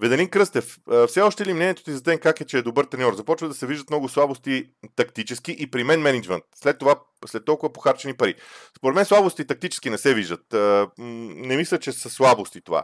Веделин 0.02 0.30
Кръстев, 0.30 0.78
все 1.08 1.22
още 1.22 1.46
ли 1.46 1.54
мнението 1.54 1.84
ти 1.84 1.92
за 1.92 2.02
ден 2.02 2.20
как 2.20 2.42
е, 2.42 2.46
че 2.46 2.58
е 2.58 2.62
добър 2.62 2.86
треньор? 2.86 3.14
Започва 3.14 3.48
да 3.48 3.54
се 3.54 3.68
виждат 3.68 3.90
много 3.90 4.10
слабости 4.10 4.66
тактически 4.96 5.56
и 5.60 5.72
при 5.72 5.84
мен 5.84 6.02
менеджмент. 6.02 6.44
След 6.56 6.80
това, 6.80 7.00
след 7.26 7.46
толкова 7.46 7.74
похарчени 7.74 8.14
пари. 8.14 8.36
Според 8.78 8.96
мен 8.96 9.06
слабости 9.06 9.48
тактически 9.48 9.90
не 9.90 9.98
се 9.98 10.14
виждат. 10.14 10.46
Не 10.98 11.58
мисля, 11.58 11.80
че 11.80 11.92
са 11.92 12.10
слабости 12.10 12.62
това. 12.62 12.84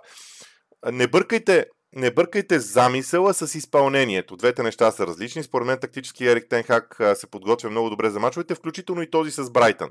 Не 0.92 1.08
бъркайте, 1.08 1.66
не 1.96 2.12
бъркайте 2.12 2.60
замисъла 2.60 3.34
с 3.34 3.56
изпълнението. 3.56 4.38
Двете 4.38 4.64
неща 4.64 4.92
са 4.92 5.08
различни. 5.08 5.44
Според 5.44 5.68
мен 5.68 5.80
тактически 5.80 6.28
Ерик 6.28 6.50
Тенхак 6.50 7.02
се 7.16 7.28
подготвя 7.28 7.70
много 7.70 7.90
добре 7.90 8.10
за 8.10 8.20
мачовете, 8.20 8.56
включително 8.56 9.02
и 9.02 9.10
този 9.10 9.32
с 9.32 9.52
Брайтън. 9.52 9.90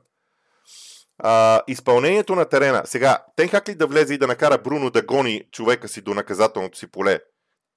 А, 1.19 1.63
изпълнението 1.67 2.35
на 2.35 2.45
терена. 2.45 2.83
Сега, 2.85 3.25
Тенхак 3.37 3.69
ли 3.69 3.75
да 3.75 3.87
влезе 3.87 4.15
и 4.15 4.19
да 4.19 4.27
накара 4.27 4.59
Бруно 4.59 4.91
да 4.91 5.03
гони 5.03 5.45
човека 5.53 5.89
си 5.89 6.01
до 6.01 6.15
наказателното 6.15 6.79
си 6.79 6.87
поле 6.87 7.21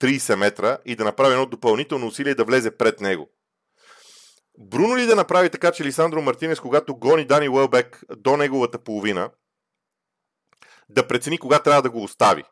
30 0.01 0.35
метра 0.35 0.77
и 0.85 0.95
да 0.95 1.03
направи 1.03 1.33
едно 1.33 1.45
допълнително 1.45 2.07
усилие 2.07 2.35
да 2.35 2.43
влезе 2.43 2.77
пред 2.77 3.01
него? 3.01 3.29
Бруно 4.59 4.97
ли 4.97 5.05
да 5.05 5.15
направи 5.15 5.49
така, 5.49 5.71
че 5.71 5.83
Лисандро 5.83 6.21
Мартинес, 6.21 6.59
когато 6.59 6.95
гони 6.95 7.25
Дани 7.25 7.49
Уелбек 7.49 8.03
до 8.17 8.37
неговата 8.37 8.79
половина, 8.79 9.29
да 10.89 11.07
прецени 11.07 11.37
кога 11.37 11.59
трябва 11.59 11.81
да 11.81 11.89
го 11.89 12.03
остави, 12.03 12.43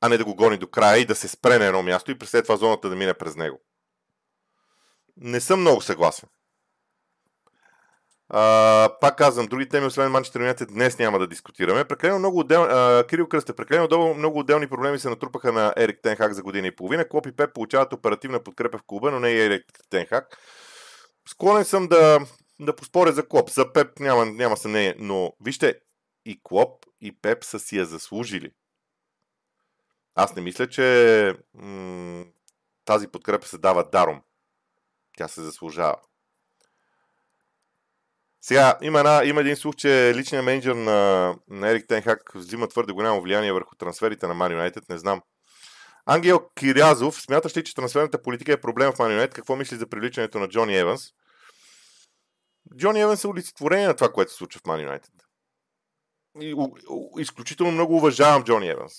а 0.00 0.08
не 0.08 0.18
да 0.18 0.24
го 0.24 0.34
гони 0.34 0.58
до 0.58 0.66
края 0.66 0.98
и 0.98 1.06
да 1.06 1.14
се 1.14 1.28
спре 1.28 1.58
на 1.58 1.64
едно 1.64 1.82
място 1.82 2.10
и 2.10 2.16
след 2.24 2.44
това 2.44 2.56
зоната 2.56 2.88
да 2.88 2.96
мине 2.96 3.14
през 3.14 3.36
него? 3.36 3.60
Не 5.16 5.40
съм 5.40 5.60
много 5.60 5.80
съгласен. 5.80 6.28
А, 8.30 8.90
пак 9.00 9.18
казвам, 9.18 9.46
други 9.46 9.68
теми, 9.68 9.86
освен 9.86 10.10
Манчестър 10.10 10.40
Юнайтед, 10.40 10.68
днес 10.68 10.98
няма 10.98 11.18
да 11.18 11.26
дискутираме. 11.26 11.84
Прекалено 11.84 12.18
много 12.18 12.38
отдел... 12.38 12.62
а, 12.62 13.06
Кирил 13.06 13.28
Кръстев, 13.28 13.56
прекалено 13.56 14.14
много 14.14 14.38
отделни 14.38 14.66
проблеми 14.66 14.98
се 14.98 15.08
натрупаха 15.08 15.52
на 15.52 15.74
Ерик 15.76 16.00
Тенхак 16.02 16.32
за 16.32 16.42
година 16.42 16.66
и 16.66 16.76
половина. 16.76 17.08
Клоп 17.08 17.26
и 17.26 17.32
Пеп 17.32 17.54
получават 17.54 17.92
оперативна 17.92 18.44
подкрепа 18.44 18.78
в 18.78 18.82
клуба, 18.86 19.10
но 19.10 19.20
не 19.20 19.30
и 19.30 19.40
Ерик 19.40 19.64
Тенхак. 19.90 20.38
Склонен 21.28 21.64
съм 21.64 21.88
да, 21.88 22.20
да 22.60 22.76
поспоря 22.76 23.12
за 23.12 23.28
Клоп. 23.28 23.50
За 23.50 23.72
Пеп 23.72 23.98
няма, 23.98 24.26
няма 24.26 24.56
съмнение, 24.56 24.94
но 24.98 25.32
вижте, 25.40 25.74
и 26.24 26.40
Клоп, 26.42 26.86
и 27.00 27.20
Пеп 27.20 27.44
са 27.44 27.58
си 27.58 27.76
я 27.76 27.84
заслужили. 27.84 28.52
Аз 30.14 30.36
не 30.36 30.42
мисля, 30.42 30.68
че 30.68 31.34
м- 31.54 32.24
тази 32.84 33.08
подкрепа 33.08 33.46
се 33.46 33.58
дава 33.58 33.84
даром. 33.92 34.22
Тя 35.16 35.28
се 35.28 35.42
заслужава. 35.42 35.96
Сега, 38.40 38.78
има, 38.82 38.98
една, 38.98 39.24
има 39.24 39.40
един 39.40 39.56
слух, 39.56 39.76
че 39.76 40.12
личният 40.14 40.44
менеджер 40.44 40.74
на, 40.74 41.34
на 41.48 41.70
Ерик 41.70 41.88
Тенхак 41.88 42.32
взима 42.34 42.68
твърде 42.68 42.92
голямо 42.92 43.20
влияние 43.20 43.52
върху 43.52 43.76
трансферите 43.76 44.26
на 44.26 44.34
Man 44.34 44.72
United. 44.72 44.90
Не 44.90 44.98
знам. 44.98 45.22
Ангел 46.06 46.48
Кирязов, 46.54 47.20
смяташ 47.20 47.56
ли, 47.56 47.64
че 47.64 47.74
трансферната 47.74 48.22
политика 48.22 48.52
е 48.52 48.60
проблем 48.60 48.92
в 48.92 48.96
Man 48.96 49.18
United? 49.18 49.34
Какво 49.34 49.56
мисли 49.56 49.76
за 49.76 49.86
привличането 49.86 50.38
на 50.38 50.48
Джони 50.48 50.76
Еванс? 50.76 51.02
Джони 52.76 53.00
Еванс 53.00 53.24
е 53.24 53.28
олицетворение 53.28 53.86
на 53.86 53.96
това, 53.96 54.12
което 54.12 54.30
се 54.30 54.36
случва 54.36 54.60
в 54.64 55.00
у, 56.54 56.76
у, 56.88 57.20
изключително 57.20 57.72
много 57.72 57.96
уважавам 57.96 58.44
Джони 58.44 58.68
Еванс. 58.68 58.92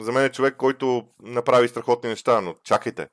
За 0.00 0.12
мен 0.12 0.24
е 0.24 0.32
човек, 0.32 0.56
който 0.56 1.08
направи 1.22 1.68
страхотни 1.68 2.08
неща, 2.08 2.40
но 2.40 2.54
чакайте. 2.64 3.08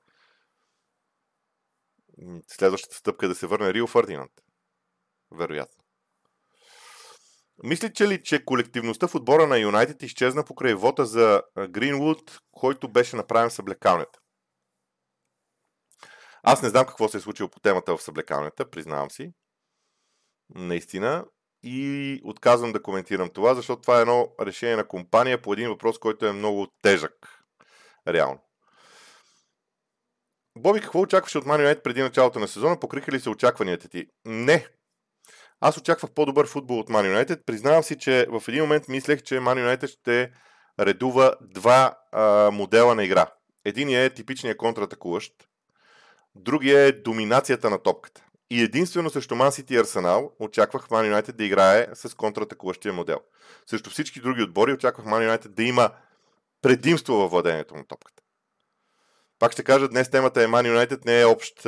Следващата 2.48 2.96
стъпка 2.96 3.26
е 3.26 3.30
да 3.30 3.36
се 3.36 3.48
върне 3.48 3.74
Рио 3.74 3.88
Фърдинанд 3.88 4.32
вероятно. 5.34 5.84
Мислите 7.64 8.08
ли, 8.08 8.24
че 8.24 8.46
колективността 8.46 9.08
в 9.08 9.16
отбора 9.16 9.48
на 9.48 9.58
Юнайтед 9.58 10.04
изчезна 10.04 10.46
покрай 10.46 10.74
вота 10.74 11.06
за 11.06 11.42
Гринвуд, 11.70 12.40
който 12.52 12.92
беше 12.92 13.16
направен 13.16 13.50
в 13.50 13.54
съблекалнята? 13.54 14.20
Аз 16.44 16.62
не 16.62 16.70
знам 16.70 16.86
какво 16.86 17.08
се 17.08 17.18
е 17.18 17.22
случило 17.22 17.50
по 17.50 17.60
темата 17.60 17.98
в 17.98 18.04
съблекалнята, 18.04 18.70
признавам 18.70 19.12
си. 19.12 19.32
Наистина. 20.56 21.26
И 21.66 22.22
отказвам 22.24 22.72
да 22.72 22.84
коментирам 22.84 23.30
това, 23.30 23.56
защото 23.56 23.82
това 23.82 23.98
е 23.98 24.02
едно 24.02 24.28
решение 24.42 24.76
на 24.76 24.88
компания 24.88 25.42
по 25.42 25.54
един 25.54 25.70
въпрос, 25.70 26.00
който 26.00 26.26
е 26.26 26.32
много 26.32 26.68
тежък. 26.82 27.44
Реално. 28.08 28.40
Боби, 30.58 30.82
какво 30.82 31.00
очакваше 31.00 31.38
от 31.38 31.46
Man 31.46 31.82
преди 31.84 32.02
началото 32.02 32.40
на 32.40 32.48
сезона? 32.48 32.80
Покриха 32.80 33.12
ли 33.12 33.20
се 33.20 33.30
очакванията 33.30 33.90
ти? 33.90 34.08
Не, 34.26 34.68
аз 35.66 35.78
очаквах 35.78 36.12
по-добър 36.12 36.48
футбол 36.48 36.80
от 36.80 36.90
Man 36.90 37.26
United. 37.26 37.44
Признавам 37.46 37.84
си, 37.84 37.98
че 37.98 38.28
в 38.30 38.44
един 38.48 38.62
момент 38.62 38.88
мислех, 38.88 39.22
че 39.22 39.36
Man 39.36 39.78
United 39.78 39.88
ще 39.88 40.32
редува 40.80 41.36
два 41.42 41.98
а, 42.12 42.52
модела 42.52 42.96
на 42.96 43.04
игра. 43.04 43.28
Един 43.66 43.90
е 43.90 44.10
типичният 44.10 44.58
контратакуващ, 44.58 45.34
другия 46.36 46.80
е 46.80 46.92
доминацията 46.92 47.70
на 47.70 47.78
топката. 47.78 48.24
И 48.50 48.62
единствено 48.62 49.10
срещу 49.10 49.36
Man 49.36 49.50
City 49.50 49.72
и 49.72 49.78
Арсенал 49.78 50.32
очаквах 50.40 50.88
Man 50.88 51.14
United 51.14 51.32
да 51.32 51.44
играе 51.44 51.88
с 51.94 52.16
контратакуващия 52.16 52.94
модел. 52.94 53.20
Срещу 53.66 53.90
всички 53.90 54.20
други 54.20 54.44
отбори 54.44 54.74
очаквах 54.74 55.06
Man 55.06 55.30
United 55.38 55.48
да 55.48 55.64
има 55.64 55.90
предимство 56.62 57.14
във 57.14 57.32
владението 57.32 57.76
на 57.76 57.88
топката. 57.88 58.23
Пак 59.44 59.52
ще 59.52 59.64
кажа, 59.64 59.90
днес 59.90 60.10
темата 60.10 60.44
е 60.44 60.48
Man 60.48 60.78
United, 60.78 61.06
не 61.06 61.22
е 61.22 61.26
общ 61.26 61.66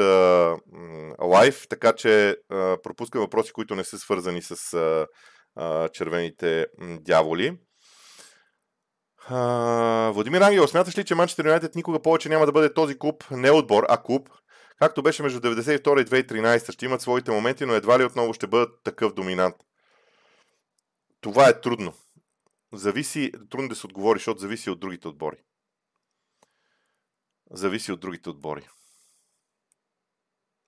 лайф, 1.22 1.68
така 1.70 1.94
че 1.94 2.38
а, 2.50 2.78
пропускам 2.84 3.22
въпроси, 3.22 3.52
които 3.54 3.76
не 3.76 3.84
са 3.84 3.98
свързани 3.98 4.42
с 4.42 4.74
а, 4.74 5.08
а, 5.56 5.90
червените 5.90 6.68
дяволи. 6.80 7.58
А, 9.28 10.12
Владимир 10.14 10.42
Ангел, 10.42 10.68
смяташ 10.68 10.98
ли, 10.98 11.04
че 11.04 11.16
Манчестър 11.16 11.46
Юнайтед 11.46 11.76
никога 11.76 12.02
повече 12.02 12.30
няма 12.30 12.46
да 12.46 12.52
бъде 12.52 12.74
този 12.74 13.00
клуб, 13.00 13.24
не 13.32 13.52
отбор, 13.52 13.86
а 13.90 14.04
клуб, 14.04 14.30
Както 14.80 15.04
беше 15.04 15.24
между 15.24 15.40
92 15.40 16.02
и 16.02 16.06
2013, 16.06 16.72
ще 16.72 16.86
имат 16.86 17.02
своите 17.02 17.32
моменти, 17.32 17.66
но 17.66 17.74
едва 17.74 18.00
ли 18.00 18.04
отново 18.04 18.34
ще 18.34 18.48
бъдат 18.48 18.70
такъв 18.84 19.14
доминант. 19.14 19.56
Това 21.22 21.50
е 21.50 21.62
трудно. 21.62 21.94
Зависи, 22.74 23.32
трудно 23.50 23.70
да 23.70 23.76
се 23.76 23.88
отговори, 23.88 24.20
защото 24.20 24.40
зависи 24.40 24.70
от 24.70 24.80
другите 24.80 25.08
отбори. 25.08 25.38
Зависи 27.52 27.92
от 27.92 28.00
другите 28.00 28.30
отбори. 28.30 28.68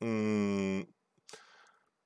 М- 0.01 0.83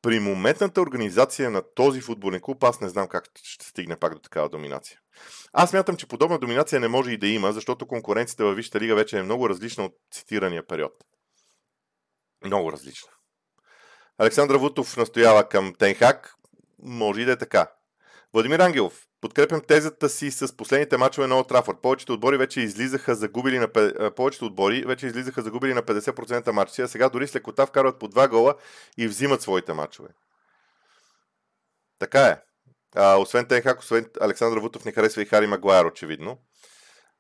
при 0.02 0.20
моментната 0.20 0.82
организация 0.82 1.52
на 1.52 1.64
този 1.76 2.02
футболен 2.02 2.42
клуб, 2.42 2.64
аз 2.64 2.82
не 2.82 2.90
знам 2.90 3.08
как 3.08 3.26
ще 3.44 3.66
стигне 3.66 3.96
пак 3.96 4.14
до 4.14 4.20
такава 4.20 4.50
доминация. 4.50 5.00
Аз 5.54 5.74
мятам, 5.74 5.98
че 5.98 6.08
подобна 6.08 6.40
доминация 6.40 6.80
не 6.80 6.88
може 6.88 7.12
и 7.12 7.18
да 7.18 7.28
има, 7.28 7.54
защото 7.54 7.88
конкуренцията 7.88 8.46
във 8.46 8.56
Висшата 8.56 8.80
лига 8.80 8.96
вече 8.96 9.20
е 9.20 9.24
много 9.24 9.50
различна 9.50 9.86
от 9.86 9.94
цитирания 10.12 10.68
период. 10.68 10.94
Много 12.46 12.72
различна. 12.72 13.10
Александър 14.18 14.56
Вутов 14.56 14.98
настоява 14.98 15.50
към 15.50 15.74
Тенхак. 15.80 16.36
Може 16.84 17.22
и 17.22 17.26
да 17.26 17.32
е 17.32 17.38
така. 17.38 17.72
Владимир 18.34 18.60
Ангелов. 18.60 19.08
Подкрепям 19.22 19.62
тезата 19.62 20.10
си 20.10 20.32
с 20.32 20.58
последните 20.58 20.98
мачове 20.98 21.28
на 21.28 21.44
Трафорд. 21.44 21.78
Повечето 21.82 22.14
отбори 22.14 22.38
вече 22.38 22.62
излизаха 22.62 23.16
загубили 23.16 23.60
на, 23.60 23.68
повечето 24.16 24.46
отбори 24.46 24.84
вече 24.86 25.08
излизаха 25.08 25.42
загубили 25.42 25.74
на 25.74 25.84
50% 25.84 26.52
мачове, 26.52 26.86
а 26.86 26.88
сега 26.88 27.10
дори 27.10 27.28
с 27.28 27.36
лекота 27.36 27.66
вкарват 27.66 28.00
по 28.00 28.08
два 28.08 28.28
гола 28.28 28.56
и 28.98 29.08
взимат 29.08 29.42
своите 29.42 29.74
мачове. 29.74 30.10
Така 32.00 32.22
е. 32.22 32.42
А, 32.96 33.18
освен 33.18 33.46
Тенхак, 33.46 33.80
освен 33.80 34.06
Александър 34.22 34.58
Вутов 34.58 34.86
не 34.86 34.92
харесва 34.92 35.22
и 35.22 35.26
Хари 35.26 35.48
Магуайер, 35.48 35.86
очевидно. 35.86 36.38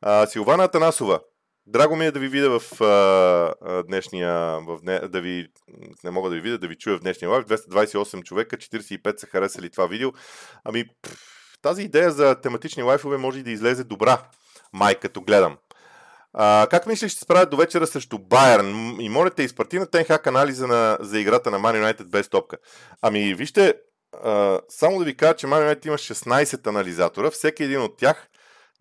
А, 0.02 0.28
Силвана 0.28 0.64
Атанасова. 0.64 1.20
Драго 1.66 1.96
ми 1.96 2.06
е 2.06 2.12
да 2.12 2.20
ви 2.20 2.28
видя 2.28 2.60
в 2.60 2.82
а, 2.82 3.84
днешния, 3.84 4.60
в 4.60 4.80
да 5.10 5.22
ви, 5.22 5.48
не 6.04 6.12
мога 6.12 6.30
да 6.30 6.36
ви 6.36 6.42
видя, 6.42 6.58
да 6.58 6.68
ви 6.68 6.78
чуя 6.78 6.98
в 6.98 7.02
днешния 7.02 7.30
лайв. 7.30 7.46
228 7.46 8.24
човека, 8.24 8.58
45 8.58 9.20
са 9.20 9.28
харесали 9.28 9.70
това 9.70 9.88
видео. 9.88 10.12
Ами, 10.64 10.86
тази 11.62 11.84
идея 11.84 12.12
за 12.12 12.36
тематични 12.36 12.84
лайфове 12.84 13.18
може 13.18 13.40
и 13.40 13.44
да 13.44 13.52
излезе 13.52 13.84
добра, 13.84 14.22
май, 14.74 14.96
като 14.96 15.22
гледам. 15.22 15.58
А, 16.34 16.68
как 16.70 16.88
мислиш, 16.88 17.12
ще 17.12 17.20
се 17.20 17.24
справят 17.24 17.50
до 17.50 17.58
вечера 17.58 17.88
срещу 17.88 18.18
Байерн? 18.18 18.98
И 19.00 19.10
молите, 19.10 19.44
изпрати 19.44 19.80
на 19.80 19.86
Тенхак 19.86 20.28
анализа 20.28 20.68
на, 20.68 20.98
за 21.02 21.20
играта 21.20 21.52
на 21.52 21.60
Man 21.60 21.84
United 21.84 22.10
без 22.10 22.30
топка. 22.30 22.58
Ами, 23.02 23.34
вижте, 23.34 23.74
а, 24.24 24.60
само 24.70 25.00
да 25.00 25.06
ви 25.06 25.18
кажа, 25.18 25.36
че 25.36 25.48
Man 25.48 25.74
United 25.74 25.88
има 25.88 25.98
16 25.98 26.68
анализатора, 26.68 27.32
всеки 27.32 27.64
един 27.64 27.82
от 27.82 27.98
тях 27.98 28.28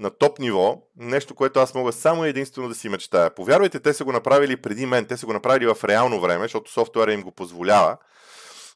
на 0.00 0.10
топ 0.10 0.38
ниво, 0.38 0.82
нещо, 0.96 1.34
което 1.34 1.60
аз 1.60 1.74
мога 1.74 1.92
само 1.92 2.24
единствено 2.24 2.68
да 2.68 2.74
си 2.74 2.88
мечтая. 2.88 3.34
Повярвайте, 3.34 3.80
те 3.80 3.92
са 3.94 4.04
го 4.04 4.12
направили 4.12 4.56
преди 4.56 4.86
мен, 4.86 5.04
те 5.04 5.16
са 5.16 5.26
го 5.26 5.32
направили 5.32 5.66
в 5.66 5.84
реално 5.84 6.20
време, 6.20 6.44
защото 6.44 6.72
софтуера 6.72 7.12
им 7.12 7.22
го 7.22 7.30
позволява. 7.30 7.96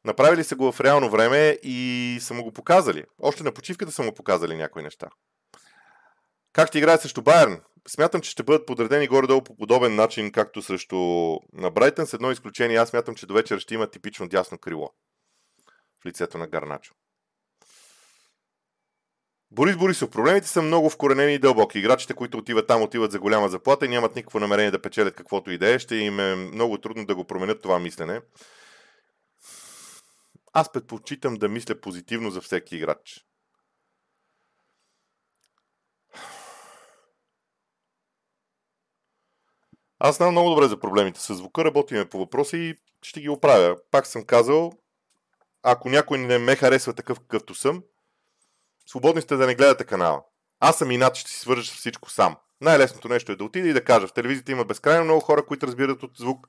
Направили 0.04 0.44
са 0.44 0.56
го 0.56 0.72
в 0.72 0.80
реално 0.80 1.10
време 1.10 1.58
и 1.62 2.18
са 2.20 2.34
му 2.34 2.42
го 2.42 2.52
показали. 2.52 3.04
Още 3.18 3.42
на 3.42 3.52
почивката 3.52 3.92
са 3.92 4.02
му 4.02 4.14
показали 4.14 4.56
някои 4.56 4.82
неща. 4.82 5.08
Как 6.52 6.68
ще 6.68 6.78
играят 6.78 7.00
срещу 7.02 7.22
Байерн? 7.22 7.60
Смятам, 7.88 8.20
че 8.20 8.30
ще 8.30 8.42
бъдат 8.42 8.66
подредени 8.66 9.08
горе-долу 9.08 9.44
по 9.44 9.56
подобен 9.56 9.94
начин, 9.94 10.32
както 10.32 10.62
срещу 10.62 10.96
на 11.52 11.70
Брайтън, 11.70 12.06
с 12.06 12.14
едно 12.14 12.30
изключение. 12.30 12.76
Аз 12.76 12.88
смятам, 12.88 13.14
че 13.14 13.26
до 13.26 13.34
вечера 13.34 13.60
ще 13.60 13.74
има 13.74 13.86
типично 13.86 14.28
дясно 14.28 14.58
крило 14.58 14.90
в 16.02 16.06
лицето 16.06 16.38
на 16.38 16.46
Гарначо. 16.46 16.94
Борис 19.50 19.76
Борисов, 19.76 20.10
проблемите 20.10 20.48
са 20.48 20.62
много 20.62 20.90
вкоренени 20.90 21.34
и 21.34 21.38
дълбоки. 21.38 21.78
Играчите, 21.78 22.14
които 22.14 22.38
отиват 22.38 22.66
там, 22.66 22.82
отиват 22.82 23.12
за 23.12 23.18
голяма 23.18 23.48
заплата 23.48 23.86
и 23.86 23.88
нямат 23.88 24.16
никакво 24.16 24.40
намерение 24.40 24.70
да 24.70 24.82
печелят 24.82 25.14
каквото 25.14 25.50
и 25.50 25.58
е. 25.60 25.78
Ще 25.78 25.96
им 25.96 26.20
е 26.20 26.34
много 26.34 26.78
трудно 26.78 27.06
да 27.06 27.14
го 27.14 27.24
променят 27.24 27.62
това 27.62 27.78
мислене. 27.78 28.20
Аз 30.56 30.72
предпочитам 30.72 31.34
да 31.34 31.48
мисля 31.48 31.80
позитивно 31.80 32.30
за 32.30 32.40
всеки 32.40 32.76
играч. 32.76 33.24
Аз 39.98 40.16
знам 40.16 40.30
много 40.30 40.50
добре 40.50 40.68
за 40.68 40.80
проблемите 40.80 41.20
с 41.20 41.34
звука, 41.34 41.64
работиме 41.64 42.08
по 42.08 42.18
въпроса 42.18 42.56
и 42.56 42.74
ще 43.02 43.20
ги 43.20 43.28
оправя. 43.28 43.76
Пак 43.90 44.06
съм 44.06 44.24
казал, 44.24 44.72
ако 45.62 45.88
някой 45.88 46.18
не 46.18 46.38
ме 46.38 46.56
харесва 46.56 46.92
такъв 46.92 47.20
какъвто 47.20 47.54
съм, 47.54 47.82
свободни 48.86 49.22
сте 49.22 49.36
да 49.36 49.46
не 49.46 49.54
гледате 49.54 49.84
канала. 49.84 50.22
Аз 50.60 50.78
съм 50.78 50.88
над, 50.88 51.14
ще 51.14 51.30
си 51.30 51.40
свържа 51.40 51.72
всичко 51.72 52.10
сам. 52.10 52.36
Най-лесното 52.60 53.08
нещо 53.08 53.32
е 53.32 53.36
да 53.36 53.44
отида 53.44 53.68
и 53.68 53.72
да 53.72 53.84
кажа. 53.84 54.06
В 54.06 54.12
телевизията 54.12 54.52
има 54.52 54.64
безкрайно 54.64 55.04
много 55.04 55.20
хора, 55.20 55.46
които 55.46 55.66
разбират 55.66 56.02
от 56.02 56.16
звук. 56.16 56.48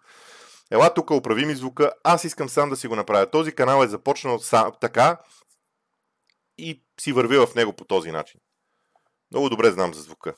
Ела 0.72 0.94
тук, 0.94 1.12
оправи 1.12 1.46
ми 1.46 1.56
звука. 1.56 1.94
Аз 2.04 2.24
искам 2.24 2.50
сам 2.50 2.70
да 2.70 2.76
си 2.76 2.88
го 2.88 2.96
направя. 2.96 3.32
Този 3.32 3.56
канал 3.56 3.84
е 3.84 3.88
започнал 3.88 4.40
сам, 4.40 4.72
така 4.82 5.22
и 6.58 6.84
си 7.02 7.12
върви 7.12 7.38
в 7.38 7.56
него 7.56 7.74
по 7.74 7.86
този 7.86 8.12
начин. 8.12 8.42
Много 9.32 9.50
добре 9.50 9.72
знам 9.72 9.94
за 9.94 10.02
звука. 10.02 10.36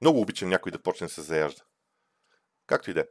Много 0.00 0.20
обичам 0.20 0.48
някой 0.48 0.72
да 0.72 0.82
почне 0.82 1.08
се 1.08 1.22
заяжда. 1.22 1.62
Както 2.66 2.90
и 2.90 2.94
да 2.94 3.00
е. 3.00 3.06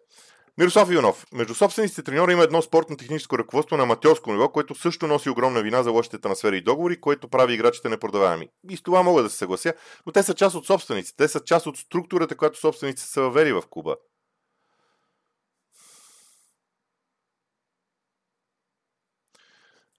Мирослав 0.58 0.92
Иванов. 0.92 1.26
Между 1.34 1.56
собствениците 1.56 2.04
треньори 2.04 2.32
има 2.34 2.44
едно 2.44 2.62
спортно-техническо 2.62 3.38
ръководство 3.38 3.78
на 3.78 3.84
аматьорско 3.84 4.32
ниво, 4.32 4.50
което 4.50 4.76
също 4.76 5.08
носи 5.08 5.30
огромна 5.30 5.62
вина 5.62 5.84
за 5.84 5.92
лошите 5.92 6.20
трансфери 6.20 6.58
и 6.58 6.62
договори, 6.62 7.02
което 7.02 7.28
прави 7.28 7.54
играчите 7.54 7.90
непродаваеми. 7.90 8.50
И 8.70 8.78
с 8.78 8.82
това 8.82 9.04
мога 9.04 9.24
да 9.24 9.30
се 9.30 9.38
съглася, 9.38 9.74
но 10.06 10.12
те 10.12 10.24
са 10.24 10.34
част 10.34 10.56
от 10.56 10.66
собствениците. 10.66 11.18
Те 11.18 11.28
са 11.28 11.44
част 11.44 11.66
от 11.66 11.78
структурата, 11.78 12.38
която 12.38 12.60
собствениците 12.60 13.10
са 13.10 13.22
въвели 13.22 13.54
в 13.54 13.64
клуба. 13.70 13.96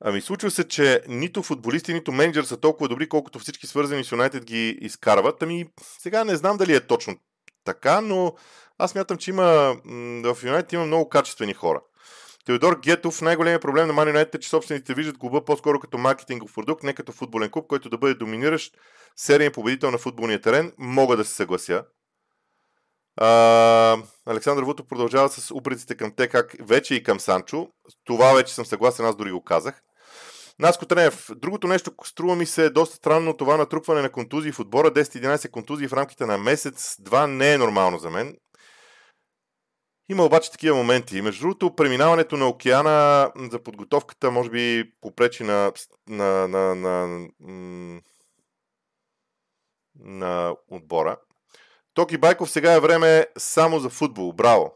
Ами 0.00 0.20
случва 0.20 0.50
се, 0.50 0.68
че 0.68 1.02
нито 1.08 1.42
футболисти, 1.42 1.94
нито 1.94 2.12
менеджер 2.12 2.44
са 2.44 2.56
толкова 2.56 2.88
добри, 2.88 3.08
колкото 3.08 3.38
всички 3.38 3.66
свързани 3.66 4.04
с 4.04 4.12
Юнайтед 4.12 4.44
ги 4.44 4.78
изкарват. 4.80 5.42
Ами 5.42 5.66
сега 5.80 6.24
не 6.24 6.36
знам 6.36 6.56
дали 6.56 6.74
е 6.74 6.86
точно 6.86 7.16
така, 7.64 8.00
но 8.00 8.34
аз 8.78 8.94
мятам, 8.94 9.16
че 9.16 9.30
има, 9.30 9.76
в 10.24 10.36
Юнайтед 10.42 10.72
има 10.72 10.86
много 10.86 11.08
качествени 11.08 11.54
хора. 11.54 11.80
Теодор 12.44 12.80
Гетов, 12.80 13.22
най-големият 13.22 13.62
проблем 13.62 13.88
на 13.88 13.94
Man 13.94 14.14
United 14.14 14.34
е, 14.34 14.40
че 14.40 14.48
собствениците 14.48 14.94
виждат 14.94 15.18
клуба 15.18 15.44
по-скоро 15.44 15.80
като 15.80 15.98
маркетингов 15.98 16.54
продукт, 16.54 16.82
не 16.82 16.94
като 16.94 17.12
футболен 17.12 17.50
клуб, 17.50 17.66
който 17.66 17.88
да 17.88 17.98
бъде 17.98 18.14
доминиращ 18.14 18.76
сериен 19.16 19.52
победител 19.52 19.90
на 19.90 19.98
футболния 19.98 20.40
терен. 20.40 20.72
Мога 20.78 21.16
да 21.16 21.24
се 21.24 21.34
съглася. 21.34 21.84
А, 23.16 23.96
Александър 24.26 24.64
Вуто 24.64 24.84
продължава 24.84 25.28
с 25.28 25.50
упреците 25.50 25.94
към 25.94 26.12
те, 26.16 26.28
как 26.28 26.56
вече 26.60 26.94
и 26.94 27.02
към 27.02 27.20
Санчо. 27.20 27.68
Това 28.04 28.32
вече 28.32 28.54
съм 28.54 28.66
съгласен, 28.66 29.06
аз 29.06 29.16
дори 29.16 29.32
го 29.32 29.44
казах. 29.44 29.82
Наско 30.58 30.86
Тренев. 30.86 31.28
Другото 31.36 31.66
нещо, 31.66 31.92
струва 32.04 32.36
ми 32.36 32.46
се 32.46 32.64
е 32.64 32.70
доста 32.70 32.96
странно 32.96 33.36
това 33.36 33.56
натрупване 33.56 34.02
на 34.02 34.10
контузии 34.10 34.52
в 34.52 34.60
отбора. 34.60 34.90
10-11 34.90 35.50
контузии 35.50 35.88
в 35.88 35.92
рамките 35.92 36.26
на 36.26 36.38
месец. 36.38 36.96
Два 37.00 37.26
не 37.26 37.52
е 37.52 37.58
нормално 37.58 37.98
за 37.98 38.10
мен. 38.10 38.36
Има 40.08 40.24
обаче 40.24 40.50
такива 40.50 40.76
моменти. 40.76 41.22
Между 41.22 41.40
другото, 41.40 41.76
преминаването 41.76 42.36
на 42.36 42.48
океана 42.48 43.32
за 43.36 43.62
подготовката 43.62 44.30
може 44.30 44.50
би 44.50 44.92
попречи 45.00 45.44
на, 45.44 45.72
на, 46.08 46.48
на, 46.48 46.74
на, 46.74 47.28
на 49.98 50.56
отбора. 50.70 51.16
Токи 51.94 52.18
Байков 52.18 52.50
сега 52.50 52.72
е 52.72 52.80
време 52.80 53.26
само 53.38 53.78
за 53.78 53.90
футбол. 53.90 54.32
Браво! 54.32 54.74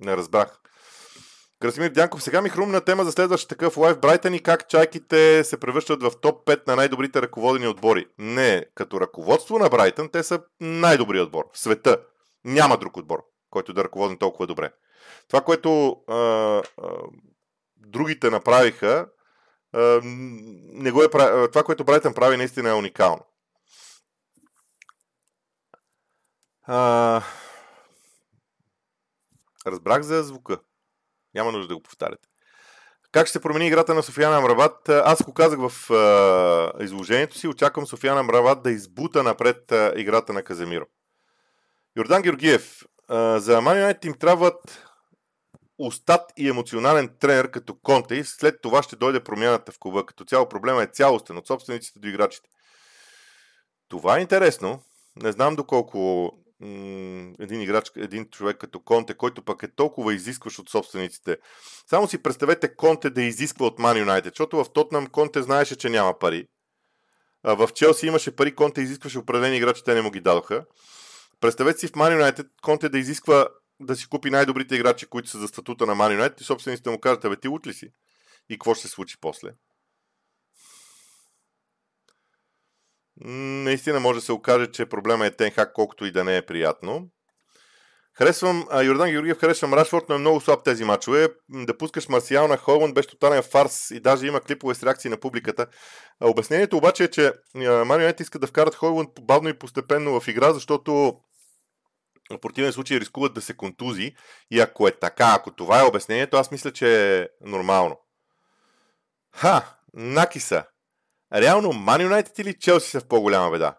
Не 0.00 0.16
разбрах. 0.16 0.61
Красимир 1.62 1.90
Дянков, 1.90 2.22
сега 2.22 2.42
ми 2.42 2.48
хрумна 2.48 2.80
тема 2.80 3.04
за 3.04 3.12
следващ 3.12 3.48
такъв 3.48 3.76
лайв 3.76 4.00
Брайтън 4.00 4.34
и 4.34 4.42
как 4.42 4.68
чайките 4.68 5.44
се 5.44 5.60
превръщат 5.60 6.02
в 6.02 6.12
топ 6.20 6.46
5 6.46 6.66
на 6.66 6.76
най-добрите 6.76 7.22
ръководени 7.22 7.68
отбори. 7.68 8.06
Не, 8.18 8.66
като 8.74 9.00
ръководство 9.00 9.58
на 9.58 9.68
Брайтън, 9.68 10.08
те 10.08 10.22
са 10.22 10.42
най-добрият 10.60 11.26
отбор 11.26 11.44
в 11.52 11.58
света. 11.58 11.98
Няма 12.44 12.76
друг 12.76 12.96
отбор, 12.96 13.24
който 13.50 13.72
да 13.72 13.84
ръководи 13.84 14.18
толкова 14.18 14.46
добре. 14.46 14.72
Това, 15.28 15.40
което 15.40 15.90
а, 15.90 16.14
а, 16.16 16.62
другите 17.76 18.30
направиха, 18.30 19.08
а, 19.72 20.00
не 20.04 20.90
го 20.90 21.02
е, 21.02 21.10
това, 21.48 21.62
което 21.64 21.84
Брайтън 21.84 22.14
прави, 22.14 22.36
наистина 22.36 22.68
е 22.68 22.74
уникално. 22.74 23.22
А, 26.62 27.22
разбрах 29.66 30.02
за 30.02 30.22
звука. 30.22 30.58
Няма 31.34 31.52
нужда 31.52 31.68
да 31.68 31.74
го 31.74 31.82
повтаряте. 31.82 32.28
Как 33.12 33.26
ще 33.26 33.40
промени 33.40 33.66
играта 33.66 33.94
на 33.94 34.02
Софияна 34.02 34.36
Амрабат? 34.36 34.88
Аз 34.88 35.22
го 35.22 35.34
казах 35.34 35.58
в 35.68 35.90
а, 35.90 36.84
изложението 36.84 37.38
си. 37.38 37.48
Очаквам 37.48 37.86
Софияна 37.86 38.20
Амрабат 38.20 38.62
да 38.62 38.70
избута 38.70 39.22
напред 39.22 39.72
а, 39.72 39.92
играта 39.96 40.32
на 40.32 40.42
Каземиро. 40.42 40.84
Йордан 41.96 42.22
Георгиев. 42.22 42.82
А, 43.08 43.38
за 43.38 43.60
Man 43.60 44.06
им 44.06 44.14
трябват 44.14 44.82
устат 45.78 46.32
и 46.36 46.48
емоционален 46.48 47.10
тренер 47.20 47.50
като 47.50 47.74
Конте 47.74 48.14
и 48.14 48.24
след 48.24 48.62
това 48.62 48.82
ще 48.82 48.96
дойде 48.96 49.24
промяната 49.24 49.72
в 49.72 49.78
клуба. 49.78 50.06
Като 50.06 50.24
цяло 50.24 50.48
проблема 50.48 50.82
е 50.82 50.86
цялостен 50.86 51.36
от 51.36 51.46
собствениците 51.46 51.98
до 51.98 52.08
играчите. 52.08 52.48
Това 53.88 54.18
е 54.18 54.20
интересно. 54.20 54.82
Не 55.16 55.32
знам 55.32 55.56
доколко 55.56 56.30
един 57.38 57.60
играч, 57.60 57.90
един 57.96 58.28
човек 58.30 58.56
като 58.56 58.80
Конте, 58.80 59.14
който 59.14 59.42
пък 59.42 59.62
е 59.62 59.74
толкова 59.74 60.14
изискващ 60.14 60.58
от 60.58 60.70
собствениците. 60.70 61.36
Само 61.86 62.08
си 62.08 62.22
представете 62.22 62.76
Конте 62.76 63.10
да 63.10 63.22
изисква 63.22 63.66
от 63.66 63.78
Ман 63.78 63.98
Юнайтед, 63.98 64.32
защото 64.34 64.64
в 64.64 64.72
Тотнам 64.72 65.06
Конте 65.06 65.42
знаеше, 65.42 65.76
че 65.76 65.88
няма 65.88 66.18
пари. 66.18 66.48
А 67.42 67.54
в 67.54 67.68
Челси 67.74 68.06
имаше 68.06 68.36
пари, 68.36 68.54
Конте 68.54 68.80
изискваше 68.80 69.18
определени 69.18 69.56
играчи, 69.56 69.84
те 69.84 69.94
не 69.94 70.02
му 70.02 70.10
ги 70.10 70.20
дадоха. 70.20 70.64
Представете 71.40 71.78
си 71.78 71.88
в 71.88 71.96
Ман 71.96 72.12
Юнайтед 72.12 72.46
Конте 72.62 72.88
да 72.88 72.98
изисква 72.98 73.48
да 73.80 73.96
си 73.96 74.08
купи 74.08 74.30
най-добрите 74.30 74.74
играчи, 74.74 75.06
които 75.06 75.28
са 75.28 75.38
за 75.38 75.48
статута 75.48 75.86
на 75.86 75.94
Ман 75.94 76.12
Юнайтед 76.12 76.40
и 76.40 76.44
собствениците 76.44 76.90
му 76.90 77.00
кажат, 77.00 77.22
бе 77.22 77.36
ти 77.36 77.48
лут 77.48 77.66
ли 77.66 77.72
си? 77.74 77.88
И 78.48 78.54
какво 78.54 78.74
ще 78.74 78.88
се 78.88 78.94
случи 78.94 79.16
после? 79.20 79.50
Наистина 83.20 84.00
може 84.00 84.18
да 84.18 84.24
се 84.24 84.32
окаже, 84.32 84.66
че 84.66 84.86
проблема 84.86 85.26
е 85.26 85.30
Тенхак, 85.30 85.72
колкото 85.72 86.04
и 86.04 86.12
да 86.12 86.24
не 86.24 86.36
е 86.36 86.46
приятно. 86.46 87.08
Харесвам, 88.14 88.66
а, 88.70 88.82
Йордан 88.82 89.10
Георгиев, 89.10 89.38
харесвам 89.38 89.74
Рашфорд, 89.74 90.04
но 90.08 90.14
е 90.14 90.18
много 90.18 90.40
слаб 90.40 90.64
тези 90.64 90.84
мачове. 90.84 91.28
Да 91.48 91.78
пускаш 91.78 92.08
Марсиал 92.08 92.48
на 92.48 92.56
Холанд 92.56 92.94
беше 92.94 93.08
тотален 93.08 93.42
фарс 93.42 93.90
и 93.90 94.00
даже 94.00 94.26
има 94.26 94.40
клипове 94.40 94.74
с 94.74 94.82
реакции 94.82 95.10
на 95.10 95.16
публиката. 95.16 95.66
А, 96.20 96.28
обяснението 96.28 96.76
обаче 96.76 97.04
е, 97.04 97.10
че 97.10 97.32
Марио 97.86 98.12
иска 98.20 98.38
да 98.38 98.46
вкарат 98.46 98.74
Холанд 98.74 99.08
бавно 99.20 99.48
и 99.48 99.58
постепенно 99.58 100.20
в 100.20 100.28
игра, 100.28 100.52
защото 100.52 101.20
в 102.30 102.40
противен 102.40 102.72
случай 102.72 103.00
рискуват 103.00 103.34
да 103.34 103.40
се 103.40 103.56
контузи. 103.56 104.14
И 104.50 104.60
ако 104.60 104.88
е 104.88 104.98
така, 104.98 105.34
ако 105.36 105.50
това 105.50 105.80
е 105.80 105.84
обяснението, 105.84 106.36
аз 106.36 106.50
мисля, 106.50 106.72
че 106.72 107.18
е 107.20 107.28
нормално. 107.40 107.96
Ха, 109.34 109.76
Накиса. 109.94 110.64
Реално 111.34 111.72
Ман 111.72 112.02
Юнайтед 112.02 112.38
или 112.38 112.58
Челси 112.58 112.90
са 112.90 113.00
в 113.00 113.08
по-голяма 113.08 113.50
беда? 113.50 113.78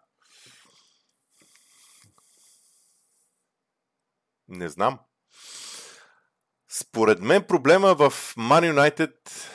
Не 4.48 4.70
знам. 4.70 5.00
Според 6.70 7.20
мен 7.20 7.48
проблема 7.48 7.96
в 7.96 8.14
Ман 8.38 8.66
Юнайтед 8.66 9.50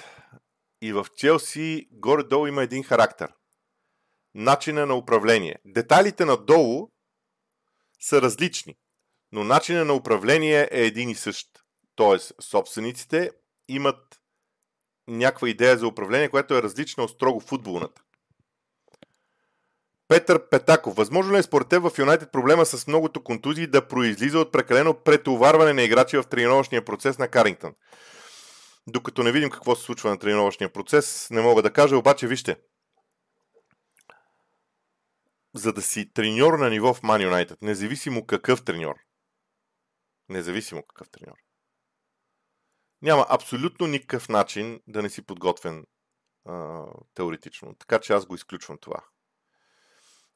и 0.82 0.92
в 0.92 1.06
Челси 1.16 1.88
горе-долу 1.92 2.46
има 2.46 2.62
един 2.62 2.84
характер. 2.84 3.32
Начина 4.34 4.86
на 4.86 4.94
управление. 4.94 5.58
Детайлите 5.64 6.24
надолу 6.24 6.90
са 8.00 8.22
различни, 8.22 8.76
но 9.32 9.44
начина 9.44 9.84
на 9.84 9.94
управление 9.94 10.68
е 10.72 10.80
един 10.80 11.10
и 11.10 11.14
същ. 11.14 11.64
Тоест, 11.94 12.32
собствениците 12.40 13.30
имат 13.68 14.17
някаква 15.08 15.48
идея 15.48 15.78
за 15.78 15.86
управление, 15.86 16.28
която 16.28 16.54
е 16.54 16.62
различна 16.62 17.04
от 17.04 17.10
строго 17.10 17.40
футболната. 17.40 18.02
Петър 20.08 20.48
Петаков. 20.48 20.96
Възможно 20.96 21.34
ли 21.34 21.38
е 21.38 21.42
според 21.42 21.68
теб 21.68 21.82
в 21.82 21.98
Юнайтед 21.98 22.32
проблема 22.32 22.66
с 22.66 22.86
многото 22.86 23.24
контузии 23.24 23.66
да 23.66 23.88
произлиза 23.88 24.38
от 24.38 24.52
прекалено 24.52 24.94
претоварване 24.94 25.72
на 25.72 25.82
играчи 25.82 26.16
в 26.16 26.24
тренировъчния 26.24 26.84
процес 26.84 27.18
на 27.18 27.28
Карингтън? 27.28 27.74
Докато 28.86 29.22
не 29.22 29.32
видим 29.32 29.50
какво 29.50 29.76
се 29.76 29.82
случва 29.82 30.10
на 30.10 30.18
тренировъчния 30.18 30.72
процес, 30.72 31.28
не 31.30 31.40
мога 31.40 31.62
да 31.62 31.72
кажа, 31.72 31.96
обаче 31.96 32.26
вижте. 32.26 32.56
За 35.54 35.72
да 35.72 35.82
си 35.82 36.12
треньор 36.12 36.58
на 36.58 36.70
ниво 36.70 36.94
в 36.94 37.02
Ман 37.02 37.22
Юнайтед, 37.22 37.62
независимо 37.62 38.26
какъв 38.26 38.64
треньор, 38.64 38.94
независимо 40.28 40.82
какъв 40.82 41.10
треньор, 41.10 41.36
няма 43.02 43.26
абсолютно 43.28 43.86
никакъв 43.86 44.28
начин 44.28 44.80
да 44.86 45.02
не 45.02 45.10
си 45.10 45.22
подготвен 45.22 45.84
а, 46.44 46.84
теоретично. 47.14 47.74
Така 47.74 47.98
че 47.98 48.12
аз 48.12 48.26
го 48.26 48.34
изключвам 48.34 48.78
това. 48.80 49.04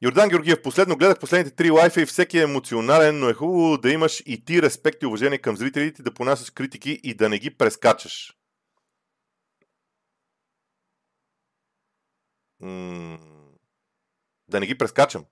Йордан 0.02 0.28
Георгиев, 0.28 0.62
последно 0.62 0.96
гледах 0.96 1.18
последните 1.18 1.56
три 1.56 1.70
лайфа 1.70 2.02
и 2.02 2.06
всеки 2.06 2.38
е 2.38 2.42
емоционален, 2.42 3.18
но 3.18 3.28
е 3.28 3.34
хубаво 3.34 3.78
да 3.78 3.90
имаш 3.90 4.22
и 4.26 4.44
ти 4.44 4.62
респект 4.62 5.02
и 5.02 5.06
уважение 5.06 5.38
към 5.38 5.56
зрителите, 5.56 6.02
да 6.02 6.14
понасяш 6.14 6.50
критики 6.50 7.00
и 7.02 7.14
да 7.14 7.28
не 7.28 7.38
ги 7.38 7.56
прескачаш. 7.56 8.36
Да 14.48 14.60
не 14.60 14.66
ги 14.66 14.78
прескачам. 14.78 15.24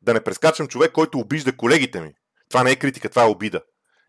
Да 0.00 0.14
не 0.14 0.24
прескачам 0.24 0.68
човек, 0.68 0.92
който 0.92 1.18
обижда 1.18 1.56
колегите 1.56 2.00
ми. 2.00 2.14
Това 2.48 2.62
не 2.62 2.70
е 2.70 2.76
критика, 2.76 3.10
това 3.10 3.22
е 3.22 3.28
обида. 3.28 3.62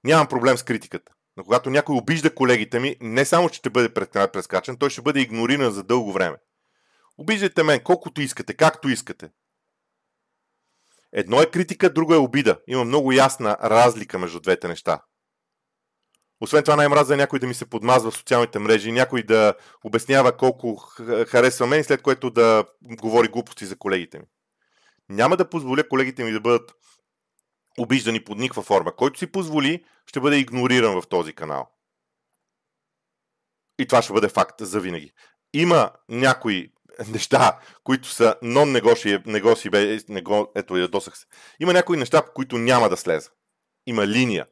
Нямам 0.04 0.28
проблем 0.28 0.58
с 0.58 0.64
критиката. 0.64 1.13
Но 1.38 1.44
когато 1.44 1.70
някой 1.70 1.96
обижда 1.96 2.36
колегите 2.36 2.80
ми, 2.80 2.96
не 3.02 3.26
само, 3.26 3.50
ще 3.50 3.70
бъде 3.70 3.94
прескачан, 3.94 4.78
той 4.78 4.90
ще 4.90 5.02
бъде 5.02 5.20
игнориран 5.20 5.72
за 5.72 5.84
дълго 5.84 6.14
време. 6.14 6.38
Обиждайте 7.18 7.64
мен 7.64 7.80
колкото 7.84 8.22
искате, 8.22 8.54
както 8.54 8.90
искате. 8.90 9.30
Едно 11.12 11.42
е 11.42 11.52
критика, 11.52 11.94
друго 11.94 12.14
е 12.14 12.18
обида. 12.18 12.60
Има 12.68 12.84
много 12.84 13.12
ясна 13.12 13.58
разлика 13.64 14.20
между 14.20 14.40
двете 14.40 14.68
неща. 14.68 15.02
Освен 16.42 16.64
това 16.64 16.76
най-мраза 16.76 17.14
е 17.14 17.18
някой 17.18 17.40
да 17.40 17.48
ми 17.48 17.54
се 17.54 17.70
подмазва 17.70 18.12
в 18.12 18.18
социалните 18.18 18.60
мрежи, 18.60 18.92
някой 18.92 19.24
да 19.24 19.54
обяснява 19.84 20.38
колко 20.38 20.76
харесва 21.28 21.68
мен, 21.68 21.84
след 21.84 22.02
което 22.02 22.30
да 22.30 22.66
говори 22.82 23.28
глупости 23.28 23.66
за 23.66 23.76
колегите 23.76 24.20
ми. 24.20 24.26
Няма 25.10 25.38
да 25.38 25.50
позволя 25.50 25.84
колегите 25.90 26.24
ми 26.24 26.32
да 26.32 26.42
бъдат 26.42 26.72
обиждани 27.80 28.24
под 28.24 28.38
никаква 28.38 28.64
форма. 28.64 28.96
Който 28.96 29.20
си 29.20 29.28
позволи, 29.28 29.86
ще 30.06 30.20
бъде 30.20 30.38
игнориран 30.38 31.02
в 31.02 31.08
този 31.08 31.34
канал. 31.34 31.70
И 33.80 33.88
това 33.88 34.02
ще 34.02 34.14
бъде 34.14 34.30
факт 34.30 34.56
за 34.60 34.80
винаги. 34.80 35.14
Има 35.54 35.92
някои 36.10 36.74
неща, 37.08 37.60
които 37.84 38.08
са 38.08 38.36
non-negotiable, 38.44 40.48
ето 40.56 40.78
я 40.78 40.88
досах 40.88 41.18
се. 41.18 41.26
Има 41.60 41.74
някои 41.74 41.98
неща, 41.98 42.26
по 42.26 42.34
които 42.34 42.58
няма 42.58 42.90
да 42.90 42.98
слеза. 42.98 43.30
Има 43.88 44.08
линия, 44.08 44.48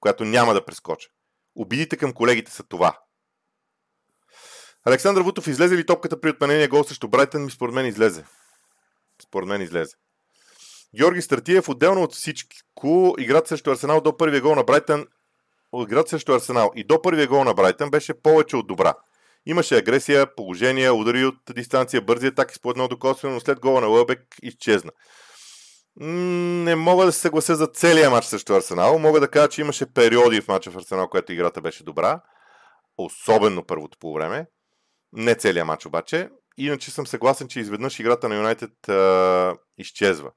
която 0.00 0.24
няма 0.24 0.54
да 0.54 0.64
прескоча. 0.64 1.08
Обидите 1.54 1.96
към 1.96 2.12
колегите 2.12 2.52
са 2.52 2.62
това. 2.62 2.98
Александър 4.84 5.22
Вутов, 5.22 5.46
излезе 5.46 5.76
ли 5.76 5.86
топката 5.86 6.20
при 6.20 6.30
отменения 6.30 6.68
гол 6.68 6.84
срещу 6.84 7.08
Брайтън? 7.08 7.44
Ми 7.44 7.50
според 7.50 7.74
мен 7.74 7.86
излезе. 7.86 8.24
Според 9.22 9.48
мен 9.48 9.62
излезе. 9.62 9.96
Георги 10.96 11.22
Стратиев, 11.22 11.68
отделно 11.68 12.02
от 12.02 12.12
всички, 12.12 12.58
играта 13.18 13.48
срещу 13.48 13.70
Арсенал 13.70 14.00
до 14.00 14.16
първия 14.16 14.40
гол 14.40 14.54
на 14.54 14.64
Брайтън, 14.64 15.06
играта 15.82 16.10
срещу 16.10 16.32
Арсенал 16.32 16.70
и 16.76 16.84
до 16.84 17.02
първия 17.02 17.26
гол 17.26 17.44
на 17.44 17.54
Брайтън 17.54 17.90
беше 17.90 18.22
повече 18.22 18.56
от 18.56 18.66
добра. 18.66 18.94
Имаше 19.46 19.76
агресия, 19.76 20.34
положение, 20.34 20.90
удари 20.90 21.24
от 21.24 21.36
дистанция, 21.54 22.02
бързи 22.02 22.26
атаки 22.26 22.54
с 22.54 22.60
едно 22.66 22.88
докосвено, 22.88 23.34
но 23.34 23.40
след 23.40 23.60
гола 23.60 23.80
на 23.80 23.86
Лъбек 23.86 24.20
изчезна. 24.42 24.90
Не 25.96 26.74
мога 26.74 27.04
да 27.06 27.12
се 27.12 27.20
съглася 27.20 27.56
за 27.56 27.66
целия 27.66 28.10
матч 28.10 28.26
срещу 28.26 28.54
Арсенал. 28.54 28.98
Мога 28.98 29.20
да 29.20 29.28
кажа, 29.28 29.48
че 29.48 29.60
имаше 29.60 29.92
периоди 29.92 30.40
в 30.40 30.48
матча 30.48 30.70
в 30.70 30.76
Арсенал, 30.76 31.08
където 31.08 31.32
играта 31.32 31.60
беше 31.60 31.84
добра. 31.84 32.20
Особено 32.98 33.66
първото 33.66 33.98
по 33.98 34.14
време. 34.14 34.46
Не 35.12 35.34
целият 35.34 35.66
матч 35.66 35.86
обаче. 35.86 36.28
Иначе 36.56 36.90
съм 36.90 37.06
съгласен, 37.06 37.48
че 37.48 37.60
изведнъж 37.60 37.98
играта 37.98 38.28
на 38.28 38.36
Юнайтед 38.36 38.72
изчезва. 39.78 40.30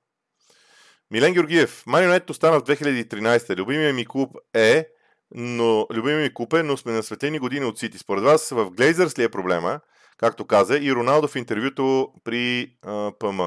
Милен 1.11 1.33
Георгиев. 1.33 1.83
Ман 1.85 2.21
остана 2.29 2.59
в 2.59 2.63
2013. 2.63 3.57
Любимия 3.57 3.93
ми 3.93 4.05
клуб 4.05 4.37
е 4.53 4.87
но 5.31 5.87
любими 5.93 6.21
ми 6.21 6.33
купе, 6.33 6.63
но 6.63 6.77
сме 6.77 6.91
на 6.91 7.03
светени 7.03 7.39
години 7.39 7.65
от 7.65 7.79
Сити. 7.79 7.97
Според 7.97 8.23
вас 8.23 8.49
в 8.49 8.69
Глейзърс 8.69 9.19
ли 9.19 9.23
е 9.23 9.31
проблема, 9.31 9.79
както 10.17 10.47
каза 10.47 10.77
и 10.77 10.93
Роналдо 10.93 11.27
в 11.27 11.35
интервюто 11.35 12.13
при 12.23 12.75
а, 12.81 13.11
ПМ? 13.19 13.39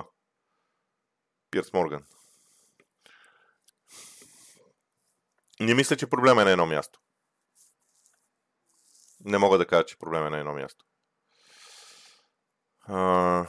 Пирс 1.51 1.73
Морган. 1.73 2.05
Не 5.61 5.75
мисля, 5.75 5.97
че 5.97 6.07
проблема 6.07 6.43
е 6.43 6.45
на 6.45 6.51
едно 6.51 6.67
място. 6.67 7.01
Не 9.25 9.39
мога 9.39 9.59
да 9.59 9.67
кажа, 9.67 9.87
че 9.87 9.99
проблема 9.99 10.27
е 10.27 10.31
на 10.31 10.39
едно 10.39 10.53
място. 10.55 10.85
А... 12.89 13.47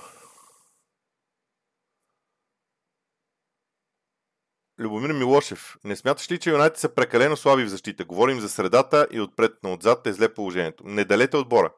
Любомир 4.82 5.12
Милошев. 5.12 5.78
Не 5.84 5.96
смяташ 5.96 6.32
ли, 6.32 6.40
че 6.40 6.50
Юнайтед 6.50 6.80
са 6.80 6.96
прекалено 6.96 7.38
слаби 7.38 7.64
в 7.64 7.70
защита? 7.70 8.06
Говорим 8.06 8.40
за 8.40 8.50
средата 8.50 9.08
и 9.12 9.22
отпред, 9.22 9.54
но 9.64 9.74
отзад 9.74 10.08
е 10.08 10.14
зле 10.14 10.34
положението. 10.34 10.84
Не 10.88 11.06
далете 11.06 11.38
отбора. 11.38 11.74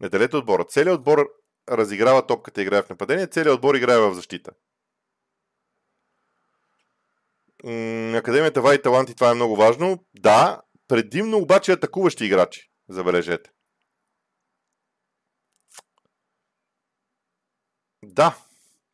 Не 0.00 0.08
далете 0.08 0.36
отбора. 0.36 0.64
Целият 0.64 0.98
отбор 0.98 1.28
разиграва 1.70 2.26
топката 2.26 2.60
и 2.60 2.64
играе 2.64 2.82
в 2.82 2.90
нападение, 2.90 3.26
целият 3.26 3.54
отбор 3.54 3.74
играе 3.74 3.98
в 3.98 4.14
защита. 4.14 4.50
Академията 8.14 8.62
Вай 8.62 8.82
Таланти, 8.82 9.14
това 9.14 9.30
е 9.30 9.34
много 9.34 9.56
важно. 9.56 10.04
Да, 10.14 10.62
предимно 10.88 11.38
обаче 11.38 11.72
атакуващи 11.72 12.24
играчи. 12.24 12.70
Забележете. 12.88 13.50
Да. 18.04 18.36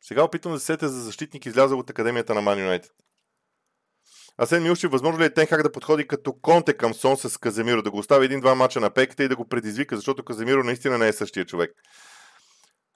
Сега 0.01 0.23
опитвам 0.23 0.53
да 0.53 0.59
се 0.59 0.65
сетя 0.65 0.89
за 0.89 1.01
защитник 1.01 1.45
излязъл 1.45 1.79
от 1.79 1.89
Академията 1.89 2.33
на 2.33 2.41
Ман 2.41 2.59
Юнайтед. 2.59 2.91
Асен 4.37 4.63
Милшев, 4.63 4.91
възможно 4.91 5.21
ли 5.21 5.25
е 5.25 5.33
Тенхак 5.33 5.63
да 5.63 5.71
подходи 5.71 6.07
като 6.07 6.33
конте 6.33 6.73
към 6.73 6.93
Сон 6.93 7.17
с 7.17 7.37
Каземиро, 7.37 7.81
да 7.81 7.91
го 7.91 7.97
остави 7.97 8.25
един-два 8.25 8.55
мача 8.55 8.79
на 8.79 8.89
пеката 8.89 9.23
и 9.23 9.27
да 9.27 9.35
го 9.35 9.47
предизвика, 9.49 9.95
защото 9.95 10.25
Каземиро 10.25 10.63
наистина 10.63 10.97
не 10.97 11.07
е 11.07 11.13
същия 11.13 11.45
човек. 11.45 11.71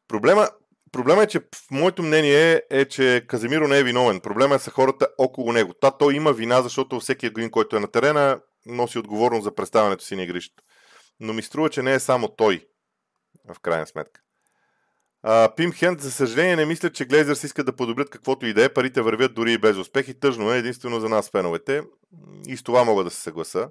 Проблема, 0.07 0.49
Проблема 0.91 1.23
е, 1.23 1.27
че 1.27 1.39
в 1.39 1.71
моето 1.71 2.03
мнение 2.03 2.61
е, 2.69 2.85
че 2.85 3.25
Каземиро 3.27 3.67
не 3.67 3.79
е 3.79 3.83
виновен. 3.83 4.19
Проблема 4.19 4.55
е 4.55 4.59
са 4.59 4.71
хората 4.71 5.07
около 5.17 5.51
него. 5.53 5.73
Та 5.73 5.91
той 5.91 6.13
има 6.15 6.33
вина, 6.33 6.61
защото 6.61 6.99
всеки 6.99 7.25
един, 7.25 7.51
който 7.51 7.75
е 7.75 7.79
на 7.79 7.91
терена, 7.91 8.41
носи 8.65 8.99
отговорност 8.99 9.43
за 9.43 9.55
представянето 9.55 10.03
си 10.03 10.15
на 10.15 10.23
игрището. 10.23 10.63
Но 11.19 11.33
ми 11.33 11.41
струва, 11.41 11.69
че 11.69 11.81
не 11.81 11.93
е 11.93 11.99
само 11.99 12.27
той, 12.27 12.67
в 13.53 13.59
крайна 13.59 13.87
сметка. 13.87 14.21
Пим 15.55 15.71
Хенд, 15.71 16.01
за 16.01 16.11
съжаление, 16.11 16.55
не 16.55 16.65
мисля, 16.65 16.89
че 16.89 17.05
Глейзърс 17.05 17.43
искат 17.43 17.65
да 17.65 17.75
подобрят 17.75 18.09
каквото 18.09 18.45
и 18.45 18.53
да 18.53 18.65
е. 18.65 18.73
Парите 18.73 19.01
вървят 19.01 19.33
дори 19.33 19.53
и 19.53 19.57
без 19.57 19.77
успех 19.77 20.07
и 20.07 20.19
тъжно 20.19 20.53
е 20.53 20.57
единствено 20.57 20.99
за 20.99 21.09
нас, 21.09 21.29
феновете. 21.29 21.81
И 22.47 22.57
с 22.57 22.63
това 22.63 22.83
мога 22.83 23.03
да 23.03 23.09
се 23.09 23.21
съгласа. 23.21 23.69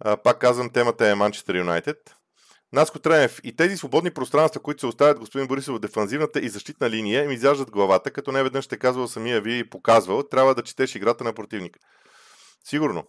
А, 0.00 0.16
пак 0.16 0.38
казвам, 0.38 0.70
темата 0.70 1.08
е 1.08 1.14
Манчестър 1.14 1.54
Юнайтед. 1.54 1.96
Наско 2.72 2.98
Тренев 2.98 3.40
и 3.44 3.56
тези 3.56 3.76
свободни 3.76 4.10
пространства, 4.10 4.62
които 4.62 4.80
се 4.80 4.86
оставят 4.86 5.18
господин 5.18 5.48
Борисов 5.48 5.76
в 5.76 5.80
дефанзивната 5.80 6.40
и 6.40 6.48
защитна 6.48 6.90
линия, 6.90 7.24
им 7.24 7.30
изяждат 7.30 7.70
главата, 7.70 8.10
като 8.10 8.32
не 8.32 8.42
веднъж 8.42 8.64
ще 8.64 8.76
казвал 8.76 9.08
самия 9.08 9.40
ви 9.40 9.58
и 9.58 9.70
показвал, 9.70 10.22
трябва 10.22 10.54
да 10.54 10.62
четеш 10.62 10.94
играта 10.94 11.24
на 11.24 11.32
противника. 11.32 11.80
Сигурно. 12.64 13.04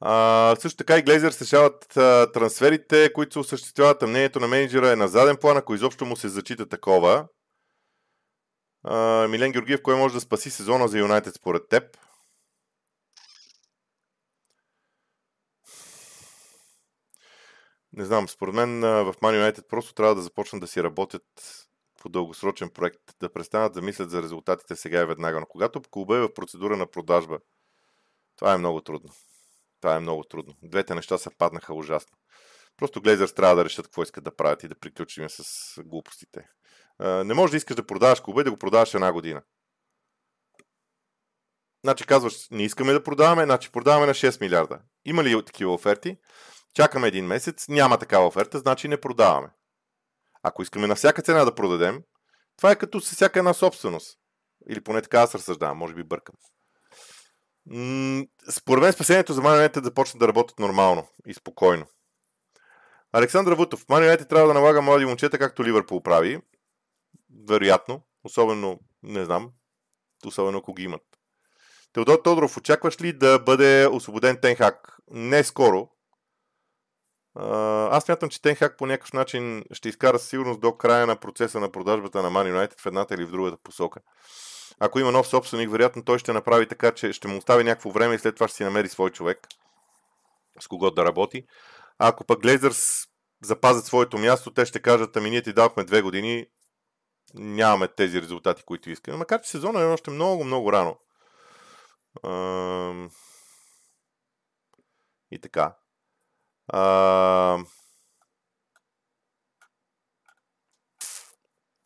А, 0.00 0.56
също 0.58 0.76
така 0.76 0.98
и 0.98 1.02
Глейзер 1.02 1.32
решават 1.40 1.96
а, 1.96 2.32
трансферите, 2.32 3.12
които 3.12 3.32
се 3.32 3.38
осъществяват. 3.38 4.02
Мнението 4.02 4.40
на 4.40 4.48
менеджера 4.48 4.92
е 4.92 4.96
на 4.96 5.08
заден 5.08 5.36
план, 5.36 5.56
ако 5.56 5.74
изобщо 5.74 6.06
му 6.06 6.16
се 6.16 6.28
зачита 6.28 6.68
такова. 6.68 7.28
А, 8.84 9.28
Милен 9.28 9.52
Георгиев, 9.52 9.82
кой 9.82 9.96
може 9.96 10.14
да 10.14 10.20
спаси 10.20 10.50
сезона 10.50 10.88
за 10.88 10.98
Юнайтед 10.98 11.34
според 11.34 11.68
теб? 11.68 11.98
Не 17.92 18.04
знам, 18.04 18.28
според 18.28 18.54
мен 18.54 18.80
в 18.80 19.14
Man 19.22 19.52
United 19.52 19.68
просто 19.68 19.94
трябва 19.94 20.14
да 20.14 20.22
започнат 20.22 20.60
да 20.60 20.66
си 20.66 20.82
работят 20.82 21.24
по 22.02 22.08
дългосрочен 22.08 22.70
проект, 22.70 23.00
да 23.20 23.32
престанат 23.32 23.72
да 23.72 23.82
мислят 23.82 24.10
за 24.10 24.22
резултатите 24.22 24.76
сега 24.76 25.00
и 25.00 25.04
веднага. 25.04 25.40
Но 25.40 25.46
когато 25.46 25.82
клуба 25.90 26.16
е 26.16 26.20
в 26.20 26.34
процедура 26.34 26.76
на 26.76 26.86
продажба, 26.86 27.38
това 28.36 28.54
е 28.54 28.58
много 28.58 28.80
трудно. 28.80 29.10
Това 29.80 29.96
е 29.96 30.00
много 30.00 30.24
трудно. 30.24 30.54
Двете 30.62 30.94
неща 30.94 31.18
се 31.18 31.30
паднаха 31.38 31.74
ужасно. 31.74 32.18
Просто 32.76 33.02
Глейзърс 33.02 33.34
трябва 33.34 33.56
да 33.56 33.64
решат 33.64 33.86
какво 33.86 34.02
искат 34.02 34.24
да 34.24 34.36
правят 34.36 34.62
и 34.62 34.68
да 34.68 34.78
приключим 34.78 35.28
с 35.28 35.74
глупостите. 35.84 36.48
Не 37.00 37.34
можеш 37.34 37.50
да 37.50 37.56
искаш 37.56 37.76
да 37.76 37.86
продаваш 37.86 38.20
клуба 38.20 38.40
и 38.40 38.44
да 38.44 38.50
го 38.50 38.56
продаваш 38.56 38.94
една 38.94 39.12
година. 39.12 39.42
Значи 41.84 42.06
казваш, 42.06 42.48
не 42.50 42.62
искаме 42.62 42.92
да 42.92 43.02
продаваме, 43.02 43.44
значи 43.44 43.72
продаваме 43.72 44.06
на 44.06 44.14
6 44.14 44.40
милиарда. 44.40 44.80
Има 45.04 45.24
ли 45.24 45.44
такива 45.44 45.74
оферти? 45.74 46.16
Чакаме 46.74 47.08
един 47.08 47.26
месец, 47.26 47.68
няма 47.68 47.98
такава 47.98 48.26
оферта, 48.26 48.58
значи 48.58 48.88
не 48.88 49.00
продаваме. 49.00 49.48
Ако 50.42 50.62
искаме 50.62 50.86
на 50.86 50.94
всяка 50.94 51.22
цена 51.22 51.44
да 51.44 51.54
продадем, 51.54 52.02
това 52.56 52.70
е 52.70 52.78
като 52.78 53.00
с 53.00 53.14
всяка 53.14 53.38
една 53.38 53.54
собственост. 53.54 54.18
Или 54.70 54.84
поне 54.84 55.02
така 55.02 55.20
аз 55.20 55.34
разсъждавам, 55.34 55.78
може 55.78 55.94
би 55.94 56.04
бъркам. 56.04 56.34
Според 58.50 58.82
мен 58.82 58.92
спасението 58.92 59.32
за 59.32 59.42
марионетите 59.42 59.80
да 59.80 59.94
почне 59.94 60.18
да 60.18 60.28
работят 60.28 60.58
нормално 60.58 61.08
и 61.26 61.34
спокойно. 61.34 61.86
Александър 63.12 63.52
Вутов. 63.52 63.84
Марионетите 63.88 64.28
трябва 64.28 64.48
да 64.48 64.54
налага 64.54 64.82
млади 64.82 65.04
момчета, 65.04 65.38
както 65.38 65.64
Ливърпул 65.64 66.02
прави. 66.02 66.40
Вероятно. 67.48 68.02
Особено, 68.24 68.80
не 69.02 69.24
знам, 69.24 69.50
особено 70.26 70.58
ако 70.58 70.74
ги 70.74 70.82
имат. 70.82 71.02
Теодор 71.92 72.18
Тодоров, 72.18 72.56
очакваш 72.56 73.00
ли 73.00 73.12
да 73.12 73.38
бъде 73.38 73.88
освободен 73.92 74.38
Тенхак? 74.42 74.96
Не 75.10 75.44
скоро, 75.44 75.88
аз 77.90 78.08
мятам, 78.08 78.28
че 78.28 78.42
Тенхак 78.42 78.78
по 78.78 78.86
някакъв 78.86 79.12
начин 79.12 79.64
ще 79.72 79.88
изкара 79.88 80.18
сигурност 80.18 80.60
до 80.60 80.76
края 80.76 81.06
на 81.06 81.16
процеса 81.16 81.60
на 81.60 81.72
продажбата 81.72 82.22
на 82.22 82.30
Man 82.30 82.80
в 82.80 82.86
едната 82.86 83.14
или 83.14 83.24
в 83.24 83.30
другата 83.30 83.56
посока. 83.62 84.00
Ако 84.80 84.98
има 84.98 85.12
нов 85.12 85.28
собственик, 85.28 85.70
вероятно 85.70 86.04
той 86.04 86.18
ще 86.18 86.32
направи 86.32 86.68
така, 86.68 86.94
че 86.94 87.12
ще 87.12 87.28
му 87.28 87.38
остави 87.38 87.64
някакво 87.64 87.90
време 87.90 88.14
и 88.14 88.18
след 88.18 88.34
това 88.34 88.48
ще 88.48 88.56
си 88.56 88.64
намери 88.64 88.88
свой 88.88 89.10
човек, 89.10 89.48
с 90.60 90.68
кого 90.68 90.90
да 90.90 91.04
работи. 91.04 91.46
А 91.98 92.08
ако 92.08 92.24
пък 92.24 92.42
Глейзърс 92.42 93.06
запазят 93.42 93.84
своето 93.84 94.18
място, 94.18 94.54
те 94.54 94.66
ще 94.66 94.82
кажат, 94.82 95.16
ами 95.16 95.30
ние 95.30 95.42
ти 95.42 95.52
давахме 95.52 95.84
две 95.84 96.02
години, 96.02 96.46
нямаме 97.34 97.88
тези 97.88 98.22
резултати, 98.22 98.62
които 98.62 98.90
искаме. 98.90 99.16
Макар 99.16 99.40
че 99.40 99.50
сезона 99.50 99.80
е 99.80 99.86
още 99.86 100.10
много, 100.10 100.44
много 100.44 100.72
рано. 100.72 100.98
И 105.30 105.40
така. 105.40 105.76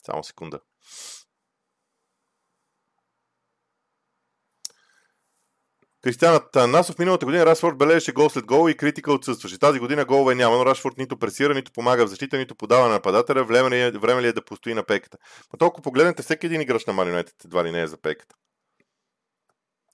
Само 0.05 0.23
секунда. 0.23 0.59
Кристианът 6.03 6.55
Насов 6.55 6.99
миналата 6.99 7.25
година 7.25 7.45
Рашфорд 7.45 7.77
бележеше 7.77 8.11
гол 8.11 8.29
след 8.29 8.45
гол 8.45 8.69
и 8.69 8.77
критика 8.77 9.13
отсъстваше. 9.13 9.59
Тази 9.59 9.79
година 9.79 10.05
голове 10.05 10.35
няма, 10.35 10.57
но 10.57 10.65
Рашфорд 10.65 10.97
нито 10.97 11.17
пресира, 11.17 11.53
нито 11.53 11.71
помага 11.71 12.05
в 12.05 12.09
защита, 12.09 12.37
нито 12.37 12.55
подава 12.55 12.87
на 12.87 12.93
нападателя. 12.93 13.43
Време 13.43 13.69
ли 13.69 13.81
е, 13.81 13.91
време 13.91 14.21
ли 14.21 14.27
е 14.27 14.33
да 14.33 14.45
постои 14.45 14.73
на 14.73 14.83
пеката? 14.83 15.17
Но 15.53 15.57
толкова 15.57 15.83
погледнете, 15.83 16.23
всеки 16.23 16.45
един 16.45 16.61
играч 16.61 16.85
на 16.85 16.93
Марионетите 16.93 17.47
едва 17.47 17.63
ли 17.63 17.71
не 17.71 17.81
е 17.81 17.87
за 17.87 17.97
пеката. 17.97 18.35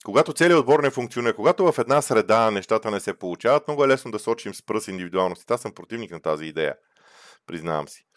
Когато 0.04 0.32
целият 0.32 0.60
отбор 0.60 0.82
не 0.82 0.90
функционира, 0.90 1.36
когато 1.36 1.72
в 1.72 1.78
една 1.78 2.02
среда 2.02 2.50
нещата 2.50 2.90
не 2.90 3.00
се 3.00 3.18
получават, 3.18 3.68
много 3.68 3.84
е 3.84 3.88
лесно 3.88 4.10
да 4.10 4.18
сочим 4.18 4.54
с 4.54 4.62
пръст 4.66 4.88
индивидуалност. 4.88 5.50
Аз 5.50 5.60
съм 5.60 5.72
противник 5.72 6.10
на 6.10 6.22
тази 6.22 6.44
идея. 6.44 6.74
Признавам 7.46 7.88
си. 7.88 8.09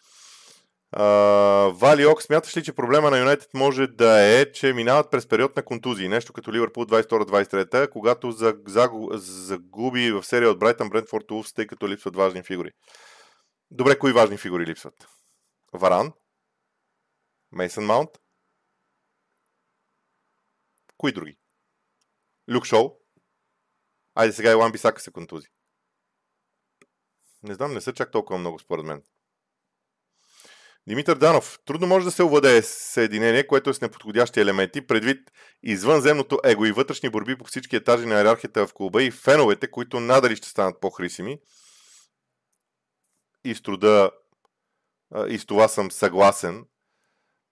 Вали 1.74 2.06
Ок, 2.06 2.22
смяташ 2.22 2.56
ли, 2.56 2.64
че 2.64 2.72
проблема 2.72 3.10
на 3.10 3.18
Юнайтед 3.18 3.54
може 3.54 3.86
да 3.86 4.20
е, 4.20 4.52
че 4.52 4.72
минават 4.72 5.10
през 5.10 5.28
период 5.28 5.56
на 5.56 5.64
контузии? 5.64 6.08
Нещо 6.08 6.32
като 6.32 6.52
Ливърпул 6.52 6.84
22-23, 6.84 7.90
когато 7.90 8.32
загуби 9.16 10.12
в 10.12 10.22
серия 10.22 10.50
от 10.50 10.58
Брайтън, 10.58 10.90
Брентфорд, 10.90 11.30
Улфс, 11.30 11.52
тъй 11.52 11.66
като 11.66 11.88
липсват 11.88 12.16
важни 12.16 12.42
фигури. 12.42 12.70
Добре, 13.70 13.98
кои 13.98 14.12
важни 14.12 14.38
фигури 14.38 14.66
липсват? 14.66 15.08
Варан? 15.72 16.12
Мейсън 17.52 17.84
Маунт? 17.84 18.10
Кои 20.96 21.12
други? 21.12 21.38
Люк 22.50 22.64
Шоу. 22.64 22.90
Айде 24.14 24.32
сега 24.32 24.50
и 24.50 24.54
Ламби 24.54 24.78
Сака 24.78 25.00
се 25.00 25.12
контузи. 25.12 25.48
Не 27.42 27.54
знам, 27.54 27.74
не 27.74 27.80
са 27.80 27.92
чак 27.92 28.10
толкова 28.10 28.38
много 28.38 28.58
според 28.58 28.84
мен. 28.84 29.02
Димитър 30.88 31.18
Данов. 31.18 31.58
Трудно 31.64 31.86
може 31.86 32.04
да 32.04 32.10
се 32.10 32.22
овладее 32.22 32.62
съединение, 32.62 33.46
което 33.46 33.70
е 33.70 33.74
с 33.74 33.80
неподходящи 33.80 34.40
елементи, 34.40 34.86
предвид 34.86 35.30
извънземното 35.62 36.40
его 36.44 36.66
и 36.66 36.72
вътрешни 36.72 37.08
борби 37.08 37.38
по 37.38 37.44
всички 37.44 37.76
етажи 37.76 38.06
на 38.06 38.14
иерархията 38.14 38.66
в 38.66 38.74
клуба 38.74 39.02
и 39.02 39.10
феновете, 39.10 39.70
които 39.70 40.00
надали 40.00 40.36
ще 40.36 40.48
станат 40.48 40.80
по-хрисими. 40.80 41.38
И 43.44 43.54
с 43.54 43.62
труда 43.62 44.10
и 45.28 45.38
с 45.38 45.46
това 45.46 45.68
съм 45.68 45.90
съгласен. 45.90 46.64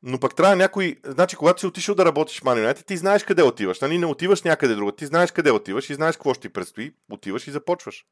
Но 0.03 0.21
пък 0.21 0.37
трябва 0.37 0.57
някой. 0.57 0.97
Значи, 1.05 1.37
когато 1.37 1.61
си 1.61 1.67
отишъл 1.67 1.95
да 1.95 2.05
работиш 2.05 2.41
в 2.41 2.43
Man 2.43 2.87
ти 2.87 2.97
знаеш 2.97 3.25
къде 3.25 3.43
отиваш. 3.43 3.81
Нали? 3.81 3.99
Не 3.99 4.07
отиваш 4.07 4.43
някъде 4.43 4.75
друго. 4.75 4.93
Ти 4.93 5.07
знаеш 5.07 5.31
къде 5.31 5.51
отиваш 5.51 5.91
и 5.91 5.95
знаеш 5.95 6.17
какво 6.17 6.35
ще 6.35 6.41
ти 6.41 6.53
предстои. 6.53 6.95
Отиваш 7.11 7.47
и 7.47 7.51
започваш. 7.51 8.05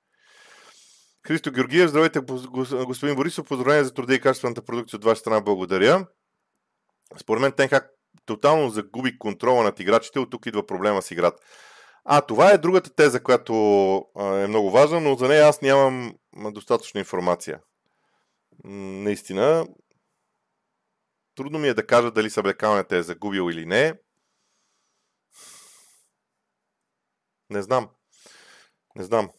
Христо 1.27 1.53
Георгиев, 1.53 1.91
здравейте, 1.91 2.21
господин 2.87 3.17
Борисов. 3.17 3.47
Поздравление 3.47 3.85
за 3.85 3.95
труда 3.95 4.15
и 4.15 4.21
качествената 4.21 4.63
продукция 4.63 4.99
от 4.99 5.05
ваша 5.05 5.21
страна. 5.21 5.41
Благодаря. 5.41 6.07
Според 7.21 7.41
мен 7.41 7.53
Тенхак 7.53 7.91
тотално 8.27 8.71
загуби 8.71 9.19
контрола 9.19 9.63
над 9.63 9.81
играчите. 9.81 10.19
От 10.19 10.31
тук 10.31 10.47
идва 10.47 10.67
проблема 10.67 11.03
с 11.03 11.11
играта. 11.11 11.43
А, 12.05 12.21
това 12.21 12.51
е 12.51 12.59
другата 12.59 12.95
теза, 12.95 13.23
която 13.23 13.53
е 14.19 14.47
много 14.47 14.71
важна, 14.71 15.01
но 15.01 15.15
за 15.15 15.29
нея 15.29 15.49
аз 15.49 15.63
нямам 15.63 16.15
достатъчно 16.53 16.99
информация. 16.99 17.61
Наистина, 18.65 19.67
Трудно 21.41 21.59
ми 21.59 21.69
е 21.69 21.75
да 21.75 21.87
кажа 21.87 22.11
дали 22.11 22.31
съблекалнята 22.31 22.97
е 22.97 23.03
загубил 23.03 23.51
или 23.51 23.67
не. 23.67 23.95
Не 27.51 27.63
знам. 27.63 27.91
Не 28.97 29.05
знам. 29.05 29.31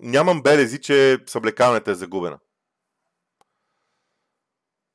Нямам 0.00 0.42
белези, 0.42 0.80
че 0.80 1.18
съблекалнята 1.26 1.90
е 1.90 1.94
загубена. 1.94 2.38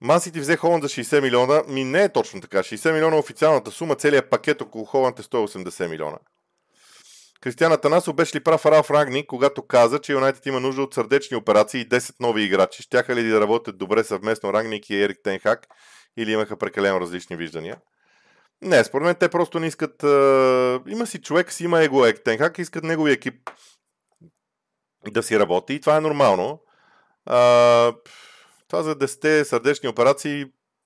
Мансити 0.02 0.40
взе 0.40 0.58
Холанд 0.58 0.84
за 0.84 0.90
60 0.90 1.22
милиона. 1.22 1.64
Ми 1.68 1.84
не 1.84 2.04
е 2.04 2.10
точно 2.10 2.42
така. 2.42 2.58
60 2.58 2.94
милиона 2.94 3.16
е 3.16 3.20
официалната 3.20 3.72
сума, 3.72 3.96
целият 3.96 4.30
пакет 4.30 4.62
около 4.62 4.86
Холанд 4.86 5.20
е 5.20 5.24
180 5.24 5.88
милиона. 5.88 6.18
Кристиан 7.42 7.72
Атанасов 7.72 8.16
беше 8.16 8.36
ли 8.36 8.44
прав 8.44 8.66
Ралф 8.66 8.92
Рагни, 8.92 9.28
когато 9.28 9.62
каза, 9.62 10.00
че 10.00 10.12
Юнайтед 10.12 10.46
има 10.46 10.60
нужда 10.60 10.82
от 10.82 10.94
сърдечни 10.94 11.38
операции 11.38 11.82
и 11.82 11.90
10 11.90 12.16
нови 12.20 12.44
играчи? 12.44 12.84
Щяха 12.84 13.16
ли 13.16 13.30
да 13.30 13.42
работят 13.42 13.78
добре 13.78 14.04
съвместно 14.04 14.54
Рагник 14.54 14.90
и 14.90 15.04
Ерик 15.04 15.18
Тенхак 15.24 15.68
или 16.18 16.32
имаха 16.32 16.58
прекалено 16.58 17.02
различни 17.02 17.36
виждания? 17.36 17.78
Не, 18.62 18.84
според 18.84 19.06
мен 19.06 19.16
те 19.16 19.30
просто 19.30 19.60
не 19.60 19.68
искат... 19.68 20.04
А... 20.04 20.82
Има 20.88 21.08
си 21.08 21.22
човек, 21.22 21.52
си 21.52 21.64
има 21.64 21.84
его 21.84 22.06
Ерик 22.06 22.24
Тенхак, 22.24 22.58
искат 22.58 22.84
неговия 22.84 23.14
екип 23.14 23.50
да 25.12 25.24
си 25.24 25.40
работи 25.40 25.74
и 25.74 25.82
това 25.82 25.98
е 25.98 26.02
нормално. 26.02 26.64
А, 27.26 27.38
това 28.68 28.84
за 28.84 28.96
10 28.96 29.44
сърдечни 29.44 29.90
операции 29.90 30.46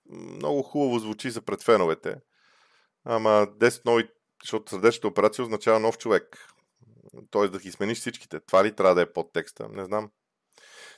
много 0.10 0.64
хубаво 0.64 1.00
звучи 1.00 1.32
за 1.32 1.42
пред 1.42 1.64
феновете. 1.64 2.16
Ама 3.06 3.48
10 3.60 3.86
нови, 3.86 4.10
защото 4.44 4.70
сърдечната 4.70 5.08
операция 5.08 5.44
означава 5.44 5.80
нов 5.80 5.98
човек. 5.98 6.48
Тоест 7.32 7.54
да 7.54 7.60
ги 7.60 7.72
смениш 7.72 8.00
всичките. 8.00 8.40
Това 8.40 8.64
ли 8.64 8.76
трябва 8.76 8.96
да 8.96 9.02
е 9.02 9.14
под 9.14 9.34
текста? 9.34 9.70
Не 9.70 9.86
знам. 9.86 10.10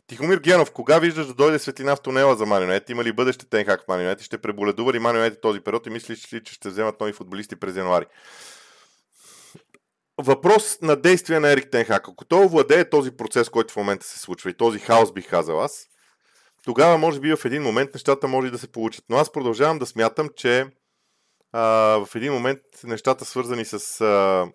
Тихомир 0.08 0.38
Генов, 0.38 0.72
кога 0.72 1.00
виждаш 1.00 1.28
да 1.28 1.34
дойде 1.34 1.60
светлина 1.60 1.96
в 1.96 2.02
тунела 2.02 2.36
за 2.36 2.46
Манионет? 2.46 2.90
Има 2.90 3.04
ли 3.04 3.14
бъдеще 3.14 3.46
Тенхак 3.46 3.84
в 3.84 3.88
Манионет? 3.88 4.22
Ще 4.22 4.38
преболедува 4.38 4.94
ли 4.94 5.00
Манионет 5.00 5.42
този 5.42 5.60
период 5.60 5.88
и 5.88 5.90
мислиш 5.90 6.34
ли, 6.34 6.44
че 6.44 6.54
ще 6.54 6.70
вземат 6.70 7.00
нови 7.00 7.14
футболисти 7.14 7.56
през 7.56 7.76
януари? 7.76 8.06
Въпрос 10.18 10.82
на 10.82 10.96
действие 10.96 11.40
на 11.40 11.52
Ерик 11.52 11.72
Тенхак. 11.72 12.08
Ако 12.08 12.26
той 12.26 12.46
овладее 12.46 12.90
този 12.90 13.12
процес, 13.12 13.50
който 13.50 13.74
в 13.74 13.78
момента 13.78 14.06
се 14.06 14.20
случва 14.20 14.50
и 14.50 14.54
този 14.54 14.80
хаос 14.80 15.14
бих 15.14 15.30
казал 15.30 15.62
аз, 15.62 15.88
тогава 16.64 16.98
може 16.98 17.20
би 17.20 17.36
в 17.36 17.46
един 17.46 17.64
момент 17.64 17.94
нещата 17.94 18.28
може 18.28 18.52
да 18.52 18.58
се 18.58 18.72
получат. 18.72 19.06
Но 19.10 19.18
аз 19.18 19.32
продължавам 19.32 19.80
да 19.80 19.86
смятам, 19.86 20.30
че 20.36 20.68
а, 21.52 21.62
в 22.06 22.16
един 22.16 22.34
момент 22.34 22.60
нещата 22.84 23.26
свързани 23.26 23.66
с 23.66 24.02
а, 24.02 24.48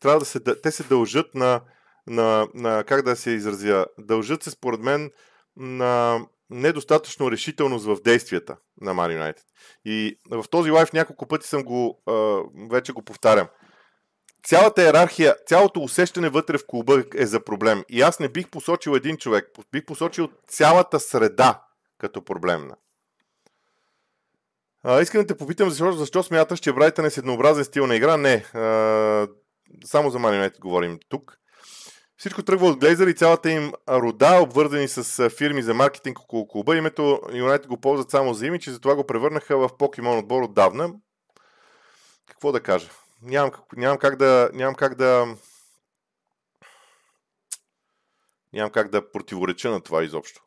трябва 0.00 0.18
да 0.18 0.24
се, 0.24 0.40
те 0.40 0.70
се 0.70 0.82
дължат 0.82 1.34
на 1.34 1.60
на, 2.06 2.48
на 2.54 2.84
как 2.84 3.02
да 3.02 3.16
се 3.16 3.30
изразя, 3.30 3.86
дължат 3.98 4.42
се 4.42 4.50
според 4.50 4.80
мен 4.80 5.10
на 5.56 6.20
недостатъчно 6.50 7.30
решителност 7.30 7.86
в 7.86 7.96
действията 8.04 8.56
на 8.80 8.94
Man 8.94 9.20
United. 9.20 9.42
И 9.84 10.18
в 10.30 10.44
този 10.50 10.70
лайф 10.70 10.92
няколко 10.92 11.26
пъти 11.26 11.48
съм 11.48 11.62
го, 11.62 12.02
а, 12.06 12.42
вече 12.70 12.92
го 12.92 13.02
повтарям. 13.02 13.48
Цялата 14.44 14.82
иерархия, 14.82 15.36
цялото 15.46 15.80
усещане 15.80 16.28
вътре 16.28 16.58
в 16.58 16.66
клуба 16.66 17.04
е 17.14 17.26
за 17.26 17.44
проблем. 17.44 17.84
И 17.88 18.02
аз 18.02 18.20
не 18.20 18.28
бих 18.28 18.50
посочил 18.50 18.90
един 18.90 19.16
човек, 19.16 19.50
бих 19.72 19.84
посочил 19.84 20.28
цялата 20.48 21.00
среда 21.00 21.62
като 21.98 22.24
проблемна. 22.24 22.76
А, 24.82 25.00
искам 25.00 25.20
да 25.20 25.26
те 25.26 25.36
попитам 25.36 25.70
защо, 25.70 25.92
защо 25.92 26.22
смяташ, 26.22 26.60
че 26.60 26.72
Брайтън 26.72 27.04
е 27.04 27.10
с 27.10 27.18
еднообразен 27.18 27.64
стил 27.64 27.86
на 27.86 27.96
игра. 27.96 28.16
Не. 28.16 28.34
А, 28.54 28.60
само 29.84 30.10
за 30.10 30.18
Man 30.18 30.50
United 30.50 30.58
говорим 30.58 30.98
тук. 31.08 31.38
Всичко 32.18 32.42
тръгва 32.42 32.66
от 32.66 32.80
Глейзър 32.80 33.06
и 33.06 33.14
цялата 33.14 33.50
им 33.50 33.72
рода, 33.88 34.40
обвързани 34.42 34.88
с 34.88 35.30
фирми 35.30 35.62
за 35.62 35.74
маркетинг 35.74 36.18
около 36.18 36.48
клуба. 36.48 36.76
Името 36.76 37.20
Юнайтед 37.32 37.66
го 37.66 37.80
ползват 37.80 38.10
само 38.10 38.34
за 38.34 38.46
имидж 38.46 38.66
и 38.66 38.70
затова 38.70 38.94
го 38.94 39.06
превърнаха 39.06 39.56
в 39.56 39.76
покемон 39.78 40.18
отбор 40.18 40.42
отдавна. 40.42 40.94
Какво 42.26 42.52
да 42.52 42.60
кажа? 42.60 42.90
Нямам, 43.22 43.50
нямам 43.76 43.98
как 43.98 44.16
да... 44.16 44.50
Нямам 44.52 44.74
как 44.74 44.94
да... 44.94 45.36
Нямам 48.52 48.70
как 48.70 48.90
да 48.90 49.12
противореча 49.12 49.70
на 49.70 49.80
това 49.80 50.04
изобщо. 50.04 50.42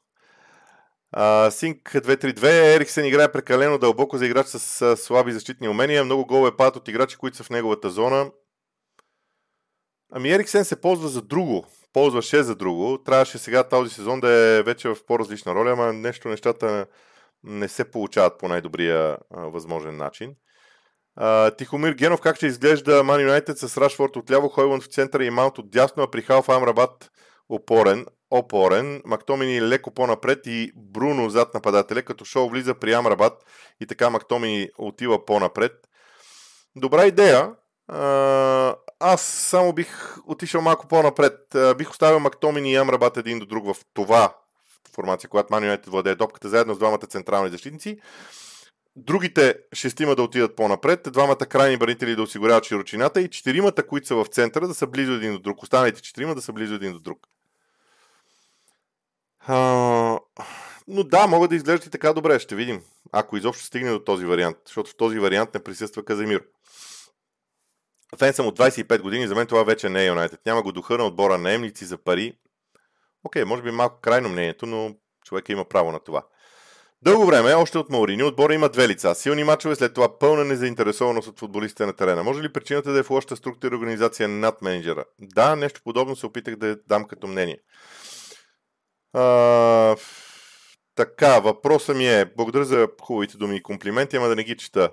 Синк 1.50 1.92
232. 1.92 2.76
Ериксен 2.76 3.06
играе 3.06 3.32
прекалено 3.32 3.78
дълбоко 3.78 4.18
за 4.18 4.26
играч 4.26 4.48
с 4.48 4.98
слаби 4.98 5.32
защитни 5.32 5.70
умения. 5.70 6.04
Много 6.04 6.26
голове 6.26 6.58
падат 6.58 6.76
от 6.76 6.88
играчи, 6.88 7.18
които 7.18 7.38
са 7.38 7.44
в 7.44 7.50
неговата 7.50 7.90
зона. 7.90 8.32
Ами 10.12 10.32
Ериксен 10.32 10.66
се 10.66 10.82
ползва 10.82 11.08
за 11.08 11.22
друго. 11.22 11.66
Ползваше 11.94 12.44
за 12.44 12.56
друго. 12.56 12.98
Трябваше 13.06 13.38
сега 13.38 13.64
този 13.64 13.96
сезон 13.96 14.20
да 14.20 14.32
е 14.32 14.64
вече 14.64 14.90
в 14.90 14.98
по-различна 15.08 15.56
роля, 15.56 15.72
ама 15.72 15.94
нещо 15.94 16.28
нещата 16.28 16.86
не 17.44 17.68
се 17.68 17.92
получават 17.92 18.40
по 18.40 18.48
най-добрия 18.48 19.18
а, 19.34 19.42
възможен 19.42 19.98
начин. 19.98 20.36
А, 21.16 21.52
Тихомир 21.52 21.94
Генов, 21.94 22.22
как 22.22 22.36
ще 22.36 22.46
изглежда 22.46 23.04
Ман 23.04 23.22
Юнайтед 23.22 23.58
с 23.58 23.78
Рашфорд 23.78 24.16
от 24.16 24.32
ляво, 24.32 24.50
Хойванд 24.50 24.84
в 24.84 24.88
центъра 24.88 25.26
и 25.26 25.30
Маунт 25.30 25.58
от 25.58 25.72
дясно, 25.72 26.04
а 26.04 26.12
при 26.12 26.22
Халф 26.22 26.50
Амрабат 26.50 27.12
опорен, 27.50 28.06
опорен, 28.32 29.02
Мактомини 29.06 29.62
леко 29.62 29.92
по-напред 29.92 30.40
и 30.46 30.72
Бруно 30.76 31.30
зад 31.30 31.54
нападателя, 31.54 32.02
като 32.02 32.26
Шоу 32.26 32.50
влиза 32.50 32.74
при 32.76 32.94
Амрабат 32.94 33.34
и 33.82 33.88
така 33.88 34.10
Мактомини 34.10 34.70
отива 34.78 35.26
по-напред. 35.26 35.72
Добра 36.76 37.06
идея, 37.06 37.52
аз 39.00 39.22
само 39.22 39.74
бих 39.74 40.18
отишъл 40.26 40.62
малко 40.62 40.88
по-напред. 40.88 41.56
Бих 41.78 41.90
оставил 41.90 42.20
Мактомин 42.20 42.66
и 42.66 42.76
Амрабат 42.76 43.18
един 43.18 43.40
до 43.40 43.46
друг 43.46 43.66
в 43.66 43.76
това 43.94 44.36
формация, 44.96 45.30
когато 45.30 45.54
Ман 45.54 45.64
Юнайтед 45.64 45.90
владее 45.90 46.16
топката 46.16 46.50
заедно 46.50 46.74
с 46.74 46.78
двамата 46.78 47.08
централни 47.10 47.50
защитници. 47.50 48.00
Другите 48.96 49.56
шестима 49.74 50.16
да 50.16 50.24
отидат 50.24 50.56
по-напред, 50.56 51.08
двамата 51.12 51.36
крайни 51.38 51.78
бранители 51.78 52.16
да 52.16 52.22
осигуряват 52.22 52.66
широчината 52.66 53.22
и 53.22 53.30
четиримата, 53.30 53.88
които 53.88 54.08
са 54.08 54.16
в 54.16 54.26
центъра, 54.26 54.68
да 54.68 54.74
са 54.74 54.88
близо 54.88 55.12
един 55.12 55.34
до 55.34 55.40
друг. 55.40 55.64
Останалите 55.64 56.02
четирима 56.02 56.36
да 56.36 56.42
са 56.42 56.54
близо 56.54 56.76
един 56.76 56.94
до 56.94 57.00
друг. 57.00 57.28
А, 59.48 59.56
но 60.88 61.04
да, 61.04 61.28
могат 61.28 61.50
да 61.50 61.56
изглеждат 61.56 61.86
и 61.86 61.90
така 61.90 62.14
добре. 62.14 62.40
Ще 62.40 62.56
видим. 62.56 62.82
Ако 63.12 63.38
изобщо 63.38 63.66
стигне 63.66 63.92
до 63.92 64.00
този 64.00 64.26
вариант. 64.26 64.58
Защото 64.66 64.90
в 64.90 64.96
този 64.96 65.20
вариант 65.20 65.54
не 65.54 65.64
присъства 65.64 66.06
Каземир. 66.06 66.44
Фен 68.18 68.34
съм 68.34 68.48
от 68.48 68.60
25 68.60 69.02
години, 69.02 69.28
за 69.28 69.36
мен 69.36 69.48
това 69.48 69.64
вече 69.64 69.90
не 69.90 70.04
е 70.04 70.08
Юнайтед. 70.08 70.40
Няма 70.46 70.62
го 70.62 70.72
духа 70.72 70.98
на 70.98 71.06
отбора 71.06 71.38
на 71.38 71.52
емници 71.52 71.86
за 71.86 71.98
пари. 71.98 72.34
Окей, 73.24 73.46
може 73.46 73.62
би 73.62 73.72
малко 73.72 74.00
крайно 74.02 74.30
мнението, 74.30 74.66
но 74.66 74.96
човека 75.26 75.52
има 75.52 75.66
право 75.66 75.92
на 75.92 76.00
това. 76.00 76.24
Дълго 77.02 77.26
време, 77.26 77.54
още 77.54 77.78
от 77.78 77.90
Маурини, 77.90 78.24
отбора 78.24 78.54
има 78.54 78.70
две 78.70 78.88
лица. 78.88 79.16
Силни 79.16 79.44
мачове, 79.44 79.76
след 79.76 79.94
това 79.94 80.20
пълна 80.20 80.46
незаинтересованост 80.46 81.28
от 81.28 81.40
футболистите 81.40 81.86
на 81.86 81.94
терена. 81.94 82.24
Може 82.24 82.42
ли 82.42 82.54
причината 82.54 82.92
да 82.92 83.00
е 83.00 83.04
в 83.04 83.10
лошата 83.10 83.36
структура 83.36 83.76
и 83.76 83.78
организация 83.78 84.28
над 84.28 84.62
менеджера? 84.62 85.06
Да, 85.22 85.56
нещо 85.56 85.82
подобно 85.84 86.16
се 86.16 86.26
опитах 86.26 86.56
да 86.56 86.78
дам 86.88 87.06
като 87.06 87.28
мнение. 87.28 87.58
А, 89.14 89.96
така, 90.96 91.40
въпросът 91.40 91.98
ми 91.98 92.08
е, 92.08 92.26
благодаря 92.38 92.66
за 92.66 92.88
хубавите 93.02 93.38
думи 93.38 93.56
и 93.56 93.64
комплименти, 93.64 94.16
ама 94.18 94.28
да 94.28 94.36
не 94.36 94.44
ги 94.44 94.58
чета 94.58 94.90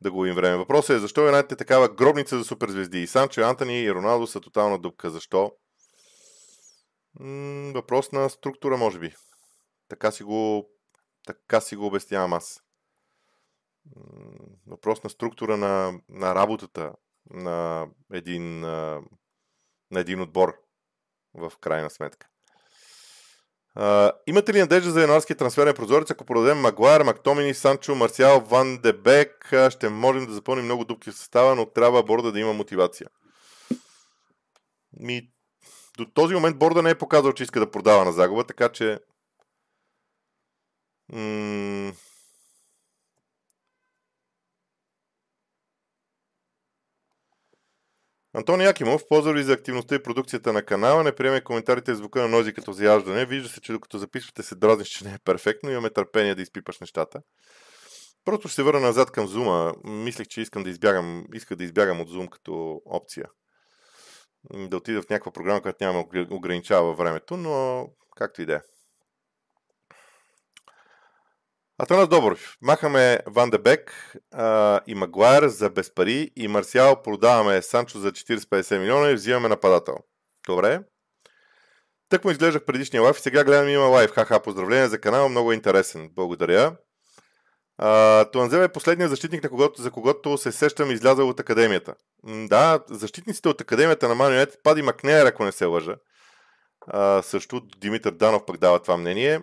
да 0.00 0.10
губим 0.10 0.34
време. 0.34 0.56
Въпросът 0.56 0.96
е 0.96 0.98
защо 0.98 1.26
Юнайтед 1.26 1.52
е 1.52 1.56
такава 1.56 1.88
гробница 1.88 2.38
за 2.38 2.44
суперзвезди. 2.44 3.02
И 3.02 3.06
Санчо, 3.06 3.40
Антони 3.40 3.80
и 3.80 3.94
Роналдо 3.94 4.26
са 4.26 4.40
тотална 4.40 4.78
дупка. 4.78 5.10
Защо? 5.10 5.52
М- 7.20 7.72
въпрос 7.74 8.12
на 8.12 8.30
структура, 8.30 8.76
може 8.76 8.98
би. 8.98 9.14
Така 9.88 10.10
си 10.10 10.22
го, 10.22 10.68
така 11.26 11.60
си 11.60 11.76
го 11.76 11.86
обяснявам 11.86 12.32
аз. 12.32 12.62
Въпрос 14.66 15.02
на 15.02 15.10
структура 15.10 15.56
на, 15.56 16.00
на 16.08 16.34
работата 16.34 16.92
на 17.30 17.88
един, 18.12 18.60
на 18.60 19.00
един 19.96 20.20
отбор 20.20 20.54
в 21.34 21.52
крайна 21.60 21.90
сметка. 21.90 22.28
Имате 24.26 24.52
ли 24.52 24.60
надежда 24.60 24.90
за 24.90 25.00
януарски 25.00 25.34
трансферен 25.34 25.74
прозорец? 25.74 26.10
Ако 26.10 26.24
продадем 26.24 26.58
Магуайр, 26.58 27.00
Мактомини, 27.00 27.54
Санчо, 27.54 27.94
Марсиал, 27.94 28.40
Ван 28.40 28.78
Дебек, 28.78 29.52
ще 29.70 29.88
можем 29.88 30.26
да 30.26 30.32
запълним 30.32 30.64
много 30.64 30.84
дупки 30.84 31.10
в 31.10 31.16
състава, 31.16 31.54
но 31.54 31.66
трябва 31.66 32.02
борда 32.02 32.32
да 32.32 32.40
има 32.40 32.52
мотивация. 32.52 33.08
Ми, 35.00 35.30
до 35.98 36.06
този 36.06 36.34
момент 36.34 36.58
борда 36.58 36.82
не 36.82 36.90
е 36.90 36.98
показал, 36.98 37.32
че 37.32 37.42
иска 37.42 37.60
да 37.60 37.70
продава 37.70 38.04
на 38.04 38.12
загуба, 38.12 38.44
така 38.44 38.68
че 38.68 38.98
м- 41.12 41.92
Антони 48.38 48.64
Якимов, 48.64 49.02
поздрави 49.08 49.42
за 49.42 49.52
активността 49.52 49.94
и 49.94 50.02
продукцията 50.02 50.52
на 50.52 50.62
канала. 50.62 51.04
Не 51.04 51.14
приеме 51.14 51.40
коментарите 51.40 51.94
с 51.94 51.96
звука 51.96 52.22
на 52.22 52.28
нози 52.28 52.52
като 52.52 52.72
заяждане. 52.72 53.26
Вижда 53.26 53.48
се, 53.48 53.60
че 53.60 53.72
докато 53.72 53.98
записвате 53.98 54.42
се 54.42 54.54
дразниш, 54.54 54.88
че 54.88 55.04
не 55.04 55.14
е 55.14 55.18
перфектно. 55.24 55.70
Имаме 55.70 55.90
търпение 55.90 56.34
да 56.34 56.42
изпипаш 56.42 56.80
нещата. 56.80 57.20
Просто 58.24 58.48
ще 58.48 58.54
се 58.54 58.62
върна 58.62 58.80
назад 58.80 59.10
към 59.10 59.26
зума. 59.26 59.74
Мислех, 59.84 60.26
че 60.26 60.40
искам 60.40 60.62
да 60.62 60.70
избягам, 60.70 61.24
иска 61.34 61.56
да 61.56 61.64
избягам 61.64 62.00
от 62.00 62.08
зум 62.08 62.28
като 62.28 62.80
опция. 62.86 63.26
Да 64.54 64.76
отида 64.76 65.02
в 65.02 65.10
някаква 65.10 65.32
програма, 65.32 65.62
която 65.62 65.84
няма 65.84 66.04
ограничава 66.30 66.94
времето, 66.94 67.36
но 67.36 67.86
както 68.16 68.42
и 68.42 68.46
да 68.46 68.54
е. 68.54 68.60
Атанас 71.80 72.08
Добров. 72.08 72.56
Махаме 72.62 73.18
Ван 73.26 73.50
де 73.50 73.58
Бек 73.58 74.14
а, 74.32 74.80
и 74.86 74.94
Магуайр 74.94 75.48
за 75.48 75.70
без 75.70 75.94
пари 75.94 76.30
и 76.36 76.48
Марсиал 76.48 77.02
продаваме 77.02 77.62
Санчо 77.62 77.98
за 77.98 78.12
40-50 78.12 78.78
милиона 78.78 79.10
и 79.10 79.14
взимаме 79.14 79.48
нападател. 79.48 79.96
Добре. 80.46 80.80
Тък 82.08 82.24
му 82.24 82.30
изглеждах 82.30 82.64
предишния 82.64 83.02
лайф 83.02 83.18
и 83.18 83.22
сега 83.22 83.44
гледам 83.44 83.68
има 83.68 83.84
лайф. 83.84 84.10
Ха-ха, 84.10 84.42
поздравления 84.42 84.88
за 84.88 85.00
канала, 85.00 85.28
много 85.28 85.52
е 85.52 85.54
интересен. 85.54 86.10
Благодаря. 86.12 86.76
Туанзел 88.32 88.58
е 88.58 88.72
последният 88.72 89.10
защитник, 89.10 89.42
на 89.42 89.48
когото, 89.48 89.82
за 89.82 89.90
когото 89.90 90.38
се 90.38 90.52
сещам 90.52 90.90
излязъл 90.90 91.28
от 91.28 91.40
академията. 91.40 91.94
М, 92.22 92.46
да, 92.48 92.80
защитниците 92.90 93.48
от 93.48 93.60
академията 93.60 94.08
на 94.08 94.14
Манионет, 94.14 94.58
Пади 94.62 94.82
Макнеер, 94.82 95.26
ако 95.26 95.44
не 95.44 95.52
се 95.52 95.64
лъжа. 95.64 95.96
А, 96.86 97.22
също 97.22 97.60
Димитър 97.60 98.12
Данов 98.12 98.46
пък 98.46 98.56
дава 98.56 98.78
това 98.78 98.96
мнение 98.96 99.40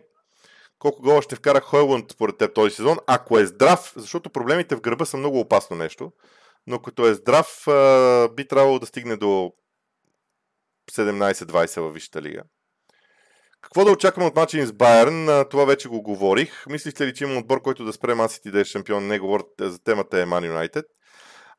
колко 0.80 1.02
гола 1.02 1.22
ще 1.22 1.36
вкара 1.36 1.62
Хойланд 1.62 2.12
според 2.12 2.38
теб 2.38 2.54
този 2.54 2.76
сезон, 2.76 2.98
ако 3.08 3.40
е 3.40 3.46
здрав, 3.46 3.94
защото 3.96 4.30
проблемите 4.30 4.76
в 4.76 4.82
гърба 4.82 5.06
са 5.06 5.18
много 5.18 5.40
опасно 5.40 5.76
нещо, 5.76 6.12
но 6.68 6.80
като 6.80 7.08
е 7.08 7.14
здрав, 7.14 7.64
би 8.36 8.48
трябвало 8.48 8.80
да 8.80 8.86
стигне 8.86 9.16
до 9.16 9.52
17-20 10.92 11.82
във 11.82 11.94
Висшата 11.94 12.22
лига. 12.22 12.42
Какво 13.62 13.86
да 13.86 13.92
очаквам 13.92 14.28
от 14.28 14.36
матча 14.36 14.58
им 14.58 14.66
с 14.66 14.74
Байерн? 14.74 15.46
Това 15.50 15.66
вече 15.66 15.90
го 15.90 16.02
говорих. 16.02 16.66
Мислите 16.70 17.08
ли, 17.08 17.14
че 17.14 17.24
има 17.24 17.40
отбор, 17.40 17.62
който 17.62 17.86
да 17.86 17.94
спре 17.94 18.16
Масити 18.16 18.52
да 18.52 18.60
е 18.60 18.66
шампион? 18.66 19.08
Не 19.08 19.20
говорят 19.20 19.48
за 19.60 19.84
темата 19.84 20.20
е 20.20 20.26
Man 20.26 20.52
United. 20.52 20.84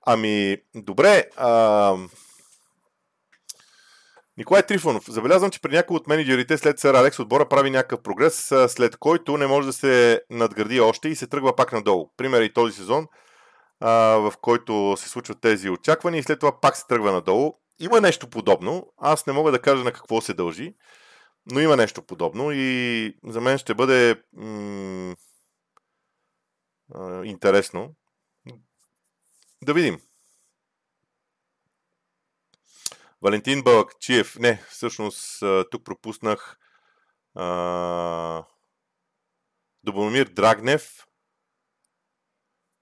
Ами, 0.06 0.56
добре. 0.74 1.24
А... 1.36 1.96
Николай 4.38 4.62
Трифонов. 4.62 5.10
Забелязвам, 5.10 5.50
че 5.50 5.60
при 5.60 5.72
някои 5.72 5.96
от 5.96 6.06
менеджерите 6.06 6.58
след 6.58 6.78
Сър 6.78 6.94
Алекс 6.94 7.18
отбора 7.18 7.48
прави 7.48 7.70
някакъв 7.70 8.02
прогрес, 8.02 8.52
след 8.68 8.96
който 8.96 9.36
не 9.36 9.46
може 9.46 9.66
да 9.66 9.72
се 9.72 10.22
надгради 10.30 10.80
още 10.80 11.08
и 11.08 11.16
се 11.16 11.26
тръгва 11.26 11.56
пак 11.56 11.72
надолу. 11.72 12.10
Пример 12.16 12.40
е 12.40 12.44
и 12.44 12.52
този 12.52 12.76
сезон, 12.76 13.06
в 13.80 14.32
който 14.40 14.94
се 14.98 15.08
случват 15.08 15.40
тези 15.40 15.70
очаквания 15.70 16.18
и 16.18 16.22
след 16.22 16.40
това 16.40 16.60
пак 16.60 16.76
се 16.76 16.86
тръгва 16.88 17.12
надолу. 17.12 17.52
Има 17.78 18.00
нещо 18.00 18.30
подобно. 18.30 18.92
Аз 18.98 19.26
не 19.26 19.32
мога 19.32 19.52
да 19.52 19.62
кажа 19.62 19.84
на 19.84 19.92
какво 19.92 20.20
се 20.20 20.34
дължи, 20.34 20.74
но 21.52 21.60
има 21.60 21.76
нещо 21.76 22.02
подобно 22.02 22.52
и 22.52 23.14
за 23.24 23.40
мен 23.40 23.58
ще 23.58 23.74
бъде 23.74 24.22
м- 24.32 25.14
интересно 27.24 27.94
да 29.62 29.74
видим. 29.74 30.00
Валентин 33.26 33.62
Балакчиев. 33.62 34.38
Не, 34.38 34.62
всъщност 34.70 35.42
тук 35.70 35.84
пропуснах. 35.84 36.58
Добромир 39.84 40.26
Драгнев. 40.26 41.06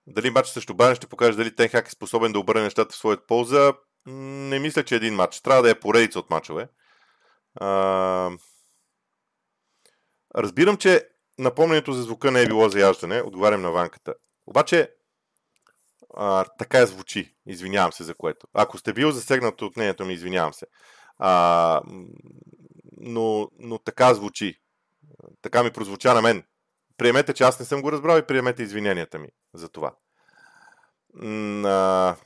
Дали 0.07 0.31
матч 0.31 0.49
срещу 0.49 0.75
Байерн 0.75 0.95
ще 0.95 1.07
покаже 1.07 1.37
дали 1.37 1.57
Тенхак 1.57 1.89
е 1.89 1.91
способен 1.91 2.33
да 2.33 2.39
обърне 2.39 2.63
нещата 2.63 2.93
в 2.93 2.97
своята 2.97 3.27
полза? 3.27 3.73
Не 4.07 4.59
мисля, 4.59 4.85
че 4.85 4.95
е 4.95 4.97
един 4.97 5.15
матч. 5.15 5.41
Трябва 5.41 5.63
да 5.63 5.71
е 5.71 5.81
поредица 5.81 6.19
от 6.19 6.31
матчове. 6.31 6.69
А... 7.61 8.31
Разбирам, 10.37 10.77
че 10.77 11.09
напомнението 11.39 11.93
за 11.93 12.03
звука 12.03 12.31
не 12.31 12.43
е 12.43 12.47
било 12.47 12.69
заяждане. 12.69 13.23
Отговарям 13.23 13.63
на 13.63 13.71
ванката. 13.71 14.15
Обаче 14.47 14.91
а, 16.17 16.45
така 16.59 16.79
е 16.79 16.87
звучи. 16.87 17.37
Извинявам 17.47 17.93
се 17.93 18.05
за 18.05 18.15
което. 18.15 18.47
Ако 18.55 18.79
сте 18.79 18.93
бил 18.93 19.11
засегнат 19.11 19.63
от 19.63 19.77
мнението 19.77 20.05
ми, 20.05 20.13
извинявам 20.13 20.53
се. 20.53 20.67
А, 21.19 21.81
но, 22.97 23.49
но 23.59 23.79
така 23.79 24.15
звучи. 24.15 24.61
Така 25.43 25.63
ми 25.63 25.71
прозвуча 25.71 26.15
на 26.15 26.23
мен. 26.23 26.45
Приемете, 26.97 27.35
че 27.35 27.45
аз 27.45 27.61
не 27.61 27.67
съм 27.67 27.83
го 27.83 27.93
разбрал 27.93 28.19
и 28.19 28.27
приемете 28.27 28.63
извиненията 28.63 29.19
ми 29.19 29.29
за 29.55 29.69
това. 29.69 29.95
А... 31.65 32.17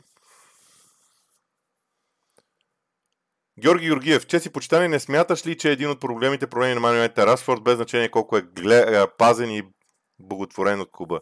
Георги 3.60 3.86
Георгиев, 3.86 4.26
че 4.26 4.40
си 4.40 4.52
почитане, 4.52 4.88
не 4.88 5.00
смяташ 5.00 5.46
ли, 5.46 5.58
че 5.58 5.72
един 5.72 5.90
от 5.90 6.00
проблемите 6.00 6.46
проблеми 6.46 6.74
на 6.74 6.80
Манионета 6.80 7.26
Расфорд, 7.26 7.62
без 7.62 7.76
значение 7.76 8.10
колко 8.10 8.36
е 8.36 8.42
гле... 8.42 9.06
пазен 9.18 9.50
и 9.50 9.62
благотворен 10.18 10.80
от 10.80 10.90
Куба? 10.90 11.20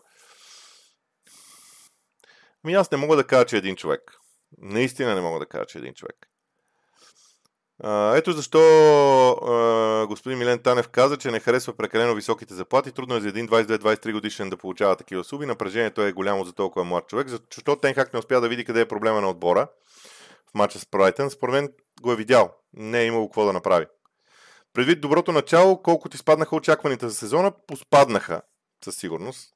Ми 2.66 2.74
аз 2.74 2.90
не 2.90 2.96
мога 2.96 3.16
да 3.16 3.24
кажа, 3.24 3.44
че 3.44 3.56
е 3.56 3.58
един 3.58 3.76
човек. 3.76 4.00
Наистина 4.58 5.14
не 5.14 5.20
мога 5.20 5.38
да 5.38 5.46
кажа, 5.46 5.66
че 5.66 5.78
е 5.78 5.80
един 5.80 5.94
човек. 5.94 6.16
А, 7.82 8.16
ето 8.16 8.32
защо 8.32 8.60
а, 9.30 10.06
господин 10.06 10.38
Милен 10.38 10.58
Танев 10.58 10.88
каза, 10.88 11.16
че 11.16 11.30
не 11.30 11.40
харесва 11.40 11.76
прекалено 11.76 12.14
високите 12.14 12.54
заплати. 12.54 12.92
Трудно 12.92 13.16
е 13.16 13.20
за 13.20 13.28
един 13.28 13.48
22-23 13.48 14.12
годишен 14.12 14.50
да 14.50 14.56
получава 14.56 14.96
такива 14.96 15.24
суби. 15.24 15.46
Напрежението 15.46 16.02
е 16.02 16.12
голямо 16.12 16.44
за 16.44 16.52
толкова 16.52 16.84
млад 16.84 17.08
човек. 17.08 17.28
Защо 17.28 17.76
Тенхак 17.76 18.12
не 18.12 18.18
успя 18.18 18.40
да 18.40 18.48
види 18.48 18.64
къде 18.64 18.80
е 18.80 18.88
проблема 18.88 19.20
на 19.20 19.30
отбора 19.30 19.68
в 20.50 20.54
матча 20.54 20.78
с 20.78 20.86
Брайтън? 20.86 21.30
Според 21.30 21.52
мен 21.52 21.72
го 22.02 22.12
е 22.12 22.16
видял. 22.16 22.54
Не 22.72 23.00
е 23.00 23.06
имало 23.06 23.28
какво 23.28 23.44
да 23.44 23.52
направи. 23.52 23.86
Предвид 24.72 25.00
доброто 25.00 25.32
начало, 25.32 25.82
колко 25.82 26.08
ти 26.08 26.18
спаднаха 26.18 26.56
очакваните 26.56 27.08
за 27.08 27.14
сезона, 27.14 27.52
поспаднаха 27.66 28.42
със 28.84 28.96
сигурност. 28.96 29.55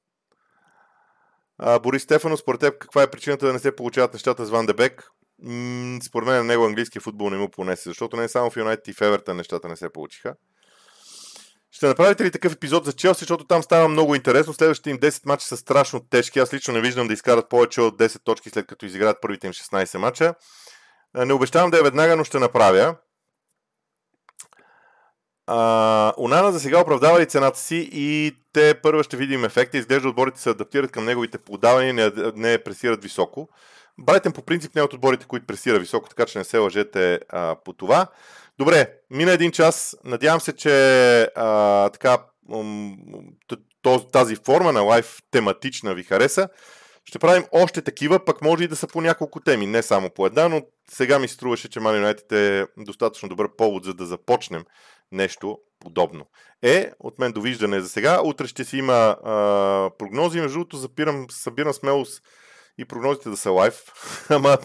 А, 1.62 1.78
Борис 1.78 2.02
Стефано, 2.02 2.36
според 2.36 2.60
теб, 2.60 2.78
каква 2.78 3.02
е 3.02 3.10
причината 3.10 3.46
да 3.46 3.52
не 3.52 3.58
се 3.58 3.76
получават 3.76 4.12
нещата 4.12 4.46
с 4.46 4.50
Ван 4.50 4.66
Дебек? 4.66 5.10
М- 5.42 5.98
според 6.02 6.28
мен 6.28 6.46
него 6.46 6.64
английски 6.64 7.00
футбол 7.00 7.30
не 7.30 7.36
му 7.36 7.50
понесе, 7.50 7.88
защото 7.88 8.16
не 8.16 8.28
само 8.28 8.50
в 8.50 8.56
Юнайтед 8.56 8.88
и 8.88 8.92
в 8.92 9.00
Евертън 9.00 9.36
нещата 9.36 9.68
не 9.68 9.76
се 9.76 9.92
получиха. 9.92 10.34
Ще 11.72 11.86
направите 11.86 12.24
ли 12.24 12.30
такъв 12.30 12.52
епизод 12.52 12.84
за 12.84 12.92
Челси, 12.92 13.18
защото 13.18 13.44
там 13.44 13.62
става 13.62 13.88
много 13.88 14.14
интересно. 14.14 14.54
Следващите 14.54 14.90
им 14.90 14.98
10 14.98 15.26
мача 15.26 15.46
са 15.46 15.56
страшно 15.56 16.00
тежки. 16.10 16.38
Аз 16.38 16.54
лично 16.54 16.74
не 16.74 16.80
виждам 16.80 17.06
да 17.06 17.14
изкарат 17.14 17.48
повече 17.48 17.80
от 17.80 17.98
10 17.98 18.24
точки 18.24 18.50
след 18.50 18.66
като 18.66 18.86
изиграят 18.86 19.18
първите 19.22 19.46
им 19.46 19.52
16 19.52 19.98
мача. 19.98 20.34
Не 21.14 21.32
обещавам 21.32 21.70
да 21.70 21.78
е 21.78 21.82
веднага, 21.82 22.16
но 22.16 22.24
ще 22.24 22.38
направя. 22.38 22.96
А, 25.52 26.12
Унана 26.16 26.52
за 26.52 26.60
сега 26.60 26.80
оправдава 26.80 27.20
ли 27.20 27.26
цената 27.26 27.58
си 27.58 27.90
и 27.92 28.36
те 28.52 28.74
първо 28.82 29.02
ще 29.02 29.16
видим 29.16 29.44
ефекта. 29.44 29.78
Изглежда 29.78 30.08
отборите 30.08 30.40
се 30.40 30.50
адаптират 30.50 30.92
към 30.92 31.04
неговите 31.04 31.38
подавания, 31.38 31.94
не, 31.94 32.12
не 32.34 32.58
пресират 32.58 33.02
високо. 33.02 33.48
Брайтън 33.98 34.32
по 34.32 34.42
принцип 34.42 34.74
не 34.74 34.80
е 34.80 34.84
от 34.84 34.92
отборите, 34.92 35.26
които 35.26 35.46
пресира 35.46 35.78
високо, 35.78 36.08
така 36.08 36.26
че 36.26 36.38
не 36.38 36.44
се 36.44 36.58
лъжете 36.58 37.20
а, 37.28 37.56
по 37.64 37.72
това. 37.72 38.06
Добре, 38.58 38.92
мина 39.10 39.32
един 39.32 39.52
час. 39.52 39.96
Надявам 40.04 40.40
се, 40.40 40.52
че 40.52 41.22
а, 41.22 41.88
така, 41.88 42.18
тази 44.12 44.36
форма 44.36 44.72
на 44.72 44.80
лайф 44.80 45.18
тематична 45.30 45.94
ви 45.94 46.02
хареса. 46.02 46.48
Ще 47.04 47.18
правим 47.18 47.44
още 47.52 47.82
такива, 47.82 48.24
пък 48.24 48.42
може 48.42 48.64
и 48.64 48.68
да 48.68 48.76
са 48.76 48.86
по 48.86 49.00
няколко 49.00 49.40
теми, 49.40 49.66
не 49.66 49.82
само 49.82 50.10
по 50.10 50.26
една, 50.26 50.48
но 50.48 50.62
сега 50.90 51.18
ми 51.18 51.28
струваше, 51.28 51.68
че 51.68 51.80
Man 51.80 52.04
United 52.04 52.32
е 52.32 52.66
достатъчно 52.78 53.28
добър 53.28 53.56
повод, 53.56 53.84
за 53.84 53.94
да 53.94 54.06
започнем 54.06 54.64
нещо 55.12 55.58
подобно. 55.80 56.26
Е, 56.62 56.92
от 57.00 57.18
мен 57.18 57.32
довиждане 57.32 57.80
за 57.80 57.88
сега. 57.88 58.22
Утре 58.24 58.46
ще 58.46 58.64
си 58.64 58.76
има 58.76 59.16
а, 59.24 59.90
прогнози. 59.98 60.40
Между 60.40 60.58
другото, 60.58 60.76
запирам, 60.76 61.26
събирам 61.30 61.72
смелост 61.72 62.22
и 62.78 62.84
прогнозите 62.84 63.28
да 63.28 63.36
са 63.36 63.50
лайв. 63.50 63.82
Ама, 64.28 64.58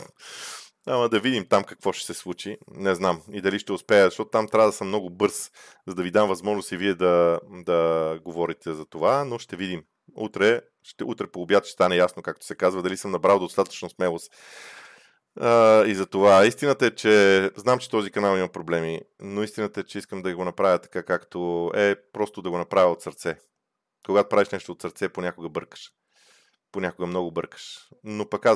ама 0.88 1.10
да 1.10 1.20
видим 1.20 1.46
там 1.50 1.64
какво 1.64 1.94
ще 1.94 2.06
се 2.06 2.14
случи. 2.14 2.58
Не 2.72 2.96
знам. 2.96 3.22
И 3.32 3.42
дали 3.42 3.60
ще 3.60 3.74
успея, 3.74 4.06
защото 4.06 4.30
там 4.30 4.48
трябва 4.48 4.68
да 4.68 4.74
съм 4.74 4.88
много 4.88 5.10
бърз, 5.10 5.52
за 5.88 5.96
да 5.96 6.04
ви 6.04 6.12
дам 6.12 6.30
възможност 6.30 6.72
и 6.72 6.78
вие 6.78 6.94
да, 6.94 7.40
да 7.52 8.20
говорите 8.24 8.74
за 8.74 8.86
това, 8.86 9.26
но 9.26 9.40
ще 9.40 9.56
видим. 9.56 9.84
Утре, 10.18 10.62
ще, 10.84 11.04
утре 11.04 11.28
по 11.28 11.42
обяд 11.42 11.66
ще 11.66 11.74
стане 11.74 11.96
ясно, 11.96 12.24
както 12.24 12.46
се 12.46 12.56
казва, 12.56 12.82
дали 12.82 12.98
съм 12.98 13.12
набрал 13.12 13.40
достатъчно 13.40 13.90
смелост 13.90 14.32
и 15.88 15.96
за 15.96 16.06
това. 16.06 16.46
Истината 16.46 16.86
е, 16.86 16.92
че 16.92 17.52
знам, 17.56 17.80
че 17.80 17.90
този 17.90 18.12
канал 18.12 18.38
има 18.38 18.48
проблеми, 18.48 19.02
но 19.20 19.44
истината 19.44 19.80
е, 19.80 19.84
че 19.84 19.98
искам 19.98 20.22
да 20.22 20.36
го 20.36 20.46
направя 20.46 20.80
така, 20.80 21.04
както 21.04 21.72
е 21.76 21.96
просто 22.14 22.42
да 22.42 22.50
го 22.50 22.58
направя 22.58 22.92
от 22.92 23.02
сърце. 23.02 23.38
Когато 24.06 24.30
правиш 24.30 24.50
нещо 24.50 24.72
от 24.72 24.82
сърце, 24.82 25.10
понякога 25.10 25.50
бъркаш. 25.50 25.92
Понякога 26.72 27.08
много 27.08 27.32
бъркаш. 27.32 27.90
Но 28.04 28.30
пък 28.30 28.46
аз 28.46 28.54